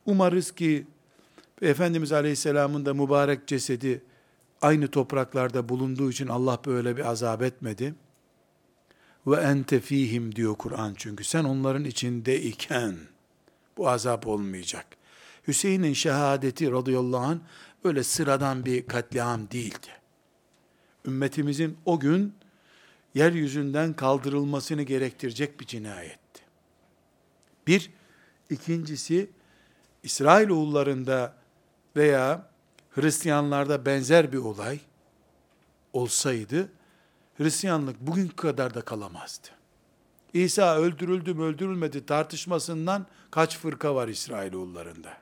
Umarız 0.06 0.52
ki 0.52 0.88
Efendimiz 1.62 2.12
Aleyhisselam'ın 2.12 2.86
da 2.86 2.94
mübarek 2.94 3.48
cesedi 3.48 4.02
aynı 4.62 4.88
topraklarda 4.88 5.70
bulunduğu 5.70 6.12
için 6.12 6.28
Allah 6.28 6.60
böyle 6.66 6.98
bir 6.98 7.06
azap 7.06 7.42
etmedi. 7.42 7.94
Ve 9.28 9.36
ente 9.36 9.80
fihim 9.80 10.36
diyor 10.36 10.56
Kur'an 10.56 10.94
çünkü 10.98 11.24
sen 11.24 11.44
onların 11.44 11.84
içinde 11.84 12.42
iken 12.42 12.96
bu 13.78 13.90
azap 13.90 14.28
olmayacak. 14.28 14.86
Hüseyin'in 15.48 15.94
şehadeti 15.94 16.72
radıyallahu 16.72 17.26
anh 17.26 17.40
öyle 17.84 18.04
sıradan 18.04 18.66
bir 18.66 18.88
katliam 18.88 19.52
değildi. 19.52 19.88
Ümmetimizin 21.06 21.78
o 21.86 22.00
gün 22.00 22.34
yeryüzünden 23.14 23.94
kaldırılmasını 23.94 24.84
gerektirecek 24.84 25.60
bir 25.60 25.66
cinayetti. 25.66 26.42
Bir, 27.68 27.92
ikincisi 28.50 29.30
İsrailoğullarında 30.04 31.36
veya 31.96 32.52
Hristiyanlarda 32.92 33.86
benzer 33.86 34.32
bir 34.32 34.38
olay 34.38 34.80
olsaydı, 35.94 36.70
Hristiyanlık 37.38 38.02
bugün 38.02 38.28
kadar 38.28 38.74
da 38.74 38.82
kalamazdı. 38.82 39.48
İsa 40.34 40.78
öldürüldü 40.78 41.34
mü 41.34 41.44
öldürülmedi 41.44 42.06
tartışmasından 42.06 43.06
kaç 43.32 43.58
fırka 43.58 43.96
var 43.96 44.08
İsrailoğullarında? 44.08 45.18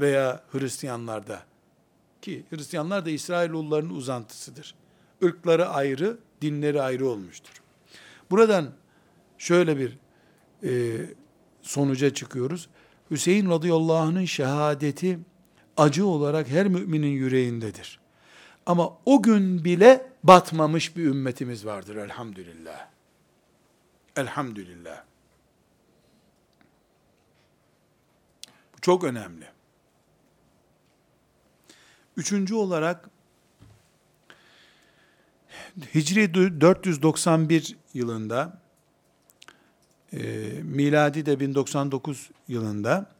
Veya 0.00 0.44
Hristiyanlarda 0.52 1.42
ki 2.22 2.44
Hristiyanlar 2.50 3.06
da 3.06 3.10
İsrailoğullarının 3.10 3.94
uzantısıdır. 3.94 4.74
Irkları 5.20 5.68
ayrı, 5.68 6.18
dinleri 6.42 6.82
ayrı 6.82 7.08
olmuştur. 7.08 7.62
Buradan 8.30 8.70
şöyle 9.38 9.78
bir 9.78 9.98
e, 10.64 11.00
sonuca 11.62 12.14
çıkıyoruz. 12.14 12.68
Hüseyin 13.10 13.50
radıyallahu 13.50 13.96
anh'ın 13.96 14.24
şehadeti 14.24 15.18
acı 15.76 16.06
olarak 16.06 16.48
her 16.48 16.68
müminin 16.68 17.08
yüreğindedir. 17.12 18.01
Ama 18.66 18.98
o 19.06 19.22
gün 19.22 19.64
bile 19.64 20.12
batmamış 20.22 20.96
bir 20.96 21.04
ümmetimiz 21.04 21.66
vardır 21.66 21.96
elhamdülillah. 21.96 22.88
Elhamdülillah. 24.16 25.04
Bu 28.76 28.80
çok 28.80 29.04
önemli. 29.04 29.46
Üçüncü 32.16 32.54
olarak 32.54 33.10
Hicri 35.94 36.34
491 36.34 37.76
yılında 37.94 38.60
e, 40.12 40.18
miladi 40.62 41.26
de 41.26 41.40
1099 41.40 42.30
yılında 42.48 43.12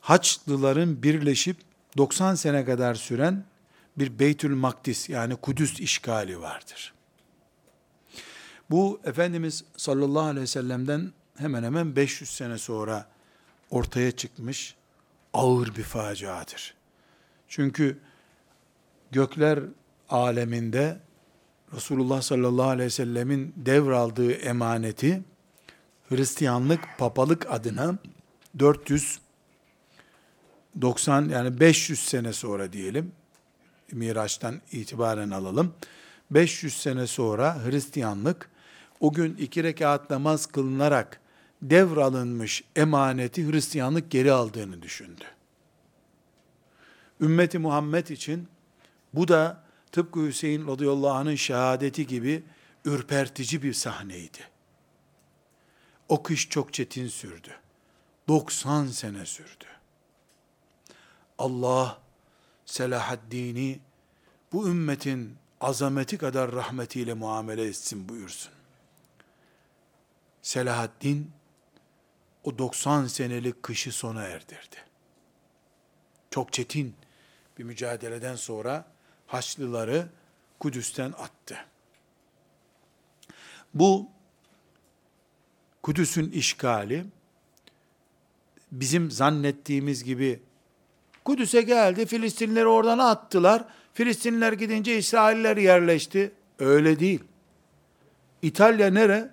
Haçlıların 0.00 1.02
birleşip 1.02 1.56
90 1.96 2.34
sene 2.34 2.64
kadar 2.64 2.94
süren 2.94 3.44
bir 3.98 4.18
Beytül 4.18 4.54
Makdis 4.54 5.08
yani 5.08 5.36
Kudüs 5.36 5.80
işgali 5.80 6.40
vardır. 6.40 6.94
Bu 8.70 9.00
Efendimiz 9.04 9.64
sallallahu 9.76 10.22
aleyhi 10.22 10.42
ve 10.42 10.46
sellem'den 10.46 11.12
hemen 11.36 11.62
hemen 11.62 11.96
500 11.96 12.30
sene 12.30 12.58
sonra 12.58 13.06
ortaya 13.70 14.12
çıkmış 14.12 14.74
ağır 15.32 15.76
bir 15.76 15.82
faciadır. 15.82 16.74
Çünkü 17.48 17.98
gökler 19.10 19.60
aleminde 20.08 21.00
Resulullah 21.74 22.22
sallallahu 22.22 22.68
aleyhi 22.68 22.86
ve 22.86 22.90
sellemin 22.90 23.54
devraldığı 23.56 24.32
emaneti 24.32 25.22
Hristiyanlık, 26.08 26.80
papalık 26.98 27.50
adına 27.50 27.98
490 28.58 31.28
yani 31.28 31.60
500 31.60 32.00
sene 32.00 32.32
sonra 32.32 32.72
diyelim, 32.72 33.12
Miraç'tan 33.92 34.60
itibaren 34.72 35.30
alalım. 35.30 35.74
500 36.30 36.76
sene 36.76 37.06
sonra 37.06 37.64
Hristiyanlık 37.64 38.50
o 39.00 39.12
gün 39.12 39.36
iki 39.36 39.62
rekat 39.62 40.10
namaz 40.10 40.46
kılınarak 40.46 41.20
devralınmış 41.62 42.64
emaneti 42.76 43.52
Hristiyanlık 43.52 44.10
geri 44.10 44.32
aldığını 44.32 44.82
düşündü. 44.82 45.24
Ümmeti 47.20 47.58
Muhammed 47.58 48.06
için 48.06 48.48
bu 49.14 49.28
da 49.28 49.62
tıpkı 49.92 50.26
Hüseyin 50.26 50.66
radıyallahu 50.66 51.10
anh'ın 51.10 51.34
şehadeti 51.34 52.06
gibi 52.06 52.42
ürpertici 52.84 53.62
bir 53.62 53.72
sahneydi. 53.72 54.38
O 56.08 56.22
kış 56.22 56.48
çok 56.48 56.72
çetin 56.72 57.08
sürdü. 57.08 57.50
90 58.28 58.86
sene 58.86 59.26
sürdü. 59.26 59.64
Allah 61.38 62.01
Selahaddin'i 62.72 63.80
bu 64.52 64.68
ümmetin 64.68 65.36
azameti 65.60 66.18
kadar 66.18 66.52
rahmetiyle 66.52 67.14
muamele 67.14 67.64
etsin 67.64 68.08
buyursun. 68.08 68.52
Selahaddin 70.42 71.30
o 72.44 72.58
90 72.58 73.06
senelik 73.06 73.62
kışı 73.62 73.92
sona 73.92 74.22
erdirdi. 74.22 74.76
Çok 76.30 76.52
çetin 76.52 76.94
bir 77.58 77.64
mücadeleden 77.64 78.36
sonra 78.36 78.86
Haçlıları 79.26 80.08
Kudüs'ten 80.60 81.12
attı. 81.12 81.56
Bu 83.74 84.08
Kudüs'ün 85.82 86.30
işgali 86.30 87.04
bizim 88.72 89.10
zannettiğimiz 89.10 90.04
gibi 90.04 90.42
Kudüs'e 91.24 91.62
geldi, 91.62 92.06
Filistinleri 92.06 92.66
oradan 92.66 92.98
attılar. 92.98 93.64
Filistinler 93.92 94.52
gidince 94.52 94.98
İsrailler 94.98 95.56
yerleşti. 95.56 96.32
Öyle 96.58 97.00
değil. 97.00 97.20
İtalya 98.42 98.90
nere? 98.90 99.30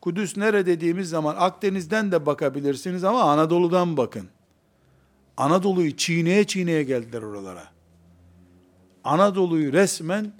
Kudüs 0.00 0.36
nere 0.36 0.66
dediğimiz 0.66 1.08
zaman 1.08 1.36
Akdeniz'den 1.38 2.12
de 2.12 2.26
bakabilirsiniz 2.26 3.04
ama 3.04 3.22
Anadolu'dan 3.22 3.96
bakın. 3.96 4.28
Anadolu'yu 5.36 5.96
çiğneye 5.96 6.44
çiğneye 6.44 6.82
geldiler 6.82 7.22
oralara. 7.22 7.64
Anadolu'yu 9.04 9.72
resmen 9.72 10.32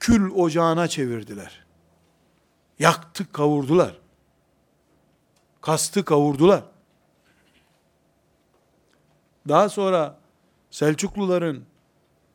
kül 0.00 0.30
ocağına 0.30 0.88
çevirdiler. 0.88 1.66
Yaktı, 2.78 3.32
kavurdular. 3.32 3.98
Kastı, 5.60 6.04
kavurdular. 6.04 6.62
Daha 9.48 9.68
sonra 9.68 10.18
Selçukluların 10.70 11.64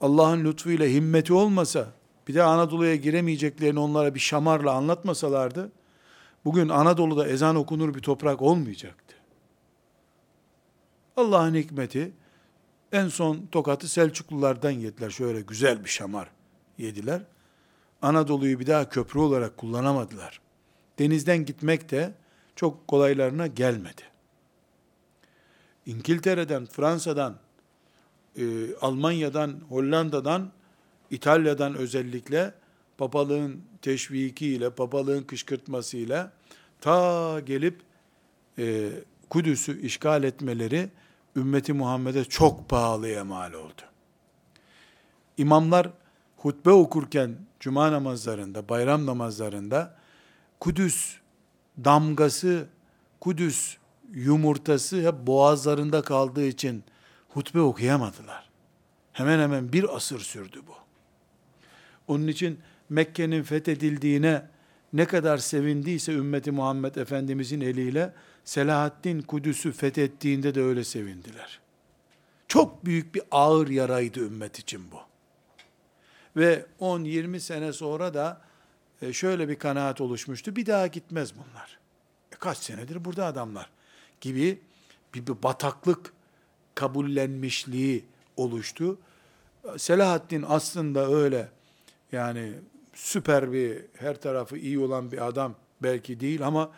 Allah'ın 0.01 0.45
lütfuyla 0.45 0.85
himmeti 0.85 1.33
olmasa, 1.33 1.87
bir 2.27 2.33
de 2.33 2.43
Anadolu'ya 2.43 2.95
giremeyeceklerini 2.95 3.79
onlara 3.79 4.15
bir 4.15 4.19
şamarla 4.19 4.71
anlatmasalardı, 4.71 5.71
bugün 6.45 6.69
Anadolu'da 6.69 7.27
ezan 7.27 7.55
okunur 7.55 7.95
bir 7.95 7.99
toprak 7.99 8.41
olmayacaktı. 8.41 9.15
Allah'ın 11.17 11.55
hikmeti, 11.55 12.11
en 12.91 13.07
son 13.07 13.47
tokatı 13.51 13.87
Selçuklulardan 13.87 14.71
yediler. 14.71 15.09
Şöyle 15.09 15.41
güzel 15.41 15.83
bir 15.83 15.89
şamar 15.89 16.31
yediler. 16.77 17.21
Anadolu'yu 18.01 18.59
bir 18.59 18.67
daha 18.67 18.89
köprü 18.89 19.19
olarak 19.19 19.57
kullanamadılar. 19.57 20.41
Denizden 20.99 21.45
gitmek 21.45 21.91
de 21.91 22.13
çok 22.55 22.87
kolaylarına 22.87 23.47
gelmedi. 23.47 24.10
İngiltere'den, 25.85 26.65
Fransa'dan, 26.65 27.35
e, 28.37 28.75
Almanya'dan, 28.81 29.59
Hollanda'dan, 29.69 30.51
İtalya'dan 31.11 31.75
özellikle 31.75 32.53
papalığın 32.97 33.61
teşvikiyle, 33.81 34.69
papalığın 34.69 35.23
kışkırtmasıyla 35.23 36.31
ta 36.81 37.39
gelip 37.39 37.81
e, 38.57 38.89
Kudüs'ü 39.29 39.81
işgal 39.81 40.23
etmeleri 40.23 40.89
ümmeti 41.35 41.73
Muhammed'e 41.73 42.25
çok 42.25 42.69
pahalıya 42.69 43.25
mal 43.25 43.53
oldu. 43.53 43.81
İmamlar 45.37 45.89
hutbe 46.37 46.69
okurken 46.69 47.35
cuma 47.59 47.91
namazlarında, 47.91 48.69
bayram 48.69 49.05
namazlarında 49.05 49.95
Kudüs 50.59 51.15
damgası, 51.83 52.67
Kudüs 53.19 53.77
yumurtası 54.13 55.07
hep 55.07 55.27
boğazlarında 55.27 56.01
kaldığı 56.01 56.45
için 56.45 56.83
hutbe 57.29 57.59
okuyamadılar. 57.59 58.49
Hemen 59.13 59.39
hemen 59.39 59.73
bir 59.73 59.95
asır 59.95 60.19
sürdü 60.19 60.61
bu. 60.67 60.75
Onun 62.07 62.27
için 62.27 62.59
Mekke'nin 62.89 63.43
fethedildiğine 63.43 64.47
ne 64.93 65.05
kadar 65.05 65.37
sevindiyse 65.37 66.13
ümmeti 66.13 66.51
Muhammed 66.51 66.95
Efendimizin 66.95 67.61
eliyle 67.61 68.13
Selahaddin 68.45 69.21
Kudüs'ü 69.21 69.71
fethettiğinde 69.71 70.55
de 70.55 70.61
öyle 70.61 70.83
sevindiler. 70.83 71.59
Çok 72.47 72.85
büyük 72.85 73.15
bir 73.15 73.21
ağır 73.31 73.67
yaraydı 73.67 74.19
ümmet 74.19 74.59
için 74.59 74.91
bu. 74.91 74.99
Ve 76.37 76.65
10-20 76.79 77.39
sene 77.39 77.73
sonra 77.73 78.13
da 78.13 78.41
e, 79.01 79.13
şöyle 79.13 79.49
bir 79.49 79.55
kanaat 79.55 80.01
oluşmuştu. 80.01 80.55
Bir 80.55 80.65
daha 80.65 80.87
gitmez 80.87 81.33
bunlar. 81.35 81.79
E 82.31 82.35
kaç 82.35 82.57
senedir 82.57 83.05
burada 83.05 83.25
adamlar 83.25 83.69
gibi 84.21 84.59
bir, 85.13 85.27
bir 85.27 85.43
bataklık 85.43 86.13
kabullenmişliği 86.75 88.05
oluştu. 88.37 88.97
Selahaddin 89.77 90.45
aslında 90.47 91.13
öyle 91.13 91.49
yani 92.11 92.53
süper 92.93 93.53
bir 93.53 93.81
her 93.97 94.21
tarafı 94.21 94.57
iyi 94.57 94.79
olan 94.79 95.11
bir 95.11 95.27
adam 95.27 95.55
belki 95.83 96.19
değil 96.19 96.47
ama 96.47 96.71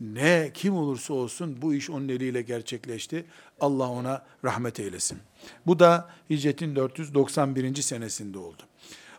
ne 0.00 0.50
kim 0.54 0.76
olursa 0.76 1.14
olsun 1.14 1.62
bu 1.62 1.74
iş 1.74 1.90
onun 1.90 2.08
eliyle 2.08 2.42
gerçekleşti. 2.42 3.24
Allah 3.60 3.90
ona 3.90 4.26
rahmet 4.44 4.80
eylesin. 4.80 5.18
Bu 5.66 5.78
da 5.78 6.10
hicretin 6.30 6.76
491. 6.76 7.74
senesinde 7.74 8.38
oldu. 8.38 8.62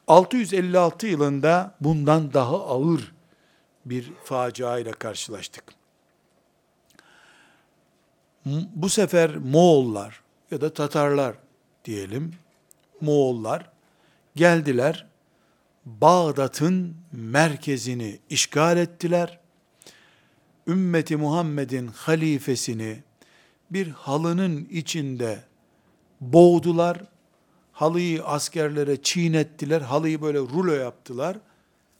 656 0.07 1.07
yılında 1.07 1.75
bundan 1.81 2.33
daha 2.33 2.65
ağır 2.65 3.13
bir 3.85 4.11
facia 4.23 4.79
ile 4.79 4.91
karşılaştık. 4.91 5.80
Bu 8.45 8.89
sefer 8.89 9.35
Moğollar 9.35 10.21
ya 10.51 10.61
da 10.61 10.73
Tatarlar 10.73 11.35
diyelim, 11.85 12.33
Moğollar 13.01 13.69
geldiler, 14.35 15.07
Bağdat'ın 15.85 16.95
merkezini 17.11 18.19
işgal 18.29 18.77
ettiler. 18.77 19.39
Ümmeti 20.67 21.17
Muhammed'in 21.17 21.87
halifesini 21.87 23.03
bir 23.71 23.87
halının 23.87 24.67
içinde 24.71 25.43
boğdular. 26.21 27.01
Halıyı 27.71 28.23
askerlere 28.23 29.01
çiğnettiler. 29.01 29.81
Halıyı 29.81 30.21
böyle 30.21 30.39
rulo 30.39 30.73
yaptılar. 30.73 31.37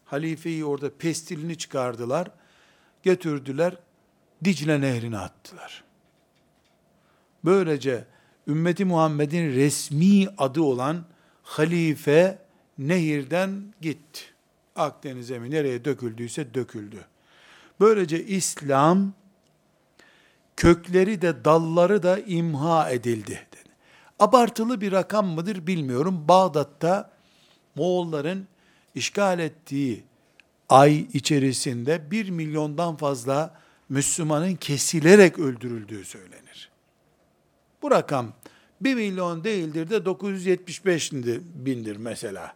Halifeyi 0.05 0.65
orada 0.65 0.97
pestilini 0.97 1.57
çıkardılar. 1.57 2.31
Götürdüler. 3.03 3.77
Dicle 4.43 4.81
nehrine 4.81 5.17
attılar. 5.17 5.83
Böylece 7.45 8.05
ümmeti 8.47 8.85
Muhammed'in 8.85 9.55
resmi 9.55 10.27
adı 10.37 10.61
olan 10.61 11.05
halife 11.43 12.39
nehirden 12.77 13.73
gitti. 13.81 14.21
Akdeniz'e 14.75 15.39
mi 15.39 15.51
nereye 15.51 15.85
döküldüyse 15.85 16.53
döküldü. 16.53 17.05
Böylece 17.79 18.25
İslam 18.25 19.13
kökleri 20.55 21.21
de 21.21 21.45
dalları 21.45 22.03
da 22.03 22.19
imha 22.19 22.89
edildi. 22.89 23.47
Abartılı 24.19 24.81
bir 24.81 24.91
rakam 24.91 25.27
mıdır 25.27 25.67
bilmiyorum. 25.67 26.25
Bağdat'ta 26.27 27.11
Moğolların 27.75 28.47
işgal 28.95 29.39
ettiği 29.39 30.03
ay 30.69 31.07
içerisinde 31.13 32.11
bir 32.11 32.29
milyondan 32.29 32.95
fazla 32.95 33.59
Müslümanın 33.89 34.55
kesilerek 34.55 35.39
öldürüldüğü 35.39 36.05
söylenir. 36.05 36.50
Bu 37.81 37.91
rakam 37.91 38.33
1 38.81 38.95
milyon 38.95 39.43
değildir 39.43 39.89
de 39.89 40.05
975 40.05 41.11
bindir 41.55 41.95
mesela. 41.95 42.55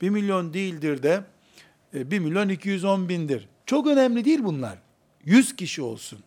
1 0.00 0.10
milyon 0.10 0.54
değildir 0.54 1.02
de 1.02 1.24
1 1.94 2.16
e, 2.16 2.18
milyon 2.18 2.48
210 2.48 3.08
bindir. 3.08 3.48
Çok 3.66 3.86
önemli 3.86 4.24
değil 4.24 4.40
bunlar. 4.44 4.78
100 5.24 5.56
kişi 5.56 5.82
olsun. 5.82 6.18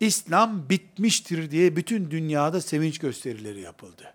İslam 0.00 0.68
bitmiştir 0.68 1.50
diye 1.50 1.76
bütün 1.76 2.10
dünyada 2.10 2.60
sevinç 2.60 2.98
gösterileri 2.98 3.60
yapıldı. 3.60 4.14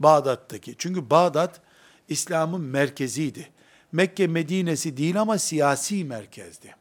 Bağdat'taki. 0.00 0.74
Çünkü 0.78 1.10
Bağdat 1.10 1.60
İslam'ın 2.08 2.60
merkeziydi. 2.60 3.48
Mekke 3.92 4.26
Medine'si 4.26 4.96
değil 4.96 5.20
ama 5.20 5.38
siyasi 5.38 6.04
merkezdi. 6.04 6.74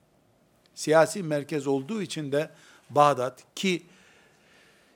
Siyasi 0.76 1.24
merkez 1.24 1.68
olduğu 1.68 2.02
için 2.02 2.32
de 2.32 2.50
Bağdat 2.90 3.44
ki 3.56 3.84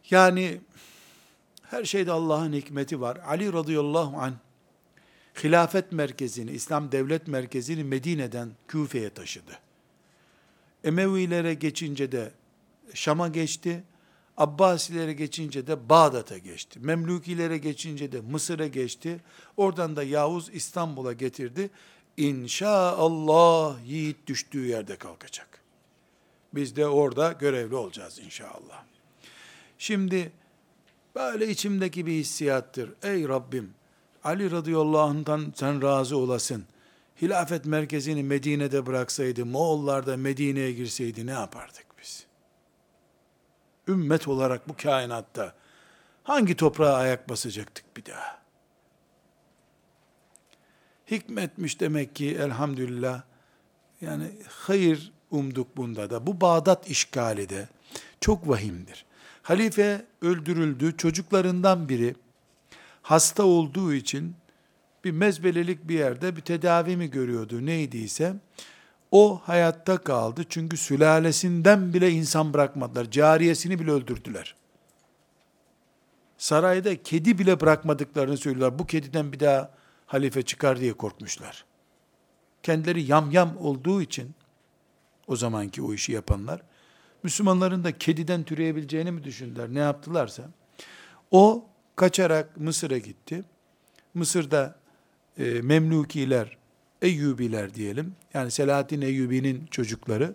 yani 0.10 0.60
her 1.74 1.84
şeyde 1.86 2.12
Allah'ın 2.12 2.54
hikmeti 2.54 3.02
var. 3.02 3.18
Ali 3.28 3.54
radıyallahu 3.54 4.18
anh 4.18 4.34
hilafet 5.44 5.92
merkezini, 5.92 6.52
İslam 6.52 6.92
devlet 6.92 7.28
merkezini 7.28 7.84
Medine'den 7.84 8.52
Küfe'ye 8.68 9.10
taşıdı. 9.10 9.60
Emevilere 10.84 11.54
geçince 11.54 12.12
de 12.12 12.32
Şam'a 12.94 13.28
geçti. 13.28 13.84
Abbasilere 14.38 15.14
geçince 15.14 15.68
de 15.68 15.90
Bağdat'a 15.90 16.38
geçti. 16.38 16.80
Memlukilere 16.80 17.58
geçince 17.58 18.12
de 18.12 18.22
Mısır'a 18.22 18.68
geçti. 18.68 19.20
Oradan 19.58 19.96
da 19.96 20.04
Yavuz 20.04 20.50
İstanbul'a 20.54 21.14
getirdi. 21.14 21.70
İnşaallah 22.18 23.86
yiğit 23.86 24.28
düştüğü 24.28 24.66
yerde 24.66 24.96
kalkacak. 24.96 25.62
Biz 26.54 26.76
de 26.76 26.88
orada 26.88 27.32
görevli 27.32 27.76
olacağız 27.76 28.20
inşallah. 28.20 28.84
Şimdi 29.78 30.32
böyle 31.16 31.48
içimdeki 31.48 32.06
bir 32.06 32.12
hissiyattır. 32.12 32.94
Ey 33.04 33.28
Rabbim 33.28 33.74
Ali 34.24 34.52
radıyallahu 34.52 35.02
anh'tan 35.02 35.54
sen 35.56 35.82
razı 35.82 36.18
olasın. 36.18 36.66
Hilafet 37.22 37.66
merkezini 37.66 38.24
Medine'de 38.24 38.86
bıraksaydı, 38.86 39.46
Moğollar 39.46 40.08
da 40.08 40.18
Medine'ye 40.18 40.72
girseydi 40.72 41.26
ne 41.26 41.32
yapardık 41.32 41.86
biz? 42.02 42.26
Ümmet 43.88 44.28
olarak 44.28 44.70
bu 44.70 44.76
kainatta 44.78 45.54
hangi 46.24 46.56
toprağa 46.56 46.94
ayak 46.94 47.30
basacaktık 47.30 47.98
bir 47.98 48.06
daha? 48.06 48.44
Hikmetmiş 51.12 51.80
demek 51.80 52.16
ki 52.16 52.36
elhamdülillah. 52.36 53.22
Yani 54.02 54.32
hayır 54.50 55.12
umduk 55.32 55.78
bunda 55.78 56.10
da. 56.10 56.28
Bu 56.28 56.42
Bağdat 56.42 56.90
işgali 56.90 57.50
de 57.50 57.68
çok 58.22 58.50
vahimdir. 58.50 59.06
Halife 59.44 60.06
öldürüldü. 60.22 60.98
Çocuklarından 60.98 61.90
biri 61.90 62.16
hasta 63.02 63.44
olduğu 63.44 63.94
için 63.94 64.36
bir 65.04 65.12
mezbelelik 65.12 65.88
bir 65.88 66.00
yerde 66.00 66.36
bir 66.36 66.42
tedavi 66.42 66.98
mi 66.98 67.10
görüyordu 67.10 67.66
neydiyse 67.66 68.36
O 69.12 69.42
hayatta 69.44 69.98
kaldı 69.98 70.44
çünkü 70.50 70.78
sülalesinden 70.78 71.94
bile 71.94 72.12
insan 72.12 72.54
bırakmadılar. 72.54 73.12
Cariyesini 73.12 73.80
bile 73.80 73.92
öldürdüler. 73.92 74.56
Sarayda 76.38 77.04
kedi 77.04 77.40
bile 77.40 77.60
bırakmadıklarını 77.60 78.38
söylüyorlar. 78.38 78.80
Bu 78.80 78.86
kediden 78.86 79.32
bir 79.32 79.40
daha 79.40 79.72
halife 80.06 80.42
çıkar 80.42 80.80
diye 80.80 80.94
korkmuşlar. 80.94 81.66
Kendileri 82.64 83.04
yamyam 83.04 83.58
olduğu 83.58 84.02
için 84.02 84.36
o 85.28 85.36
zamanki 85.36 85.82
o 85.82 85.94
işi 85.94 86.12
yapanlar 86.12 86.62
Müslümanların 87.24 87.84
da 87.84 87.98
kediden 87.98 88.44
türeyebileceğini 88.44 89.12
mi 89.12 89.24
düşündüler? 89.24 89.70
Ne 89.70 89.80
yaptılarsa. 89.80 90.44
O 91.32 91.66
kaçarak 91.96 92.58
Mısır'a 92.58 92.98
gitti. 92.98 93.44
Mısır'da 94.14 94.76
e, 95.38 95.44
Memlukiler, 95.44 96.58
Eyyubiler 97.02 97.74
diyelim. 97.74 98.16
Yani 98.34 98.52
Selahaddin 98.52 99.02
Eyyubi'nin 99.02 99.66
çocukları 99.66 100.34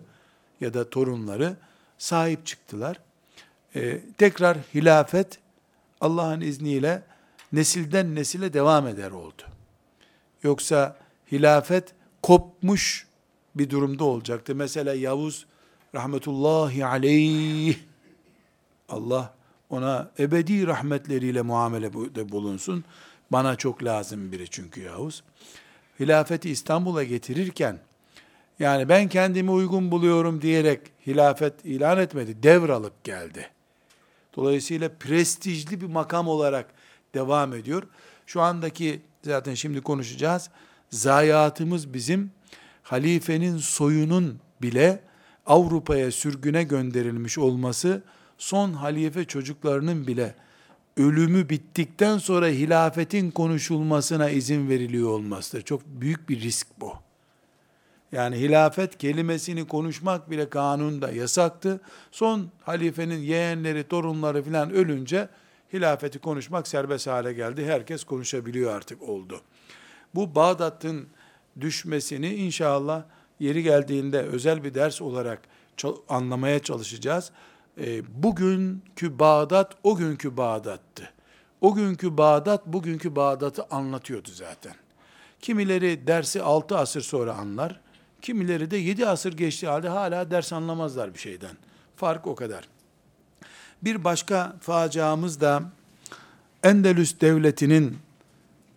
ya 0.61 0.73
da 0.73 0.89
torunları 0.89 1.55
sahip 1.97 2.45
çıktılar. 2.45 2.99
E, 3.75 4.01
tekrar 4.17 4.57
hilafet 4.57 5.39
Allah'ın 6.01 6.41
izniyle 6.41 7.03
nesilden 7.51 8.15
nesile 8.15 8.53
devam 8.53 8.87
eder 8.87 9.11
oldu. 9.11 9.41
Yoksa 10.43 10.97
hilafet 11.31 11.93
kopmuş 12.21 13.07
bir 13.55 13.69
durumda 13.69 14.03
olacaktı. 14.03 14.55
Mesela 14.55 14.93
Yavuz 14.93 15.45
rahmetullahi 15.95 16.85
aleyh 16.85 17.77
Allah 18.89 19.33
ona 19.69 20.11
ebedi 20.19 20.67
rahmetleriyle 20.67 21.41
muamelede 21.41 22.31
bulunsun. 22.31 22.83
Bana 23.31 23.55
çok 23.55 23.83
lazım 23.83 24.31
biri 24.31 24.49
çünkü 24.49 24.81
Yavuz. 24.81 25.23
Hilafeti 25.99 26.49
İstanbul'a 26.49 27.03
getirirken 27.03 27.79
yani 28.59 28.89
ben 28.89 29.07
kendimi 29.07 29.51
uygun 29.51 29.91
buluyorum 29.91 30.41
diyerek 30.41 30.81
hilafet 31.07 31.65
ilan 31.65 31.97
etmedi. 31.97 32.43
Devralıp 32.43 33.03
geldi. 33.03 33.49
Dolayısıyla 34.35 34.89
prestijli 34.99 35.81
bir 35.81 35.85
makam 35.85 36.27
olarak 36.27 36.65
devam 37.13 37.53
ediyor. 37.53 37.83
Şu 38.25 38.41
andaki 38.41 39.01
zaten 39.25 39.53
şimdi 39.53 39.81
konuşacağız. 39.81 40.49
Zayiatımız 40.89 41.93
bizim 41.93 42.31
halifenin 42.83 43.57
soyunun 43.57 44.39
bile 44.61 45.08
Avrupa'ya 45.49 46.11
sürgüne 46.11 46.63
gönderilmiş 46.63 47.37
olması 47.37 48.01
son 48.37 48.73
halife 48.73 49.25
çocuklarının 49.25 50.07
bile 50.07 50.35
ölümü 50.97 51.49
bittikten 51.49 52.17
sonra 52.17 52.47
hilafetin 52.47 53.31
konuşulmasına 53.31 54.29
izin 54.29 54.69
veriliyor 54.69 55.09
olmasıdır. 55.09 55.61
Çok 55.61 55.85
büyük 55.85 56.29
bir 56.29 56.41
risk 56.41 56.67
bu. 56.79 56.93
Yani 58.11 58.37
hilafet 58.37 58.97
kelimesini 58.97 59.67
konuşmak 59.67 60.31
bile 60.31 60.49
kanunda 60.49 61.11
yasaktı. 61.11 61.81
Son 62.11 62.49
halifenin 62.61 63.19
yeğenleri, 63.19 63.83
torunları 63.83 64.43
filan 64.43 64.71
ölünce 64.71 65.29
hilafeti 65.73 66.19
konuşmak 66.19 66.67
serbest 66.67 67.07
hale 67.07 67.33
geldi. 67.33 67.65
Herkes 67.65 68.03
konuşabiliyor 68.03 68.73
artık 68.73 69.01
oldu. 69.01 69.41
Bu 70.15 70.35
Bağdat'ın 70.35 71.07
düşmesini 71.61 72.35
inşallah 72.35 73.03
yeri 73.39 73.63
geldiğinde 73.63 74.21
özel 74.21 74.63
bir 74.63 74.73
ders 74.73 75.01
olarak 75.01 75.41
anlamaya 76.09 76.59
çalışacağız. 76.59 77.31
E, 77.77 78.23
bugünkü 78.23 79.19
Bağdat 79.19 79.75
o 79.83 79.95
günkü 79.95 80.37
Bağdat'tı. 80.37 81.09
O 81.61 81.75
günkü 81.75 82.17
Bağdat 82.17 82.67
bugünkü 82.67 83.15
Bağdat'ı 83.15 83.63
anlatıyordu 83.71 84.29
zaten. 84.33 84.73
Kimileri 85.41 86.07
dersi 86.07 86.41
6 86.41 86.77
asır 86.77 87.01
sonra 87.01 87.33
anlar. 87.33 87.79
Kimileri 88.21 88.71
de 88.71 88.77
7 88.77 89.07
asır 89.07 89.33
geçti 89.33 89.67
halde 89.67 89.89
hala 89.89 90.31
ders 90.31 90.53
anlamazlar 90.53 91.13
bir 91.13 91.19
şeyden. 91.19 91.57
Fark 91.95 92.27
o 92.27 92.35
kadar. 92.35 92.67
Bir 93.81 94.03
başka 94.03 94.55
faciamız 94.61 95.41
da 95.41 95.63
Endelüs 96.63 97.21
devletinin 97.21 97.97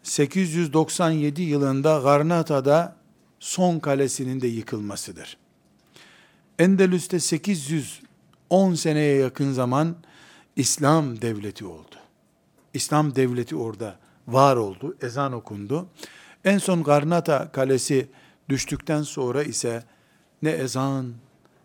897 0.02 1.42
yılında 1.42 2.00
Garnata'da 2.02 2.96
son 3.43 3.78
kalesinin 3.78 4.40
de 4.40 4.47
yıkılmasıdır. 4.47 5.36
Endülüs'te 6.59 7.20
810 7.20 8.74
seneye 8.74 9.16
yakın 9.16 9.53
zaman 9.53 9.97
İslam 10.57 11.22
devleti 11.22 11.64
oldu. 11.64 11.97
İslam 12.74 13.14
devleti 13.14 13.57
orada 13.57 13.99
var 14.28 14.57
oldu, 14.57 14.97
ezan 15.03 15.32
okundu. 15.32 15.86
En 16.45 16.59
son 16.59 16.82
Garnata 16.82 17.53
kalesi 17.53 18.09
düştükten 18.49 19.03
sonra 19.03 19.43
ise 19.43 19.84
ne 20.43 20.51
ezan, 20.51 21.14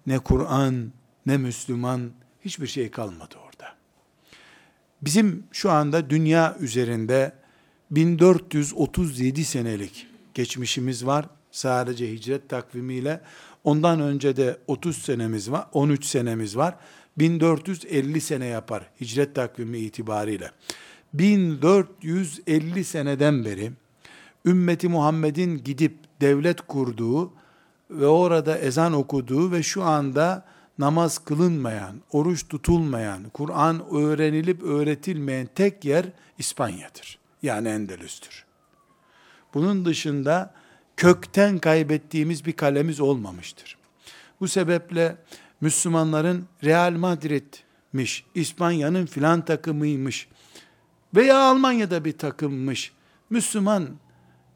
ne 0.07 0.19
Kur'an, 0.19 0.91
ne 1.25 1.38
Müslüman 1.38 2.11
hiçbir 2.45 2.67
şey 2.67 2.91
kalmadı 2.91 3.36
orada. 3.45 3.75
Bizim 5.01 5.43
şu 5.51 5.71
anda 5.71 6.09
dünya 6.09 6.57
üzerinde 6.59 7.34
1437 7.91 9.45
senelik 9.45 10.07
geçmişimiz 10.34 11.05
var. 11.05 11.25
Sadece 11.58 12.12
hicret 12.12 12.49
takvimiyle 12.49 13.22
ondan 13.64 13.99
önce 13.99 14.38
de 14.38 14.58
30 14.68 14.97
senemiz 14.97 15.51
var, 15.51 15.68
13 15.74 16.05
senemiz 16.05 16.58
var. 16.58 16.76
1450 17.18 18.22
sene 18.22 18.45
yapar 18.45 18.89
hicret 19.01 19.36
takvimi 19.36 19.78
itibariyle. 19.78 20.51
1450 21.14 22.84
seneden 22.84 23.45
beri 23.45 23.72
ümmeti 24.45 24.88
Muhammed'in 24.88 25.64
gidip 25.64 25.97
devlet 26.22 26.62
kurduğu 26.62 27.34
ve 27.89 28.08
orada 28.08 28.58
ezan 28.58 28.93
okuduğu 28.93 29.51
ve 29.51 29.64
şu 29.64 29.84
anda 29.84 30.45
namaz 30.80 31.18
kılınmayan, 31.18 32.01
oruç 32.12 32.47
tutulmayan, 32.47 33.30
Kur'an 33.30 33.84
öğrenilip 33.91 34.64
öğretilmeyen 34.64 35.47
tek 35.55 35.86
yer 35.86 36.05
İspanya'dır. 36.38 37.20
Yani 37.41 37.68
Endülüs'tür. 37.68 38.45
Bunun 39.53 39.86
dışında 39.86 40.53
kökten 40.97 41.59
kaybettiğimiz 41.59 42.45
bir 42.45 42.53
kalemiz 42.53 42.99
olmamıştır. 42.99 43.77
Bu 44.39 44.47
sebeple 44.47 45.17
Müslümanların 45.61 46.45
Real 46.63 46.91
Madrid'miş, 46.91 48.25
İspanya'nın 48.35 49.05
filan 49.05 49.45
takımıymış 49.45 50.27
veya 51.15 51.39
Almanya'da 51.39 52.05
bir 52.05 52.17
takımmış. 52.17 52.93
Müslüman 53.29 53.89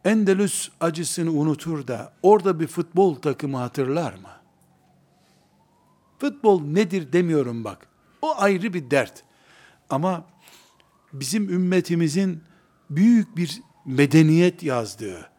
Endelüs 0.06 0.70
acısını 0.80 1.32
unutur 1.32 1.88
da 1.88 2.14
orada 2.24 2.60
bir 2.60 2.68
futbol 2.68 3.16
takımı 3.16 3.58
hatırlar 3.58 4.14
mı? 4.14 4.30
Futbol 6.20 6.62
nedir 6.62 7.14
demiyorum 7.14 7.64
bak. 7.64 7.88
O 8.22 8.36
ayrı 8.38 8.74
bir 8.74 8.92
dert. 8.92 9.24
Ama 9.90 10.26
bizim 11.14 11.50
ümmetimizin 11.50 12.44
büyük 12.90 13.38
bir 13.38 13.62
medeniyet 13.86 14.64
yazdığı, 14.64 15.30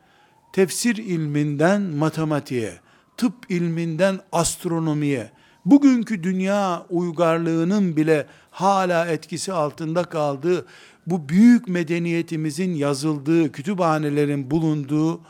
tefsir 0.52 0.96
ilminden 0.96 1.82
matematiğe, 1.82 2.72
tıp 3.16 3.34
ilminden 3.48 4.20
astronomiye, 4.32 5.30
bugünkü 5.64 6.22
dünya 6.22 6.86
uygarlığının 6.90 7.96
bile 7.96 8.26
hala 8.50 9.06
etkisi 9.06 9.52
altında 9.52 10.04
kaldığı 10.04 10.66
bu 11.06 11.28
büyük 11.28 11.68
medeniyetimizin 11.68 12.74
yazıldığı, 12.74 13.52
kütüphanelerin 13.52 14.50
bulunduğu 14.50 15.20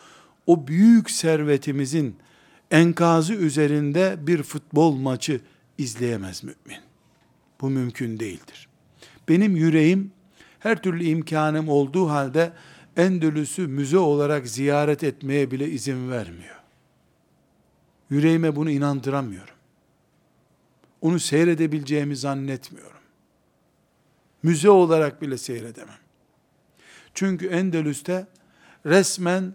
o 0.47 0.67
büyük 0.67 1.11
servetimizin 1.11 2.17
enkazı 2.71 3.35
üzerinde 3.35 4.17
bir 4.21 4.43
futbol 4.43 4.95
maçı 4.95 5.41
izleyemez 5.79 6.45
mümin. 6.45 6.83
Bu 7.61 7.71
mümkün 7.71 8.21
değildir. 8.21 8.69
Benim 9.29 9.57
yüreğim 9.57 10.13
her 10.59 10.83
türlü 10.83 11.05
imkanım 11.05 11.69
olduğu 11.69 12.09
halde 12.09 12.53
Endülüs'ü 12.97 13.67
müze 13.67 13.99
olarak 13.99 14.49
ziyaret 14.49 15.05
etmeye 15.05 15.51
bile 15.51 15.69
izin 15.69 16.11
vermiyor. 16.11 16.57
Yüreğime 18.11 18.57
bunu 18.57 18.71
inandıramıyorum. 18.71 19.55
Onu 21.01 21.21
seyredebileceğimi 21.21 22.17
zannetmiyorum. 22.17 23.01
Müze 24.43 24.71
olarak 24.71 25.23
bile 25.23 25.39
seyredemem. 25.39 25.99
Çünkü 27.15 27.47
Endülüs'te 27.47 28.27
resmen 28.87 29.55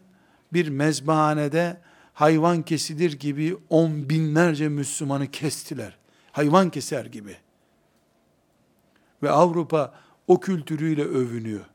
bir 0.54 0.68
mezbahanede 0.70 1.82
hayvan 2.14 2.62
kesilir 2.62 3.14
gibi 3.14 3.58
on 3.70 4.10
binlerce 4.10 4.70
Müslümanı 4.70 5.32
kestiler. 5.32 5.98
Hayvan 6.32 6.70
keser 6.70 7.06
gibi. 7.06 7.38
Ve 9.24 9.30
Avrupa 9.30 9.94
o 10.28 10.40
kültürüyle 10.40 11.04
övünüyor. 11.04 11.66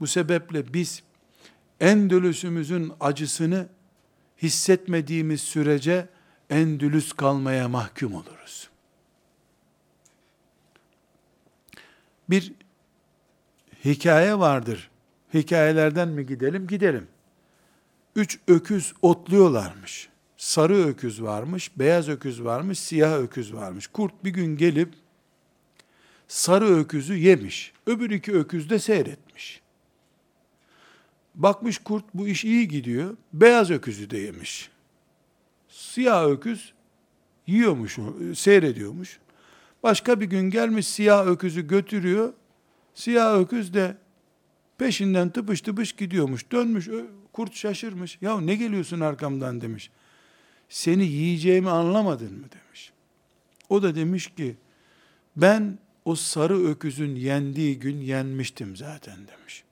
Bu 0.00 0.06
sebeple 0.06 0.74
biz 0.74 1.02
Endülüs'ümüzün 1.80 2.92
acısını 3.00 3.68
hissetmediğimiz 4.42 5.40
sürece 5.40 6.08
Endülüs 6.50 7.12
kalmaya 7.12 7.68
mahkum 7.68 8.14
oluruz. 8.14 8.70
Bir 12.30 12.52
hikaye 13.84 14.38
vardır. 14.38 14.90
Hikayelerden 15.34 16.08
mi 16.08 16.26
gidelim? 16.26 16.66
Gidelim. 16.66 17.08
Üç 18.16 18.38
öküz 18.48 18.94
otluyorlarmış. 19.02 20.08
sarı 20.36 20.74
öküz 20.74 21.22
varmış, 21.22 21.78
beyaz 21.78 22.08
öküz 22.08 22.44
varmış, 22.44 22.78
siyah 22.78 23.18
öküz 23.18 23.54
varmış. 23.54 23.86
Kurt 23.86 24.24
bir 24.24 24.30
gün 24.30 24.56
gelip 24.56 24.94
sarı 26.28 26.64
öküzü 26.64 27.14
yemiş. 27.14 27.72
Öbür 27.86 28.10
iki 28.10 28.32
öküz 28.32 28.70
de 28.70 28.78
seyretmiş. 28.78 29.60
Bakmış 31.36 31.78
kurt 31.78 32.04
bu 32.14 32.28
iş 32.28 32.44
iyi 32.44 32.68
gidiyor. 32.68 33.16
Beyaz 33.32 33.70
öküzü 33.70 34.10
de 34.10 34.18
yemiş. 34.18 34.70
Siyah 35.68 36.28
öküz 36.28 36.72
yiyormuş, 37.46 37.98
seyrediyormuş. 38.34 39.18
Başka 39.82 40.20
bir 40.20 40.26
gün 40.26 40.50
gelmiş 40.50 40.86
siyah 40.86 41.26
öküzü 41.26 41.66
götürüyor. 41.66 42.32
Siyah 42.94 43.40
öküz 43.40 43.74
de 43.74 43.96
peşinden 44.78 45.30
tıpış 45.30 45.60
tıpış 45.60 45.92
gidiyormuş. 45.92 46.52
Dönmüş, 46.52 46.88
kurt 47.32 47.54
şaşırmış. 47.54 48.18
Ya 48.20 48.40
ne 48.40 48.54
geliyorsun 48.54 49.00
arkamdan 49.00 49.60
demiş. 49.60 49.90
Seni 50.68 51.04
yiyeceğimi 51.06 51.70
anlamadın 51.70 52.32
mı 52.32 52.46
demiş. 52.52 52.92
O 53.68 53.82
da 53.82 53.94
demiş 53.94 54.26
ki 54.26 54.56
ben 55.36 55.78
o 56.04 56.14
sarı 56.14 56.66
öküzün 56.66 57.14
yendiği 57.14 57.78
gün 57.78 57.96
yenmiştim 58.00 58.76
zaten 58.76 59.16
demiş. 59.16 59.65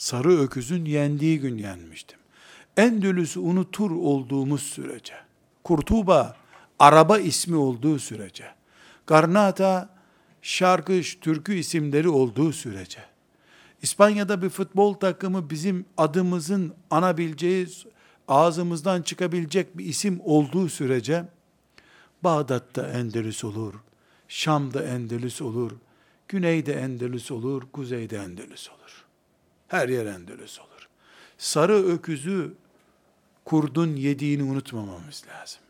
Sarı 0.00 0.40
öküzün 0.40 0.84
yendiği 0.84 1.40
gün 1.40 1.58
yenmiştim. 1.58 2.18
Endülüs'ü 2.76 3.40
unutur 3.40 3.90
olduğumuz 3.90 4.62
sürece, 4.62 5.14
Kurtuba 5.64 6.36
araba 6.78 7.18
ismi 7.18 7.56
olduğu 7.56 7.98
sürece, 7.98 8.44
Garnata 9.06 9.96
şarkı, 10.42 11.00
türkü 11.20 11.54
isimleri 11.54 12.08
olduğu 12.08 12.52
sürece, 12.52 13.00
İspanya'da 13.82 14.42
bir 14.42 14.48
futbol 14.48 14.94
takımı 14.94 15.50
bizim 15.50 15.84
adımızın 15.96 16.74
anabileceği, 16.90 17.68
ağzımızdan 18.28 19.02
çıkabilecek 19.02 19.78
bir 19.78 19.84
isim 19.84 20.20
olduğu 20.24 20.68
sürece, 20.68 21.24
Bağdat'ta 22.24 22.88
Endülüs 22.88 23.44
olur, 23.44 23.74
Şam'da 24.28 24.82
Endülüs 24.82 25.42
olur, 25.42 25.72
Güneyde 26.28 26.72
Endülüs 26.72 27.30
olur, 27.30 27.62
Kuzeyde 27.72 28.16
Endülüs 28.16 28.68
olur. 28.70 28.99
Her 29.70 29.88
yer 29.88 30.06
Endülüs 30.06 30.58
olur. 30.58 30.88
Sarı 31.38 31.74
öküzü 31.74 32.54
kurdun 33.44 33.96
yediğini 33.96 34.42
unutmamamız 34.42 35.24
lazım. 35.28 35.60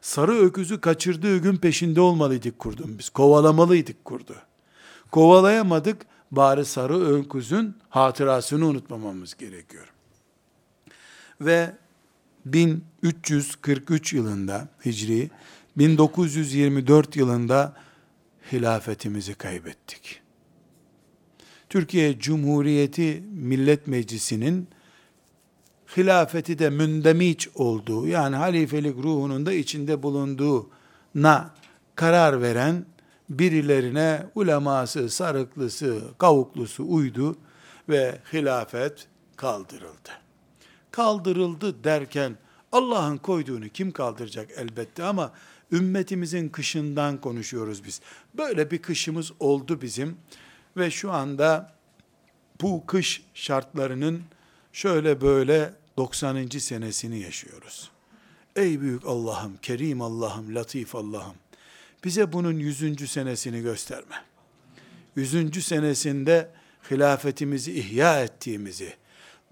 Sarı 0.00 0.32
öküzü 0.32 0.80
kaçırdığı 0.80 1.38
gün 1.38 1.56
peşinde 1.56 2.00
olmalıydık 2.00 2.58
kurdun 2.58 2.98
biz. 2.98 3.08
Kovalamalıydık 3.08 4.04
kurdu. 4.04 4.36
Kovalayamadık, 5.10 6.06
bari 6.30 6.64
sarı 6.64 7.00
öküzün 7.00 7.76
hatırasını 7.88 8.66
unutmamamız 8.66 9.34
gerekiyor. 9.34 9.92
Ve 11.40 11.74
1343 12.44 14.12
yılında 14.12 14.68
Hicri, 14.84 15.30
1924 15.76 17.16
yılında 17.16 17.76
hilafetimizi 18.52 19.34
kaybettik. 19.34 20.27
Türkiye 21.68 22.18
Cumhuriyeti 22.18 23.22
Millet 23.32 23.86
Meclisi'nin 23.86 24.68
hilafeti 25.96 26.58
de 26.58 26.70
mündemiç 26.70 27.48
olduğu, 27.54 28.06
yani 28.06 28.36
halifelik 28.36 28.96
ruhunun 28.96 29.46
da 29.46 29.52
içinde 29.52 30.02
bulunduğuna 30.02 31.54
karar 31.94 32.42
veren 32.42 32.84
birilerine 33.30 34.26
uleması, 34.34 35.10
sarıklısı, 35.10 36.00
kavuklusu 36.18 36.84
uydu 36.88 37.36
ve 37.88 38.18
hilafet 38.32 39.06
kaldırıldı. 39.36 40.10
Kaldırıldı 40.90 41.84
derken 41.84 42.36
Allah'ın 42.72 43.16
koyduğunu 43.16 43.68
kim 43.68 43.92
kaldıracak 43.92 44.50
elbette 44.56 45.04
ama 45.04 45.32
ümmetimizin 45.72 46.48
kışından 46.48 47.20
konuşuyoruz 47.20 47.84
biz. 47.84 48.00
Böyle 48.34 48.70
bir 48.70 48.78
kışımız 48.78 49.32
oldu 49.40 49.82
bizim 49.82 50.16
ve 50.78 50.90
şu 50.90 51.12
anda 51.12 51.72
bu 52.60 52.86
kış 52.86 53.22
şartlarının 53.34 54.22
şöyle 54.72 55.20
böyle 55.20 55.72
90. 55.96 56.48
senesini 56.48 57.18
yaşıyoruz. 57.18 57.90
Ey 58.56 58.80
büyük 58.80 59.06
Allah'ım, 59.06 59.56
kerim 59.62 60.02
Allah'ım, 60.02 60.54
latif 60.54 60.94
Allah'ım, 60.94 61.34
bize 62.04 62.32
bunun 62.32 62.58
100. 62.58 63.10
senesini 63.10 63.62
gösterme. 63.62 64.14
100. 65.16 65.64
senesinde 65.64 66.50
hilafetimizi 66.90 67.72
ihya 67.72 68.22
ettiğimizi, 68.22 68.94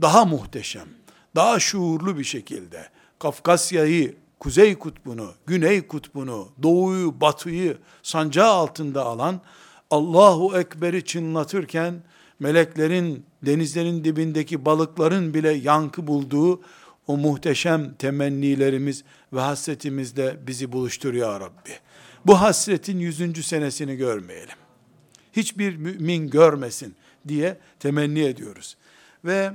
daha 0.03 0.25
muhteşem, 0.25 0.89
daha 1.35 1.59
şuurlu 1.61 2.19
bir 2.19 2.25
şekilde, 2.25 2.89
Kafkasya'yı, 3.19 4.17
Kuzey 4.41 4.79
Kutbu'nu, 4.79 5.35
Güney 5.47 5.87
Kutbu'nu, 5.87 6.49
Doğu'yu, 6.63 7.21
Batı'yı 7.21 7.79
sancağı 8.03 8.51
altında 8.51 9.05
alan, 9.05 9.41
Allahu 9.91 10.59
Ekber'i 10.59 11.05
çınlatırken, 11.05 12.03
meleklerin, 12.41 13.27
denizlerin 13.43 14.05
dibindeki 14.05 14.65
balıkların 14.65 15.35
bile 15.35 15.51
yankı 15.51 16.07
bulduğu 16.07 16.61
o 17.07 17.17
muhteşem 17.17 17.95
temennilerimiz 17.95 19.05
ve 19.33 19.41
hasretimizle 19.41 20.37
bizi 20.47 20.73
buluştur 20.73 21.15
ya 21.15 21.41
Rabbi. 21.41 21.71
Bu 22.27 22.41
hasretin 22.41 22.99
yüzüncü 22.99 23.43
senesini 23.43 23.97
görmeyelim. 23.97 24.55
Hiçbir 25.33 25.77
mümin 25.77 26.31
görmesin 26.31 26.95
diye 27.29 27.59
temenni 27.81 28.21
ediyoruz. 28.21 28.77
Ve 29.25 29.53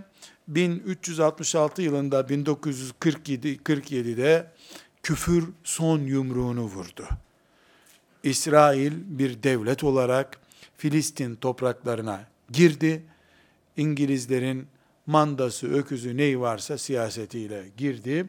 1366 0.47 1.81
yılında 1.81 2.29
1947 2.29 3.55
47'de 3.55 4.51
küfür 5.03 5.49
son 5.63 5.99
yumruğunu 5.99 6.61
vurdu. 6.61 7.07
İsrail 8.23 8.93
bir 9.05 9.43
devlet 9.43 9.83
olarak 9.83 10.37
Filistin 10.77 11.35
topraklarına 11.35 12.27
girdi. 12.51 13.03
İngilizlerin 13.77 14.67
mandası, 15.05 15.73
öküzü 15.73 16.17
neyi 16.17 16.39
varsa 16.39 16.77
siyasetiyle 16.77 17.65
girdi 17.77 18.25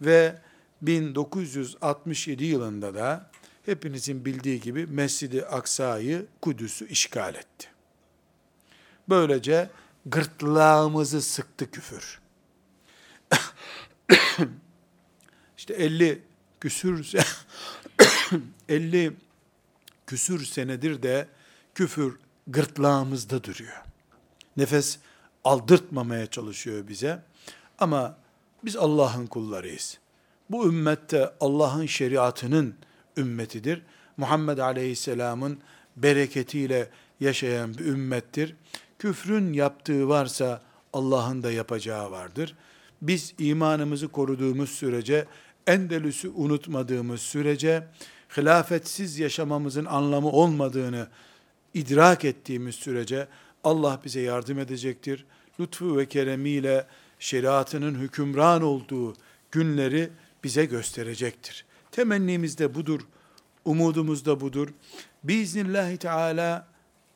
ve 0.00 0.38
1967 0.82 2.44
yılında 2.44 2.94
da 2.94 3.30
hepinizin 3.66 4.24
bildiği 4.24 4.60
gibi 4.60 4.86
Mescid-i 4.86 5.46
Aksa'yı, 5.46 6.26
Kudüs'ü 6.42 6.88
işgal 6.88 7.34
etti. 7.34 7.68
Böylece 9.08 9.70
gırtlağımızı 10.06 11.22
sıktı 11.22 11.70
küfür. 11.70 12.20
İşte 15.56 15.74
50 15.74 16.22
küsür 16.60 17.12
50 18.68 19.12
küsür 20.06 20.44
senedir 20.44 21.02
de 21.02 21.28
küfür 21.74 22.16
gırtlağımızda 22.46 23.44
duruyor. 23.44 23.82
Nefes 24.56 24.98
aldırtmamaya 25.44 26.26
çalışıyor 26.26 26.88
bize. 26.88 27.22
Ama 27.78 28.16
biz 28.64 28.76
Allah'ın 28.76 29.26
kullarıyız. 29.26 29.98
Bu 30.50 30.68
ümmette 30.68 31.30
Allah'ın 31.40 31.86
şeriatının 31.86 32.74
ümmetidir. 33.16 33.82
Muhammed 34.16 34.58
Aleyhisselam'ın 34.58 35.58
bereketiyle 35.96 36.90
yaşayan 37.20 37.74
bir 37.74 37.84
ümmettir. 37.84 38.54
Küfrün 38.98 39.52
yaptığı 39.52 40.08
varsa 40.08 40.62
Allah'ın 40.92 41.42
da 41.42 41.52
yapacağı 41.52 42.10
vardır. 42.10 42.56
Biz 43.02 43.34
imanımızı 43.38 44.08
koruduğumuz 44.08 44.70
sürece, 44.70 45.26
Endelüs'ü 45.66 46.28
unutmadığımız 46.28 47.20
sürece, 47.20 47.86
hilafetsiz 48.36 49.18
yaşamamızın 49.18 49.84
anlamı 49.84 50.28
olmadığını 50.28 51.08
idrak 51.74 52.24
ettiğimiz 52.24 52.74
sürece 52.74 53.28
Allah 53.64 54.00
bize 54.04 54.20
yardım 54.20 54.58
edecektir. 54.58 55.24
Lütfu 55.60 55.96
ve 55.96 56.06
keremiyle 56.06 56.86
şeriatının 57.18 57.94
hükümran 57.94 58.62
olduğu 58.62 59.14
günleri 59.50 60.10
bize 60.44 60.64
gösterecektir. 60.64 61.64
Temennimiz 61.90 62.58
de 62.58 62.74
budur, 62.74 63.00
umudumuz 63.64 64.26
da 64.26 64.40
budur. 64.40 64.68
Biiznillahü 65.24 65.96
Teala 65.96 66.68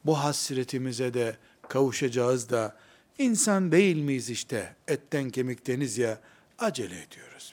bu 0.04 0.18
hasretimize 0.18 1.14
de 1.14 1.36
kavuşacağız 1.68 2.50
da 2.50 2.76
insan 3.18 3.72
değil 3.72 3.96
miyiz 3.96 4.30
işte 4.30 4.74
etten 4.88 5.30
kemikteniz 5.30 5.98
ya 5.98 6.18
acele 6.58 7.02
ediyoruz. 7.02 7.51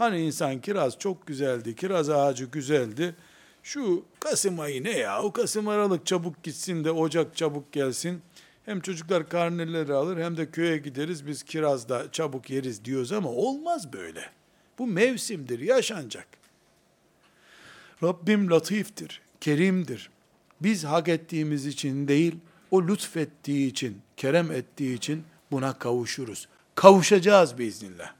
Hani 0.00 0.20
insan 0.20 0.60
kiraz 0.60 0.98
çok 0.98 1.26
güzeldi, 1.26 1.76
kiraz 1.76 2.10
ağacı 2.10 2.44
güzeldi. 2.44 3.14
Şu 3.62 4.04
Kasım 4.20 4.60
ayı 4.60 4.84
ne 4.84 4.90
ya? 4.90 5.22
O 5.22 5.32
Kasım 5.32 5.68
Aralık 5.68 6.06
çabuk 6.06 6.42
gitsin 6.42 6.84
de 6.84 6.90
Ocak 6.90 7.36
çabuk 7.36 7.72
gelsin. 7.72 8.22
Hem 8.64 8.80
çocuklar 8.80 9.28
karneleri 9.28 9.92
alır 9.92 10.22
hem 10.22 10.36
de 10.36 10.50
köye 10.50 10.78
gideriz 10.78 11.26
biz 11.26 11.42
kirazda 11.42 12.12
çabuk 12.12 12.50
yeriz 12.50 12.84
diyoruz 12.84 13.12
ama 13.12 13.28
olmaz 13.28 13.92
böyle. 13.92 14.30
Bu 14.78 14.86
mevsimdir, 14.86 15.60
yaşanacak. 15.60 16.26
Rabbim 18.02 18.50
latiftir, 18.50 19.20
kerimdir. 19.40 20.10
Biz 20.60 20.84
hak 20.84 21.08
ettiğimiz 21.08 21.66
için 21.66 22.08
değil, 22.08 22.36
o 22.70 22.82
lütfettiği 22.82 23.70
için 23.70 23.98
kerem 24.16 24.52
ettiği 24.52 24.94
için 24.94 25.24
buna 25.50 25.78
kavuşuruz. 25.78 26.48
Kavuşacağız 26.74 27.58
biiznillah. 27.58 28.19